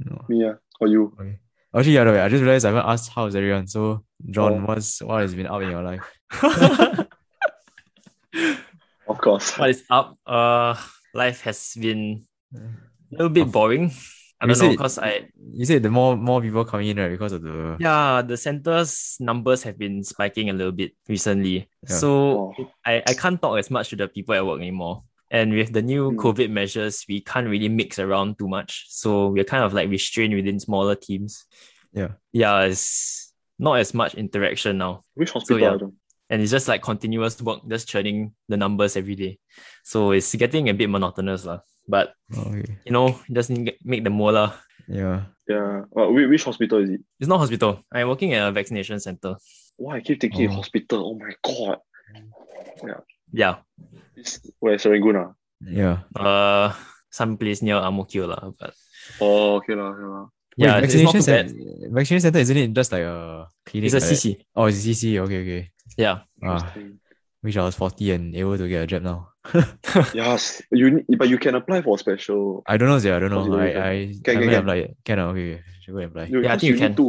no? 0.04 0.24
Me 0.28 0.44
ah, 0.48 0.54
or 0.80 0.88
you? 0.88 1.12
Okay. 1.20 1.38
Actually, 1.74 1.92
yeah, 1.94 2.04
no, 2.04 2.12
wait, 2.12 2.20
I 2.20 2.28
just 2.28 2.42
realized 2.42 2.64
I 2.66 2.68
haven't 2.70 2.90
asked 2.90 3.10
how's 3.14 3.36
everyone. 3.36 3.66
So, 3.68 4.04
John, 4.30 4.52
Oh. 4.52 4.66
what's 4.66 5.00
what 5.02 5.20
has 5.22 5.34
been 5.34 5.46
up 5.46 5.62
in 5.62 5.70
your 5.70 5.82
life? 5.82 6.02
Of 9.08 9.18
course. 9.18 9.58
what 9.58 9.70
is 9.70 9.82
up? 9.90 10.14
Uh, 10.26 10.76
life 11.14 11.40
has 11.42 11.74
been 11.74 12.22
a 12.54 12.60
little 13.10 13.28
bit 13.28 13.50
boring. 13.50 13.90
I 14.40 14.46
don't 14.46 14.56
know 14.58 14.70
because 14.70 14.98
I 14.98 15.28
You 15.52 15.66
said 15.66 15.82
the 15.82 15.90
more 15.90 16.16
more 16.16 16.40
people 16.40 16.64
coming 16.64 16.88
in, 16.88 16.96
right? 16.96 17.10
Because 17.10 17.32
of 17.32 17.42
the 17.42 17.76
yeah 17.78 18.22
the 18.22 18.36
centers 18.38 19.16
numbers 19.20 19.64
have 19.64 19.76
been 19.76 20.02
spiking 20.02 20.48
a 20.48 20.54
little 20.54 20.72
bit 20.72 20.92
recently. 21.08 21.68
Yeah. 21.88 21.96
So 21.96 22.08
Oh. 22.56 22.70
I, 22.86 23.02
I 23.06 23.12
can't 23.14 23.36
talk 23.42 23.58
as 23.58 23.70
much 23.70 23.90
to 23.90 23.96
the 23.96 24.08
people 24.08 24.34
at 24.34 24.46
work 24.46 24.60
anymore. 24.60 25.02
And 25.30 25.52
with 25.52 25.72
the 25.72 25.82
new 25.82 26.10
Hmm. 26.10 26.18
COVID 26.18 26.50
measures, 26.50 27.04
we 27.08 27.20
can't 27.20 27.46
really 27.48 27.68
mix 27.68 27.98
around 27.98 28.38
too 28.38 28.48
much. 28.48 28.86
So 28.88 29.28
we're 29.28 29.44
kind 29.44 29.62
of 29.64 29.72
like 29.72 29.88
restrained 29.88 30.34
within 30.34 30.58
smaller 30.60 30.94
teams. 30.96 31.44
yeah. 31.92 32.12
Yeah, 32.32 32.62
it's 32.66 33.32
not 33.58 33.78
as 33.78 33.94
much 33.94 34.14
interaction 34.14 34.78
now. 34.78 35.04
Which 35.14 35.30
hospital? 35.30 35.60
yeah. 35.80 35.86
And 36.30 36.40
it's 36.42 36.50
just 36.52 36.68
like 36.68 36.82
continuous 36.82 37.42
work, 37.42 37.60
just 37.68 37.88
churning 37.88 38.32
the 38.48 38.56
numbers 38.56 38.96
every 38.96 39.16
day. 39.16 39.38
So 39.82 40.12
it's 40.12 40.34
getting 40.34 40.68
a 40.68 40.74
bit 40.74 40.88
monotonous. 40.90 41.44
lah. 41.44 41.60
But 41.88 42.14
okay. 42.30 42.78
you 42.86 42.92
know, 42.92 43.18
just 43.32 43.50
need 43.50 43.66
to 43.66 43.74
make 43.84 44.04
the 44.04 44.10
more. 44.10 44.30
lah. 44.32 44.54
Yeah. 44.86 45.26
Yeah. 45.48 45.82
Well, 45.90 46.12
which, 46.14 46.28
which 46.28 46.44
hospital 46.44 46.78
is 46.82 46.90
it? 46.90 47.00
It's 47.18 47.28
not 47.28 47.38
hospital. 47.38 47.82
I'm 47.92 48.06
working 48.08 48.34
at 48.34 48.46
a 48.48 48.52
vaccination 48.52 48.98
center. 49.00 49.34
Why 49.76 49.96
I 49.96 50.00
keep 50.00 50.20
thinking 50.20 50.50
Oh. 50.50 50.54
hospital. 50.62 51.10
Oh 51.10 51.18
my 51.18 51.34
god. 51.42 51.78
Yeah. 52.86 53.00
It's, 54.16 54.40
where 54.60 54.76
Serangoon 54.76 55.16
ah? 55.16 55.28
Yeah. 55.64 56.04
Uh 56.16 56.72
some 57.10 57.36
place 57.36 57.62
near 57.62 57.76
Ang 57.80 57.94
Mo 57.94 58.04
Kio 58.04 58.26
lah. 58.26 58.52
But 58.58 58.74
Oh, 59.20 59.56
okay 59.58 59.74
lah, 59.74 59.90
okay 59.96 60.06
lah. 60.06 60.24
Wait, 60.60 60.66
yeah, 60.66 60.76
it's 60.82 60.94
not 60.94 61.14
vaccination 61.14 61.20
too 61.20 61.26
bad. 61.26 61.46
center. 61.50 61.88
Vaccination 61.94 62.20
center 62.28 62.38
isn't 62.44 62.56
it 62.56 62.70
just 62.76 62.92
like 62.92 63.02
a 63.06 63.46
clinic? 63.64 63.86
It's 63.90 63.96
a 63.96 64.02
like? 64.04 64.12
CC. 64.12 64.24
Oh, 64.54 64.66
it's 64.68 64.78
a 64.78 64.84
CC. 64.92 65.16
Okay, 65.24 65.38
okay. 65.42 65.62
Yeah. 65.96 66.26
Ah, 66.44 66.60
Interesting. 66.60 67.00
wish 67.42 67.56
I 67.56 67.64
was 67.64 67.74
forty 67.74 68.12
and 68.12 68.34
able 68.36 68.58
to 68.60 68.68
get 68.68 68.84
a 68.84 68.86
job 68.86 69.02
now. 69.02 69.32
Yes, 70.12 70.60
you 70.70 71.00
but 71.16 71.32
you 71.32 71.38
can 71.40 71.56
apply 71.56 71.80
for 71.80 71.96
special. 71.96 72.60
I 72.68 72.76
don't 72.76 72.92
know, 72.92 73.00
yeah. 73.00 73.16
I 73.16 73.20
don't 73.24 73.32
know. 73.32 73.48
I 73.56 73.68
I 73.72 73.94
Can, 74.20 74.20
can, 74.20 74.34
haven't 74.36 74.50
can. 74.52 74.60
applied 74.60 74.80
yet. 74.84 74.92
Can 75.04 75.16
ah? 75.18 75.26
Okay, 75.32 75.44
okay. 75.56 75.60
Should 75.80 75.94
go 75.96 76.00
and 76.04 76.10
apply. 76.12 76.24
You, 76.28 76.38
Yeah, 76.44 76.52
I 76.52 76.56
think 76.60 76.68
you 76.68 76.76
need 76.76 76.92
can. 76.92 77.00
to. 77.00 77.04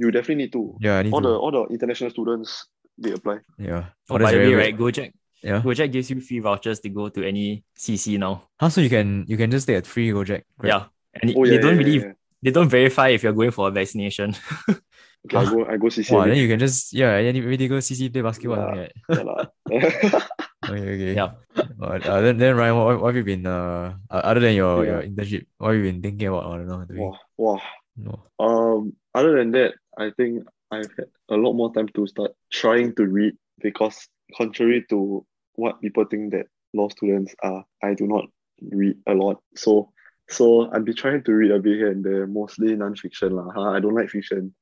You 0.00 0.08
definitely 0.10 0.48
need 0.48 0.52
to. 0.56 0.62
Yeah, 0.80 0.98
I 0.98 1.02
need 1.04 1.12
All 1.12 1.20
to. 1.22 1.28
the 1.28 1.34
all 1.36 1.52
the 1.52 1.62
international 1.70 2.08
students 2.10 2.66
they 2.96 3.12
apply. 3.12 3.44
Yeah. 3.60 3.92
Oh, 4.08 4.16
that's 4.16 4.32
by 4.32 4.32
the 4.32 4.40
very 4.40 4.48
way, 4.48 4.56
weird. 4.56 4.64
right, 4.64 4.76
Gojek 4.80 5.08
Yeah. 5.44 5.60
Gojek 5.60 5.92
gives 5.92 6.08
you 6.08 6.20
free 6.20 6.40
vouchers 6.40 6.80
to 6.80 6.88
go 6.88 7.08
to 7.10 7.20
any 7.22 7.64
CC 7.76 8.18
now. 8.18 8.48
How 8.56 8.68
so 8.68 8.80
you 8.80 8.88
can 8.88 9.24
you 9.28 9.36
can 9.36 9.50
just 9.50 9.66
take 9.68 9.84
a 9.84 9.86
free 9.86 10.08
Gojek? 10.08 10.42
Grab? 10.58 10.72
Yeah. 10.72 10.82
And 11.20 11.36
Oh 11.36 11.44
they 11.44 11.58
don't 11.58 11.76
yeah, 11.76 11.84
really 11.84 11.98
yeah, 12.00 12.06
yeah. 12.06 12.12
they 12.42 12.50
don't 12.50 12.68
verify 12.68 13.08
if 13.08 13.22
you're 13.22 13.36
going 13.36 13.52
for 13.52 13.68
a 13.68 13.70
vaccination. 13.70 14.34
Okay, 15.24 15.40
I 15.40 15.44
go 15.48 15.64
I 15.64 15.76
go 15.80 15.88
CC. 15.88 16.12
Wow, 16.12 16.28
then 16.28 16.36
you 16.36 16.48
can 16.48 16.60
just 16.60 16.92
yeah, 16.92 17.16
and 17.16 17.24
then 17.26 17.34
you 17.36 17.48
really 17.48 17.64
go 17.66 17.80
CC 17.80 18.12
play 18.12 18.20
basketball. 18.20 18.60
Yeah. 18.60 18.92
something 19.08 19.24
like 19.24 19.48
Yeah 19.72 20.20
Okay, 20.68 20.84
okay. 20.84 21.14
Yeah. 21.16 21.30
But, 21.78 22.04
uh, 22.04 22.20
then, 22.20 22.36
then 22.36 22.56
Ryan, 22.56 22.76
what, 22.76 23.00
what 23.00 23.08
have 23.08 23.16
you 23.16 23.24
been 23.24 23.46
uh 23.46 23.96
uh, 24.10 24.20
other 24.24 24.40
than 24.40 24.54
your, 24.54 24.84
Yeah. 24.84 25.00
your 25.00 25.02
internship? 25.08 25.46
What 25.56 25.72
have 25.72 25.76
you 25.80 25.92
been 25.92 26.02
thinking 26.02 26.28
about? 26.28 26.44
I 26.44 26.56
don't 26.60 26.68
know. 26.68 26.84
Doing? 26.84 27.00
wow, 27.00 27.18
wow. 27.36 27.60
No. 27.96 28.20
Um, 28.36 28.92
other 29.14 29.38
than 29.38 29.52
that, 29.52 29.80
I 29.96 30.10
think 30.16 30.44
I've 30.70 30.92
had 30.96 31.08
a 31.30 31.36
lot 31.36 31.54
more 31.54 31.72
time 31.72 31.88
to 31.96 32.06
start 32.06 32.32
trying 32.52 32.94
to 32.96 33.06
read 33.06 33.32
because 33.60 34.08
contrary 34.36 34.84
to 34.90 35.24
what 35.54 35.80
people 35.80 36.04
think 36.04 36.32
that 36.32 36.46
law 36.72 36.88
students 36.88 37.34
are, 37.42 37.64
I 37.82 37.94
do 37.94 38.06
not 38.06 38.26
read 38.60 38.96
a 39.06 39.14
lot. 39.14 39.42
So 39.56 39.90
so 40.28 40.70
I've 40.72 40.84
been 40.84 40.96
trying 40.96 41.22
to 41.24 41.32
read 41.32 41.50
a 41.50 41.58
bit 41.58 41.76
here 41.76 41.90
and 41.90 42.04
there, 42.04 42.26
mostly 42.26 42.74
non-fiction 42.74 43.36
lah. 43.36 43.50
Huh? 43.54 43.70
I 43.70 43.80
don't 43.80 43.94
like 43.94 44.08
fiction. 44.08 44.54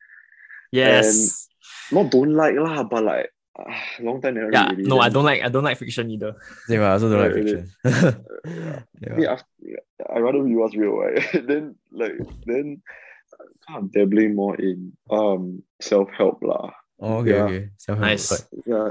Yes. 0.72 1.48
Not 1.92 2.10
don't 2.10 2.34
like 2.34 2.56
lah, 2.56 2.82
but 2.82 3.04
like 3.04 3.30
ah, 3.58 3.82
long 4.00 4.20
time 4.20 4.34
never 4.34 4.50
yeah. 4.50 4.62
read 4.62 4.70
already, 4.70 4.88
No, 4.88 4.98
I 4.98 5.08
don't 5.08 5.24
like 5.24 5.42
I 5.42 5.48
don't 5.48 5.64
like 5.64 5.78
fiction 5.78 6.10
either. 6.10 6.34
Same, 6.66 6.82
I 6.82 6.92
also 6.92 7.10
don't 7.10 7.20
like 7.20 7.34
fiction. 7.34 7.70
I 7.84 9.14
mean, 9.14 9.22
yeah. 9.22 9.32
after, 9.32 9.46
I 10.12 10.18
rather 10.18 10.42
read 10.42 10.56
what's 10.56 10.74
real, 10.74 10.96
right? 10.96 11.22
then 11.46 11.76
like 11.92 12.18
then 12.46 12.82
kind 13.68 13.84
of 13.84 13.92
dabbling 13.92 14.34
more 14.34 14.56
in 14.56 14.96
um 15.10 15.62
self 15.80 16.08
help 16.16 16.42
lah. 16.42 16.70
Oh, 17.02 17.16
okay, 17.18 17.30
yeah. 17.30 17.42
okay. 17.44 17.68
Self-help. 17.78 18.06
Nice. 18.08 18.28
But 18.30 18.40
Yeah, 18.64 18.90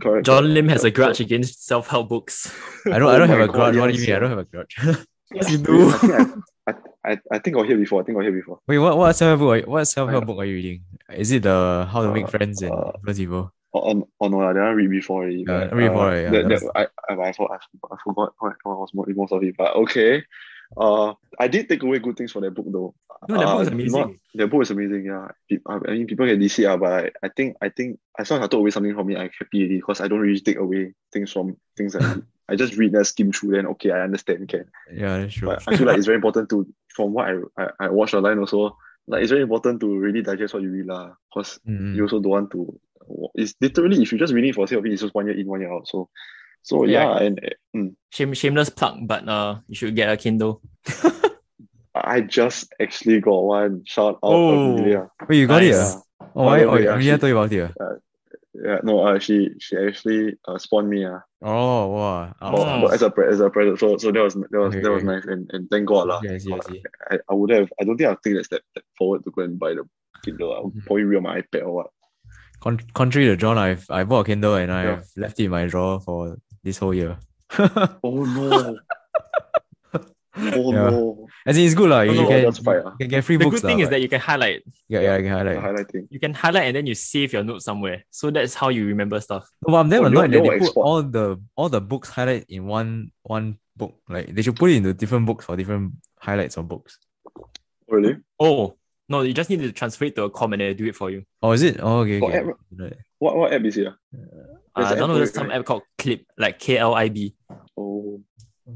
correct. 0.00 0.24
John 0.26 0.54
Lim 0.54 0.68
has 0.68 0.84
a 0.84 0.90
grudge 0.90 1.20
against 1.20 1.66
self-help 1.66 2.08
books. 2.08 2.48
I 2.86 2.98
don't 2.98 3.10
I 3.12 3.16
Oh 3.16 3.18
don't 3.18 3.28
have 3.28 3.38
my 3.38 3.44
a 3.44 3.46
God, 3.46 3.54
grudge. 3.54 3.76
What 3.76 3.92
do 3.92 4.00
you 4.00 4.06
mean? 4.06 4.16
I 4.16 4.18
don't 4.18 4.30
have 4.30 4.38
a 4.38 4.44
grudge. 4.44 4.74
yes, 5.36 5.50
you 5.52 5.58
I 5.60 5.98
think 5.98 6.12
I, 6.14 6.72
I, 6.72 6.74
I, 7.12 7.18
I 7.30 7.38
think 7.40 7.56
I'll 7.56 7.64
hear 7.64 7.76
before. 7.76 8.00
I 8.00 8.04
think 8.04 8.16
I'll 8.16 8.22
hear 8.24 8.32
before. 8.32 8.58
Wait, 8.66 8.78
what 8.78 8.96
what 8.96 9.12
self-help 9.12 9.40
book? 9.40 9.52
Are 9.52 9.56
you, 9.58 9.66
what 9.70 9.84
self-help 9.84 10.24
book 10.24 10.38
are 10.38 10.46
you 10.46 10.54
reading? 10.54 10.80
Is 11.14 11.30
it 11.30 11.42
the 11.42 11.86
How 11.92 12.02
to 12.02 12.10
Make 12.10 12.24
Uh, 12.24 12.28
Friends 12.28 12.62
and 12.62 12.72
uh, 12.72 12.92
Influence 12.96 13.18
People? 13.18 13.52
Oh, 13.74 13.80
oh, 13.90 14.08
oh 14.20 14.28
no, 14.28 14.40
I 14.42 14.52
didn't 14.52 14.74
read 14.76 14.90
before 14.90 15.22
already. 15.22 15.44
Yeah, 15.46 15.64
but, 15.68 15.76
read 15.76 15.88
uh, 15.88 15.90
before, 15.92 16.06
right? 16.08 16.22
Yeah, 16.24 16.30
that- 16.30 16.48
that 16.48 16.60
that- 16.60 16.90
I, 17.08 17.12
I, 17.12 17.28
I, 17.28 17.32
forgot, 17.32 17.60
I 17.92 17.96
forgot 18.04 18.32
what, 18.38 18.56
what 18.64 18.78
was 18.80 18.90
mo- 18.94 19.04
most 19.14 19.32
of 19.32 19.42
it, 19.44 19.56
but 19.56 19.76
okay. 19.76 20.22
Uh, 20.76 21.14
I 21.38 21.48
did 21.48 21.68
take 21.68 21.82
away 21.82 21.98
good 21.98 22.16
things 22.16 22.32
from 22.32 22.42
that 22.42 22.52
book 22.54 22.66
though. 22.68 22.94
No, 23.28 23.36
that 23.38 23.46
Uh, 23.46 23.52
book 23.52 23.62
is 23.62 23.68
amazing. 23.72 24.00
not- 24.00 24.10
that 24.34 24.46
book 24.50 24.62
is 24.62 24.70
amazing. 24.70 25.04
Yeah, 25.06 25.28
I 25.66 25.78
mean 25.92 26.06
people 26.06 26.26
can 26.26 26.40
DC, 26.40 26.64
uh, 26.66 26.76
but 26.76 26.92
I, 26.92 27.10
I 27.22 27.28
think 27.28 27.56
I 27.60 27.68
think 27.68 27.98
as 28.18 28.30
long 28.30 28.40
as 28.40 28.44
I 28.44 28.48
took 28.48 28.60
away 28.60 28.70
something 28.70 28.94
from 28.94 29.10
it, 29.10 29.18
I'm 29.18 29.30
happy 29.38 29.68
because 29.68 30.00
I 30.00 30.08
don't 30.08 30.20
really 30.20 30.40
take 30.40 30.56
away 30.58 30.94
things 31.12 31.32
from 31.32 31.56
things 31.76 31.94
I. 31.96 32.16
I 32.48 32.56
just 32.56 32.76
read 32.76 32.92
and 32.94 33.06
skim 33.06 33.32
through. 33.32 33.52
Then 33.52 33.66
okay, 33.66 33.92
I 33.92 34.00
understand. 34.02 34.42
Okay, 34.42 34.64
Yeah, 34.92 35.18
that's 35.18 35.34
true. 35.34 35.48
but 35.48 35.62
I 35.66 35.76
feel 35.76 35.86
like 35.86 35.96
it's 35.96 36.06
very 36.06 36.16
important 36.16 36.50
to 36.50 36.66
from 36.94 37.12
what 37.14 37.28
I 37.30 37.34
I, 37.56 37.70
I 37.80 37.88
watch 37.88 38.12
online 38.14 38.38
also. 38.40 38.76
Like 39.06 39.22
it's 39.22 39.30
very 39.30 39.42
important 39.42 39.80
to 39.80 39.96
really 39.98 40.22
digest 40.22 40.52
what 40.52 40.62
you 40.62 40.70
read 40.70 40.86
lah. 40.86 41.14
Cause 41.32 41.60
Mm. 41.68 41.94
you 41.94 42.02
also 42.02 42.18
don't 42.20 42.30
want 42.32 42.50
to. 42.52 42.78
It's 43.36 43.54
literally 43.60 44.02
if 44.02 44.12
you 44.12 44.18
just 44.18 44.32
reading 44.34 44.52
for 44.52 44.66
sake 44.66 44.78
of 44.78 44.86
it, 44.86 44.92
it's 44.92 45.02
just 45.02 45.14
one 45.14 45.26
year 45.26 45.38
in, 45.38 45.46
one 45.46 45.60
year 45.60 45.72
out. 45.72 45.86
So, 45.88 46.08
so 46.62 46.84
yeah, 46.84 47.18
Yeah. 47.18 47.22
and 47.26 47.38
uh, 47.42 47.76
mm, 47.76 47.94
Shame, 48.10 48.34
shameless 48.34 48.70
plug, 48.70 49.06
but 49.06 49.26
uh, 49.28 49.60
you 49.68 49.74
should 49.74 49.96
get 49.96 50.10
a 50.12 50.16
Kindle. 50.16 50.60
I 51.94 52.20
just 52.22 52.72
actually 52.80 53.20
got 53.20 53.42
one. 53.44 53.82
Shout 53.84 54.14
out 54.14 54.18
Oh. 54.22 54.74
Amelia. 54.76 55.08
Wait, 55.28 55.38
you 55.38 55.46
got 55.46 55.62
it? 55.62 55.72
Nice. 55.72 55.96
ah? 55.96 56.26
Oh, 56.34 56.44
why? 56.44 56.64
Oh, 56.64 56.74
yeah, 56.76 56.84
yeah, 56.84 56.94
Amelia 56.94 57.18
told 57.18 57.28
you 57.30 57.38
about 57.38 57.52
it. 57.52 57.72
ah? 57.80 57.94
Yeah, 58.54 58.78
no, 58.84 59.00
uh, 59.06 59.18
she 59.18 59.48
she 59.60 59.76
actually 59.76 60.36
uh, 60.46 60.58
spawned 60.58 60.88
me 60.88 61.04
uh, 61.04 61.18
Oh, 61.42 61.88
wow. 61.88 62.34
for- 62.38 62.60
Oh. 62.60 62.80
for- 62.88 62.94
as 62.94 63.02
a 63.02 63.10
pre- 63.10 63.28
as 63.28 63.40
a 63.40 63.48
present. 63.50 63.78
So 63.80 63.96
so 63.96 64.12
that 64.12 64.22
was 64.22 64.34
that 64.34 64.52
was 64.52 64.74
Okay, 64.74 64.80
that 64.82 64.90
was 64.92 65.02
okay. 65.02 65.12
nice 65.12 65.24
and, 65.24 65.50
and 65.52 65.70
thank 65.70 65.88
God 65.88 66.08
lah. 66.08 66.20
I 66.20 66.36
see, 66.38 66.52
I 66.52 66.58
see, 66.68 66.82
I. 67.10 67.14
I, 67.16 67.18
I 67.30 67.34
would 67.34 67.50
have 67.50 67.72
I 67.80 67.84
don't 67.84 67.96
think 67.96 68.08
I'll 68.08 68.16
take 68.24 68.34
that 68.36 68.44
step 68.44 68.60
forward 68.96 69.24
to 69.24 69.30
go 69.30 69.42
and 69.42 69.58
buy 69.58 69.72
the 69.74 69.84
Kindle. 70.24 70.52
I'll 70.52 70.72
probably 70.86 71.04
read 71.04 71.16
on 71.16 71.22
my 71.24 71.40
iPad 71.40 71.62
or 71.64 71.72
what. 71.72 71.86
Con- 72.60 72.80
contrary 72.94 73.26
to 73.28 73.36
John, 73.36 73.56
I've 73.58 73.86
I 73.90 74.04
bought 74.04 74.20
a 74.20 74.24
Kindle 74.24 74.54
and 74.56 74.70
I've 74.72 75.04
Yeah. 75.16 75.22
left 75.22 75.40
it 75.40 75.44
in 75.44 75.50
my 75.50 75.66
drawer 75.66 76.00
for 76.00 76.36
this 76.62 76.78
whole 76.78 76.94
year. 76.94 77.18
Oh 78.02 78.24
no. 78.24 78.78
oh 80.34 80.72
Yeah. 80.72 80.90
no. 80.90 81.26
As 81.44 81.58
in, 81.58 81.64
it's 81.66 81.74
good 81.74 81.90
lah. 81.90 82.00
You, 82.02 82.12
you 82.12 82.22
no, 82.22 82.28
can, 82.28 82.52
fine, 82.64 82.82
ah. 82.86 82.90
you 82.92 83.04
can 83.04 83.08
get 83.08 83.24
free 83.24 83.36
The 83.36 83.44
books. 83.44 83.60
good 83.60 83.66
thing 83.68 83.78
lah, 83.78 83.82
is 83.84 83.88
but- 83.88 83.90
that 83.96 84.00
you 84.00 84.08
can 84.08 84.20
highlight. 84.20 84.62
yeah, 84.88 85.00
yeah, 85.00 85.16
you 85.18 85.24
can 85.24 85.32
highlight. 85.32 85.58
highlighting. 85.58 86.06
You 86.10 86.20
can 86.20 86.32
highlight 86.34 86.64
and 86.68 86.76
then 86.76 86.86
you 86.86 86.94
save 86.94 87.32
your 87.34 87.44
notes 87.44 87.64
somewhere. 87.66 88.04
So 88.10 88.30
that's 88.30 88.54
how 88.54 88.68
you 88.70 88.86
remember 88.86 89.20
stuff. 89.20 89.50
No, 89.66 89.72
but 89.72 89.78
I'm 89.80 89.88
damn 89.90 90.04
Oh, 90.04 90.06
annoyed 90.06 90.32
that 90.32 90.42
they 90.42 90.48
put 90.48 90.62
export. 90.62 90.86
all 90.86 91.02
the 91.02 91.40
all 91.56 91.68
the 91.68 91.80
books 91.80 92.08
highlight 92.08 92.46
in 92.48 92.64
one 92.66 93.12
one 93.22 93.58
book. 93.76 93.94
Like 94.08 94.32
they 94.34 94.40
should 94.42 94.56
put 94.56 94.70
it 94.70 94.76
into 94.76 94.94
different 94.94 95.26
books 95.26 95.44
for 95.44 95.56
different 95.56 95.92
highlights 96.18 96.56
of 96.56 96.68
books. 96.68 96.98
Really? 97.88 98.16
Oh, 98.40 98.76
no, 99.10 99.20
you 99.20 99.34
just 99.34 99.50
need 99.50 99.60
to 99.60 99.72
transfer 99.72 100.06
it 100.06 100.16
to 100.16 100.24
a 100.24 100.30
com 100.30 100.54
and 100.54 100.62
then 100.62 100.76
do 100.76 100.86
it 100.86 100.96
for 100.96 101.10
you. 101.10 101.24
Oh, 101.42 101.52
is 101.52 101.60
it? 101.62 101.76
Oh, 101.82 102.00
okay. 102.00 102.18
For 102.20 102.30
okay. 102.32 102.38
app- 102.48 102.56
Right. 102.78 102.96
What 103.18 103.36
what 103.36 103.52
app 103.52 103.64
is 103.68 103.76
it? 103.76 103.88
ah? 103.88 103.96
Uh, 104.74 104.80
I 104.82 104.94
don't 104.94 105.08
know, 105.08 105.14
app 105.14 105.18
there's 105.18 105.34
some 105.34 105.48
right? 105.48 105.58
app 105.58 105.64
called 105.64 105.82
Klib, 105.98 106.20
like 106.38 106.58
K 106.58 106.78
L 106.78 106.94
I 106.94 107.08
B. 107.08 107.34
Oh. 107.76 108.22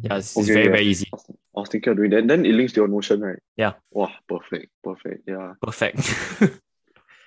Yeah, 0.03 0.17
it's, 0.19 0.37
it's 0.37 0.49
very, 0.49 0.65
yeah. 0.65 0.71
very 0.71 0.85
easy. 0.85 1.07
I 1.13 1.17
was, 1.17 1.25
I 1.31 1.61
was 1.61 1.69
thinking 1.71 1.91
of 1.93 1.97
doing 1.97 2.11
that. 2.11 2.29
Then 2.29 2.45
it 2.45 2.53
links 2.53 2.73
to 2.75 2.81
your 2.81 2.89
Notion, 2.89 3.21
right? 3.21 3.39
Yeah. 3.57 3.75
Wow, 3.91 4.13
perfect. 4.29 4.73
Perfect. 4.83 5.23
Yeah. 5.27 5.55
Perfect. 5.63 6.15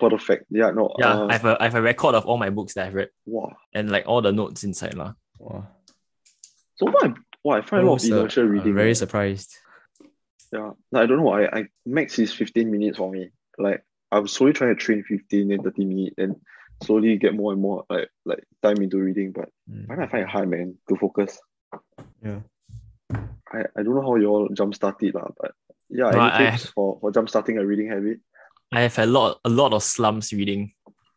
Perfect. 0.00 0.46
Yeah, 0.48 0.70
no. 0.70 0.94
yeah, 0.98 1.12
uh, 1.12 1.26
I 1.26 1.32
have 1.34 1.44
a 1.44 1.56
I 1.60 1.64
have 1.64 1.74
a 1.74 1.82
record 1.82 2.14
of 2.14 2.24
all 2.24 2.38
my 2.38 2.48
books 2.48 2.72
that 2.74 2.86
I've 2.86 2.94
read 2.94 3.10
wow. 3.26 3.54
and 3.74 3.90
like 3.90 4.04
all 4.06 4.22
the 4.22 4.32
notes 4.32 4.64
inside. 4.64 4.94
lah. 4.94 5.12
Wow. 5.38 5.68
So 6.76 6.86
what 6.86 7.04
I, 7.04 7.14
what 7.42 7.58
I 7.58 7.66
find 7.66 7.86
a 7.86 7.90
lot 7.90 7.96
of 7.96 8.02
Those, 8.02 8.10
uh, 8.10 8.16
inertia 8.16 8.40
I'm 8.40 8.48
reading. 8.48 8.74
very 8.74 8.94
surprised. 8.94 9.54
Yeah. 10.52 10.70
No, 10.90 11.00
I 11.02 11.04
don't 11.04 11.18
know. 11.18 11.32
I, 11.32 11.58
I 11.58 11.64
max 11.84 12.18
is 12.18 12.32
15 12.32 12.70
minutes 12.70 12.96
for 12.96 13.10
me. 13.10 13.28
Like 13.58 13.84
I'm 14.10 14.26
slowly 14.26 14.54
trying 14.54 14.74
to 14.74 14.80
train 14.80 15.04
15 15.04 15.52
and 15.52 15.62
30 15.62 15.84
minutes 15.84 16.14
and 16.16 16.36
slowly 16.82 17.16
get 17.16 17.34
more 17.34 17.52
and 17.52 17.60
more 17.62 17.84
like 17.90 18.08
like 18.24 18.44
time 18.62 18.80
into 18.82 18.98
reading. 18.98 19.32
But 19.32 19.48
Mm. 19.70 19.86
I 19.90 20.06
find 20.08 20.22
it 20.24 20.28
hard, 20.28 20.50
man, 20.50 20.74
to 20.88 20.96
focus. 20.96 21.38
Yeah. 22.24 22.40
I, 23.52 23.64
I 23.76 23.82
don't 23.82 23.94
know 23.94 24.02
how 24.02 24.16
you 24.16 24.26
all 24.26 24.48
jump 24.52 24.74
start 24.74 25.02
it, 25.02 25.14
lah, 25.14 25.28
but 25.40 25.52
yeah, 25.88 26.10
No, 26.10 26.18
any 26.20 26.46
I- 26.46 26.50
tips 26.50 26.66
for, 26.74 26.98
for 27.00 27.10
jump 27.12 27.28
starting 27.28 27.58
a 27.58 27.64
reading 27.66 27.88
habit? 27.88 28.18
I 28.72 28.80
have 28.82 28.98
a 28.98 29.06
lot 29.06 29.38
a 29.44 29.48
lot 29.48 29.72
of 29.72 29.82
slumps 29.82 30.32
reading. 30.32 30.72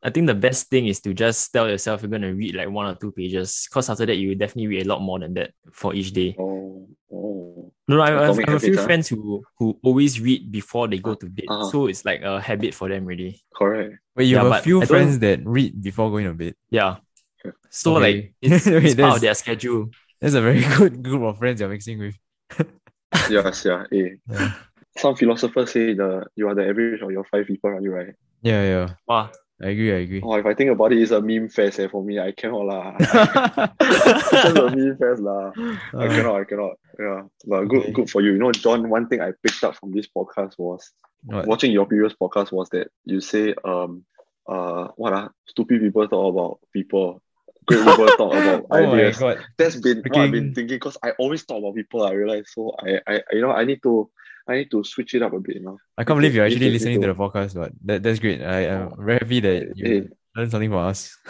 I 0.05 0.09
think 0.09 0.27
the 0.27 0.33
best 0.37 0.69
thing 0.69 0.85
is 0.87 0.99
to 1.01 1.13
just 1.13 1.53
tell 1.53 1.69
yourself 1.69 2.01
you're 2.01 2.11
gonna 2.11 2.33
read 2.33 2.53
like 2.55 2.69
one 2.69 2.85
or 2.85 2.95
two 2.95 3.11
pages. 3.11 3.67
Cause 3.73 3.89
after 3.89 4.05
that 4.05 4.17
you 4.17 4.29
will 4.29 4.37
definitely 4.37 4.67
read 4.67 4.85
a 4.85 4.89
lot 4.89 5.01
more 5.01 5.17
than 5.19 5.33
that 5.35 5.51
for 5.71 5.93
each 5.95 6.13
day. 6.13 6.35
Oh, 6.37 6.87
oh. 7.11 7.72
No, 7.87 7.97
no, 7.97 8.01
I, 8.03 8.07
I 8.07 8.25
have, 8.27 8.39
I 8.39 8.43
have 8.51 8.55
a 8.55 8.59
few 8.59 8.73
habits, 8.73 8.83
friends 8.85 9.07
who 9.09 9.43
who 9.59 9.77
always 9.83 10.19
read 10.21 10.51
before 10.51 10.87
they 10.87 10.99
go 10.99 11.15
to 11.15 11.27
bed. 11.27 11.45
Uh-huh. 11.49 11.69
So 11.69 11.87
it's 11.87 12.05
like 12.05 12.21
a 12.21 12.39
habit 12.39 12.73
for 12.73 12.87
them 12.87 13.05
really. 13.05 13.41
Correct. 13.55 13.95
Wait, 14.15 14.25
you 14.25 14.35
Yeah, 14.37 14.43
have 14.43 14.51
a 14.51 14.61
few 14.61 14.77
I 14.77 14.79
don't- 14.85 14.87
friends 14.87 15.19
that 15.19 15.39
read 15.45 15.81
before 15.81 16.09
going 16.09 16.25
to 16.25 16.33
bed. 16.33 16.55
Yeah. 16.69 16.97
So 17.69 17.97
Okay. 17.97 18.01
like 18.15 18.33
it's, 18.41 18.65
Wait, 18.65 18.85
it's 18.85 18.95
part 18.95 19.15
of 19.15 19.21
their 19.21 19.33
schedule. 19.33 19.89
That's 20.21 20.33
a 20.35 20.41
very 20.41 20.61
good 20.77 21.03
group 21.03 21.23
of 21.23 21.37
friends 21.37 21.59
you're 21.59 21.69
mixing 21.69 21.99
with. 21.99 22.15
Yes, 23.29 23.65
yeah. 23.65 23.83
Eh. 23.91 24.09
Yeah. 24.29 24.53
Some 24.97 25.15
philosophers 25.15 25.71
say 25.71 25.93
the 25.93 26.25
you 26.35 26.47
are 26.47 26.55
the 26.55 26.67
average 26.69 27.01
of 27.01 27.11
your 27.11 27.23
five 27.25 27.47
people 27.47 27.69
around 27.69 27.83
you, 27.83 27.91
right? 27.91 28.13
Yeah, 28.41 28.63
yeah. 28.63 28.87
Wow. 29.07 29.31
I 29.63 29.69
agree, 29.69 29.93
I 29.93 29.99
agree. 29.99 30.21
Oh, 30.23 30.35
if 30.35 30.45
I 30.45 30.53
think 30.53 30.71
about 30.71 30.91
it, 30.91 30.99
it's 31.01 31.11
a 31.11 31.21
meme 31.21 31.47
fest 31.49 31.79
eh, 31.79 31.87
for 31.87 32.03
me. 32.03 32.19
I 32.19 32.31
cannot 32.33 32.65
lah. 32.65 32.95
it's 32.99 34.31
just 34.31 34.57
a 34.57 34.69
meme 34.75 34.97
fest 34.97 35.21
lah. 35.21 35.51
I 35.55 36.05
Uh, 36.07 36.15
cannot, 36.15 36.35
I 36.41 36.43
cannot. 36.43 36.73
Yeah. 36.99 37.21
But 37.47 37.65
good 37.65 37.81
Okay. 37.83 37.91
good 37.93 38.09
for 38.09 38.21
you. 38.21 38.33
You 38.33 38.39
know, 38.39 38.51
John, 38.51 38.89
one 38.89 39.07
thing 39.07 39.21
I 39.21 39.31
picked 39.43 39.63
up 39.63 39.75
from 39.77 39.91
this 39.93 40.07
podcast 40.07 40.57
was 40.57 40.91
what? 41.23 41.47
watching 41.47 41.71
your 41.71 41.85
previous 41.85 42.13
podcast 42.13 42.51
was 42.51 42.69
that 42.69 42.87
you 43.05 43.21
say 43.21 43.55
um 43.63 44.03
uh 44.47 44.89
what 44.97 45.13
are 45.13 45.31
stupid 45.47 45.81
people 45.81 46.07
talk 46.07 46.33
about 46.33 46.59
people. 46.73 47.21
Great 47.65 47.85
people 47.85 48.11
talk 48.11 48.33
about 48.43 48.65
Oh 48.69 48.75
ideas. 48.93 49.19
That's 49.57 49.75
been 49.77 50.03
what 50.03 50.17
I've 50.19 50.31
been 50.31 50.53
thinking 50.53 50.75
because 50.75 50.97
I 51.01 51.11
always 51.11 51.45
talk 51.45 51.59
about 51.59 51.75
people, 51.75 52.03
I 52.03 52.11
realize. 52.11 52.51
So 52.51 52.75
I, 52.79 52.99
I 53.07 53.21
you 53.31 53.41
know 53.41 53.51
I 53.51 53.63
need 53.63 53.81
to 53.83 54.09
I 54.47 54.55
need 54.55 54.71
to 54.71 54.83
switch 54.83 55.13
it 55.15 55.21
up 55.21 55.33
a 55.33 55.39
bit, 55.39 55.55
you 55.57 55.63
know. 55.63 55.77
I 55.97 56.03
can't 56.03 56.17
believe 56.19 56.35
you're 56.35 56.45
actually 56.45 56.69
listening 56.69 56.99
to 57.01 57.07
the 57.07 57.15
podcast, 57.15 57.55
but 57.55 57.71
that, 57.85 58.03
that's 58.03 58.19
great. 58.19 58.41
I 58.41 58.65
am 58.67 58.91
Oh. 58.91 59.03
very 59.03 59.19
happy 59.19 59.39
that 59.39 59.71
you 59.77 59.85
Eh, 59.87 60.01
learned 60.35 60.51
something 60.51 60.69
from 60.69 60.79
us. 60.79 61.15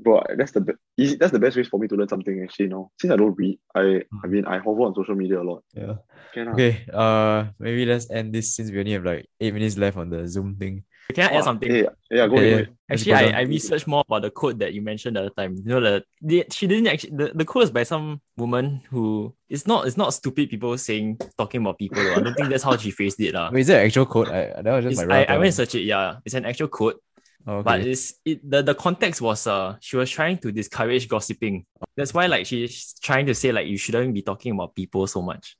bro, 0.00 0.22
that's 0.38 0.52
the 0.52 0.60
be- 0.62 1.14
that's 1.16 1.32
the 1.32 1.38
best 1.38 1.56
way 1.56 1.64
for 1.64 1.78
me 1.80 1.88
to 1.88 1.96
learn 1.96 2.08
something 2.08 2.40
actually, 2.42 2.66
you 2.66 2.70
know. 2.70 2.90
Since 3.00 3.12
I 3.12 3.16
don't 3.16 3.34
read, 3.36 3.58
I 3.74 4.02
I 4.22 4.26
mean 4.28 4.46
I 4.46 4.58
hover 4.58 4.82
on 4.88 4.94
social 4.94 5.14
media 5.14 5.40
a 5.40 5.44
lot. 5.44 5.62
yeah. 5.74 5.96
Can 6.32 6.48
ah. 6.48 6.52
Okay. 6.56 6.86
Uh, 6.92 7.50
maybe 7.58 7.84
let's 7.84 8.10
end 8.10 8.32
this 8.32 8.54
since 8.56 8.70
we 8.70 8.78
only 8.80 8.92
have 8.92 9.04
like 9.04 9.26
eight 9.40 9.52
minutes 9.52 9.76
left 9.76 9.96
on 9.98 10.08
the 10.08 10.26
Zoom 10.28 10.56
thing. 10.56 10.84
Can 11.14 11.24
I 11.24 11.26
add 11.28 11.34
Wow, 11.34 11.40
something? 11.42 11.70
Yeah, 11.74 11.82
yeah, 12.10 12.26
go 12.26 12.36
Yeah, 12.40 12.42
ahead. 12.56 12.68
yeah. 12.68 12.94
Actually, 12.94 13.12
go 13.12 13.16
I. 13.18 13.38
I 13.38 13.40
researched 13.42 13.86
more 13.86 14.02
about 14.06 14.22
the 14.22 14.30
quote 14.30 14.58
that 14.60 14.72
you 14.72 14.80
mentioned 14.82 15.16
the 15.16 15.20
other 15.20 15.30
time. 15.36 15.56
You 15.56 15.62
know, 15.64 15.80
the, 15.80 16.04
the 16.22 16.44
she 16.50 16.66
didn't 16.66 16.86
actually 16.86 17.16
the, 17.16 17.32
the 17.34 17.44
quote 17.44 17.64
is 17.64 17.70
by 17.70 17.82
some 17.82 18.20
woman 18.36 18.80
who 18.90 19.34
it's 19.48 19.66
not 19.66 19.86
it's 19.86 19.96
not 19.96 20.14
stupid 20.14 20.48
people 20.48 20.76
saying 20.78 21.18
talking 21.36 21.60
about 21.60 21.78
people. 21.78 21.98
I 22.00 22.20
don't 22.20 22.34
think 22.34 22.48
that's 22.50 22.62
how 22.64 22.76
she 22.76 22.90
phrased 22.90 23.20
it. 23.20 23.34
lah. 23.34 23.50
Wait, 23.52 23.60
is 23.60 23.66
that 23.66 23.84
actual 23.84 24.06
quote? 24.06 24.28
I, 24.28 24.62
that 24.62 24.72
was 24.72 24.84
just 24.84 25.02
It's- 25.02 25.08
my 25.08 25.20
I, 25.20 25.34
I 25.34 25.38
went 25.38 25.48
one. 25.48 25.52
search 25.52 25.74
it, 25.74 25.82
yeah. 25.84 26.16
It's 26.24 26.34
an 26.34 26.46
actual 26.46 26.68
quote. 26.68 27.02
Oh, 27.44 27.54
okay. 27.58 27.64
But 27.64 27.80
it's 27.86 28.14
it 28.24 28.38
the, 28.48 28.62
the 28.62 28.74
context 28.74 29.20
was 29.20 29.46
uh 29.46 29.74
she 29.80 29.96
was 29.96 30.08
trying 30.08 30.38
to 30.38 30.52
discourage 30.52 31.08
gossiping. 31.08 31.66
That's 31.96 32.14
why 32.14 32.26
like 32.26 32.46
she's 32.46 32.94
trying 33.02 33.26
to 33.26 33.34
say 33.34 33.50
like 33.52 33.66
you 33.66 33.76
shouldn't 33.76 34.14
be 34.14 34.22
talking 34.22 34.52
about 34.52 34.74
people 34.76 35.06
so 35.08 35.20
much. 35.20 35.56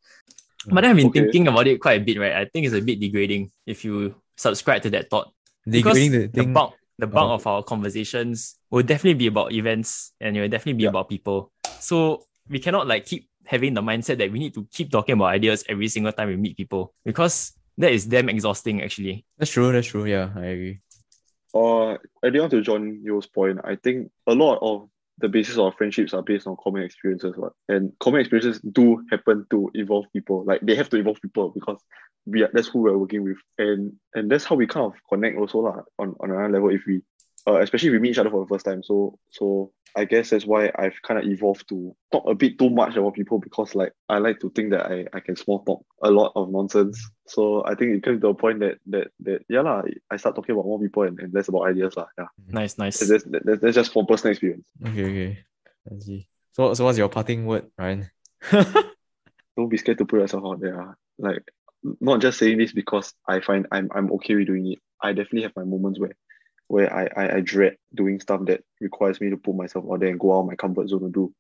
But 0.65 0.83
then 0.83 0.91
I've 0.93 0.97
been 0.97 1.09
Okay. 1.09 1.21
thinking 1.27 1.49
about 1.49 1.67
it 1.67 1.81
quite 1.81 2.01
a 2.01 2.05
bit, 2.05 2.19
right? 2.21 2.35
I 2.35 2.45
think 2.47 2.67
it's 2.67 2.75
a 2.77 2.81
bit 2.81 3.01
degrading 3.01 3.51
if 3.67 3.85
you 3.85 4.15
subscribe 4.37 4.83
to 4.83 4.91
that 4.91 5.11
thought. 5.11 5.33
Because 5.67 5.95
Degrading 5.97 6.33
the 6.33 6.43
the 6.43 6.47
bulk 6.47 6.75
the 6.99 7.07
bulk 7.07 7.31
Oh. 7.31 7.35
of 7.35 7.47
our 7.47 7.63
conversations 7.63 8.57
will 8.71 8.83
definitely 8.83 9.15
be 9.19 9.27
about 9.27 9.53
events 9.53 10.13
and 10.21 10.37
it 10.37 10.41
will 10.41 10.49
definitely 10.49 10.75
be 10.79 10.85
Yeah. 10.85 10.91
about 10.91 11.09
people. 11.09 11.51
So 11.81 12.23
we 12.49 12.59
cannot 12.59 12.87
like 12.87 13.07
keep 13.07 13.29
having 13.47 13.75
the 13.75 13.83
mindset 13.83 14.19
that 14.19 14.31
we 14.31 14.39
need 14.39 14.55
to 14.55 14.67
keep 14.73 14.91
talking 14.91 15.15
about 15.15 15.27
ideas 15.35 15.65
every 15.69 15.89
single 15.89 16.13
time 16.13 16.29
we 16.29 16.37
meet 16.37 16.57
people 16.57 16.95
because 17.05 17.53
that 17.79 17.91
is 17.93 18.07
damn 18.07 18.29
exhausting 18.29 18.83
actually. 18.83 19.25
That's 19.39 19.51
true. 19.51 19.73
That's 19.73 19.87
true. 19.89 20.05
Yeah, 20.05 20.31
I 20.37 20.47
agree. 20.47 20.81
Uh, 21.55 21.99
adding 22.25 22.41
on 22.41 22.51
to 22.51 22.61
John 22.63 23.01
Yo's 23.03 23.27
point, 23.27 23.61
I 23.65 23.77
think 23.77 24.11
a 24.27 24.35
lot 24.35 24.59
of 24.63 24.89
the 25.23 25.29
basis 25.29 25.57
of 25.57 25.75
friendships 25.77 26.13
are 26.13 26.23
based 26.23 26.47
on 26.47 26.57
common 26.63 26.83
experiences, 26.83 27.35
right? 27.37 27.53
And 27.69 27.93
common 28.01 28.21
experiences 28.21 28.61
do 28.61 29.03
happen 29.11 29.47
to 29.51 29.71
involve 29.75 30.07
people. 30.13 30.45
Like 30.45 30.61
they 30.61 30.75
have 30.75 30.91
to 30.91 30.97
involve 30.99 31.23
people 31.23 31.51
because 31.51 31.79
we 32.27 32.43
are, 32.43 32.51
that's 32.53 32.69
who 32.69 32.81
we're 32.81 32.99
working 32.99 33.25
with, 33.25 33.39
and 33.57 33.93
and 34.15 34.31
that's 34.31 34.45
how 34.45 34.57
we 34.57 34.67
kind 34.67 34.87
of 34.87 34.95
connect 35.09 35.39
also 35.39 35.59
lah. 35.61 35.83
On 35.99 36.15
on 36.21 36.31
another 36.31 36.53
level, 36.53 36.71
if 36.71 36.83
we, 36.87 37.03
uh, 37.47 37.57
especially 37.61 37.89
if 37.89 37.93
we 37.93 37.99
meet 37.99 38.11
each 38.13 38.19
other 38.19 38.31
for 38.31 38.45
the 38.45 38.49
first 38.49 38.65
time. 38.65 38.83
So 38.83 39.19
so 39.31 39.73
I 39.95 40.07
guess 40.07 40.31
that's 40.31 40.47
why 40.47 40.73
I've 40.75 41.01
kind 41.03 41.21
of 41.21 41.27
evolved 41.31 41.69
to 41.69 41.95
talk 42.11 42.25
a 42.27 42.35
bit 42.35 42.59
too 42.59 42.71
much 42.71 42.97
about 42.97 43.13
people 43.15 43.39
because 43.39 43.75
like 43.75 43.93
I 44.09 44.19
like 44.19 44.41
to 44.41 44.51
think 44.51 44.71
that 44.71 44.87
I, 44.87 45.07
I 45.13 45.21
can 45.21 45.37
small 45.37 45.63
talk 45.65 45.85
a 46.03 46.11
lot 46.11 46.33
of 46.35 46.51
nonsense. 46.51 46.99
So 47.27 47.63
I 47.67 47.75
think 47.75 47.97
it 47.97 48.03
comes 48.03 48.21
to 48.23 48.29
a 48.29 48.35
point 48.35 48.61
that 48.61 48.79
that 48.87 49.09
that 49.21 49.43
yeah 49.49 49.61
lah, 49.61 49.83
I 50.11 50.17
start 50.17 50.35
talking 50.35 50.55
about 50.55 50.65
more 50.67 50.81
people 50.81 51.03
and, 51.03 51.19
and 51.21 51.35
less 51.35 51.49
about 51.49 51.69
ideas 51.69 51.97
lah. 51.97 52.07
Yeah, 52.19 52.27
Nice, 52.49 52.79
nice. 52.79 52.99
that's, 53.01 53.25
that's, 53.25 53.61
that's 53.61 53.75
just 53.75 53.93
from 53.93 54.07
personal 54.07 54.33
experience. 54.33 54.67
Okay, 54.87 55.05
okay. 55.05 55.39
Let's 55.91 56.07
see. 56.07 56.29
So, 56.53 56.73
so 56.75 56.85
what's 56.85 56.99
your 56.99 57.09
parting 57.09 57.45
word, 57.47 57.67
Ryan? 57.79 58.11
Don't 59.57 59.69
be 59.69 59.77
scared 59.77 59.99
to 59.99 60.05
put 60.05 60.21
yourself 60.21 60.45
out 60.47 60.61
there. 60.61 60.81
ah. 60.81 60.95
Like 61.19 61.43
not 62.01 62.21
just 62.21 62.39
saying 62.39 62.59
this 62.59 62.73
because 62.73 63.13
I 63.29 63.41
find 63.41 63.67
I'm 63.73 63.91
I'm 63.95 64.11
okay 64.13 64.35
with 64.37 64.47
doing 64.47 64.73
it. 64.73 64.79
I 65.03 65.13
definitely 65.13 65.43
have 65.43 65.57
my 65.57 65.65
moments 65.65 65.99
where 66.01 66.13
where 66.73 66.91
I, 66.91 67.07
I, 67.15 67.37
I 67.37 67.41
dread 67.41 67.77
doing 67.95 68.19
stuff 68.19 68.47
that 68.47 68.65
requires 68.81 69.21
me 69.21 69.29
to 69.29 69.37
put 69.37 69.55
myself 69.55 69.85
out 69.93 70.01
there 70.01 70.09
and 70.09 70.19
go 70.19 70.39
out 70.39 70.47
my 70.47 70.55
comfort 70.55 70.89
zone 70.89 71.03
to 71.03 71.11
do. 71.11 71.35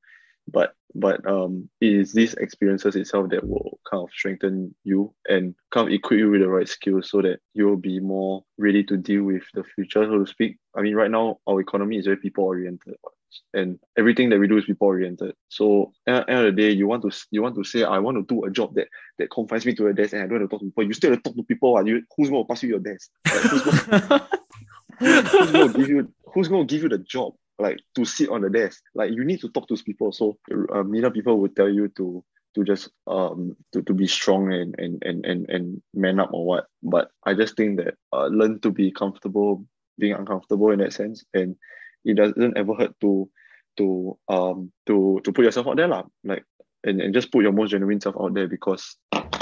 But 0.47 0.75
but 0.95 1.27
um 1.27 1.71
it 1.81 1.91
is 1.91 2.13
these 2.13 2.35
experiences 2.35 2.97
itself 2.97 3.31
that 3.31 3.49
will 3.49 3.81
kind 3.91 4.03
of 4.03 4.11
strengthen 4.13 4.75
you 4.85 5.15
and 5.27 5.55
kind 5.71 5.89
of 5.89 5.95
equip 5.95 6.19
you 6.19 6.31
with 6.31 6.43
the 6.43 6.51
right 6.51 6.69
skills 6.69 7.09
so 7.09 7.23
that 7.23 7.39
you'll 7.55 7.79
be 7.79 7.99
more 7.99 8.45
ready 8.59 8.85
to 8.85 8.99
deal 8.99 9.23
with 9.23 9.45
the 9.55 9.65
future, 9.65 10.05
so 10.05 10.19
to 10.19 10.27
speak. 10.27 10.59
I 10.77 10.83
mean 10.83 10.95
right 10.95 11.11
now 11.11 11.39
our 11.49 11.63
economy 11.63 11.97
is 11.97 12.05
very 12.05 12.19
people 12.19 12.45
oriented 12.45 12.97
and 13.55 13.79
everything 13.97 14.31
that 14.31 14.39
we 14.39 14.49
do 14.49 14.59
is 14.59 14.65
people 14.65 14.87
oriented. 14.87 15.35
So 15.49 15.93
at 16.07 16.27
the 16.27 16.33
end 16.33 16.47
of 16.47 16.55
the 16.55 16.63
day, 16.63 16.71
you 16.71 16.87
want 16.87 17.03
to 17.03 17.27
you 17.31 17.43
want 17.43 17.55
to 17.57 17.65
say 17.65 17.85
I 17.85 17.99
want 17.99 18.17
to 18.17 18.35
do 18.35 18.45
a 18.45 18.51
job 18.51 18.75
that 18.75 18.89
that 19.19 19.31
confines 19.31 19.67
me 19.67 19.75
to 19.77 19.89
a 19.89 19.93
desk 19.93 20.13
and 20.13 20.23
I 20.23 20.27
don't 20.27 20.41
want 20.41 20.51
to 20.51 20.55
talk 20.55 20.61
to 20.61 20.67
people. 20.67 20.85
You 20.85 20.93
still 20.93 21.11
have 21.11 21.23
to 21.23 21.31
talk 21.31 21.37
to 21.37 21.43
people. 21.45 21.77
ah. 21.77 21.81
You 21.81 22.03
who's 22.17 22.31
going 22.31 22.45
to 22.45 22.49
pass 22.49 22.63
you 22.63 22.71
your 22.71 22.79
desk? 22.79 23.11
Like, 23.27 24.23
who's, 25.03 25.53
gonna 25.53 25.73
give 25.73 25.89
you 25.89 26.13
who's 26.33 26.49
to 26.49 26.65
give 26.65 26.83
you 26.83 26.89
the 26.89 26.99
job 26.99 27.35
like 27.59 27.79
to 27.95 28.05
sit 28.05 28.29
on 28.29 28.43
the 28.43 28.51
desk? 28.51 28.83
Like 28.95 29.13
you 29.13 29.25
need 29.25 29.41
to 29.41 29.49
talk 29.49 29.69
to 29.69 29.77
people. 29.77 30.13
So 30.13 30.39
uh, 30.73 30.83
many 30.83 31.09
people 31.11 31.39
would 31.41 31.57
tell 31.57 31.69
you 31.69 31.89
to 31.97 32.25
to 32.55 32.65
just 32.65 32.91
um 33.07 33.57
to, 33.73 33.83
to 33.83 33.95
be 33.95 34.07
strong 34.07 34.53
and, 34.53 34.75
and 34.79 35.03
and 35.05 35.25
and 35.25 35.49
and 35.49 35.83
man 35.95 36.21
up 36.21 36.31
or 36.33 36.45
what. 36.45 36.67
But 36.83 37.11
I 37.25 37.35
just 37.35 37.57
think 37.57 37.79
that 37.79 37.95
uh, 38.13 38.27
learn 38.27 38.61
to 38.61 38.71
be 38.71 38.91
comfortable 38.91 39.65
being 39.99 40.15
uncomfortable 40.15 40.71
in 40.71 40.79
that 40.81 40.93
sense 40.93 41.25
and 41.35 41.57
it 42.05 42.17
doesn't 42.17 42.57
ever 42.57 42.75
hurt 42.75 42.99
to 43.01 43.29
to 43.77 44.19
um 44.29 44.73
to 44.87 45.21
to 45.25 45.33
put 45.33 45.45
yourself 45.45 45.67
out 45.67 45.77
there 45.77 45.89
lah. 45.89 46.05
like 46.25 46.45
and, 46.85 47.01
and 47.01 47.15
just 47.15 47.31
put 47.31 47.43
your 47.43 47.53
most 47.53 47.71
genuine 47.71 48.01
self 48.01 48.17
out 48.21 48.35
there 48.35 48.49
because 48.49 48.97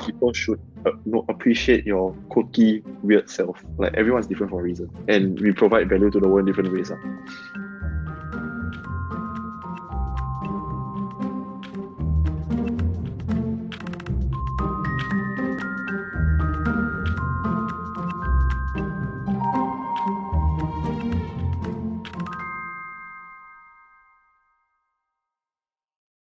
people 0.04 0.32
should 0.32 0.60
uh, 0.86 0.92
appreciate 1.28 1.86
your 1.86 2.12
quirky, 2.28 2.82
weird 3.02 3.28
self. 3.30 3.62
Like 3.78 3.94
everyone's 3.94 4.26
different 4.26 4.50
for 4.50 4.60
a 4.60 4.62
reason, 4.62 4.90
and 5.08 5.38
we 5.40 5.52
provide 5.52 5.88
value 5.88 6.10
to 6.10 6.20
the 6.20 6.28
world 6.28 6.40
in 6.40 6.46
different 6.46 6.72
ways. 6.72 6.90
Uh. 6.90 6.96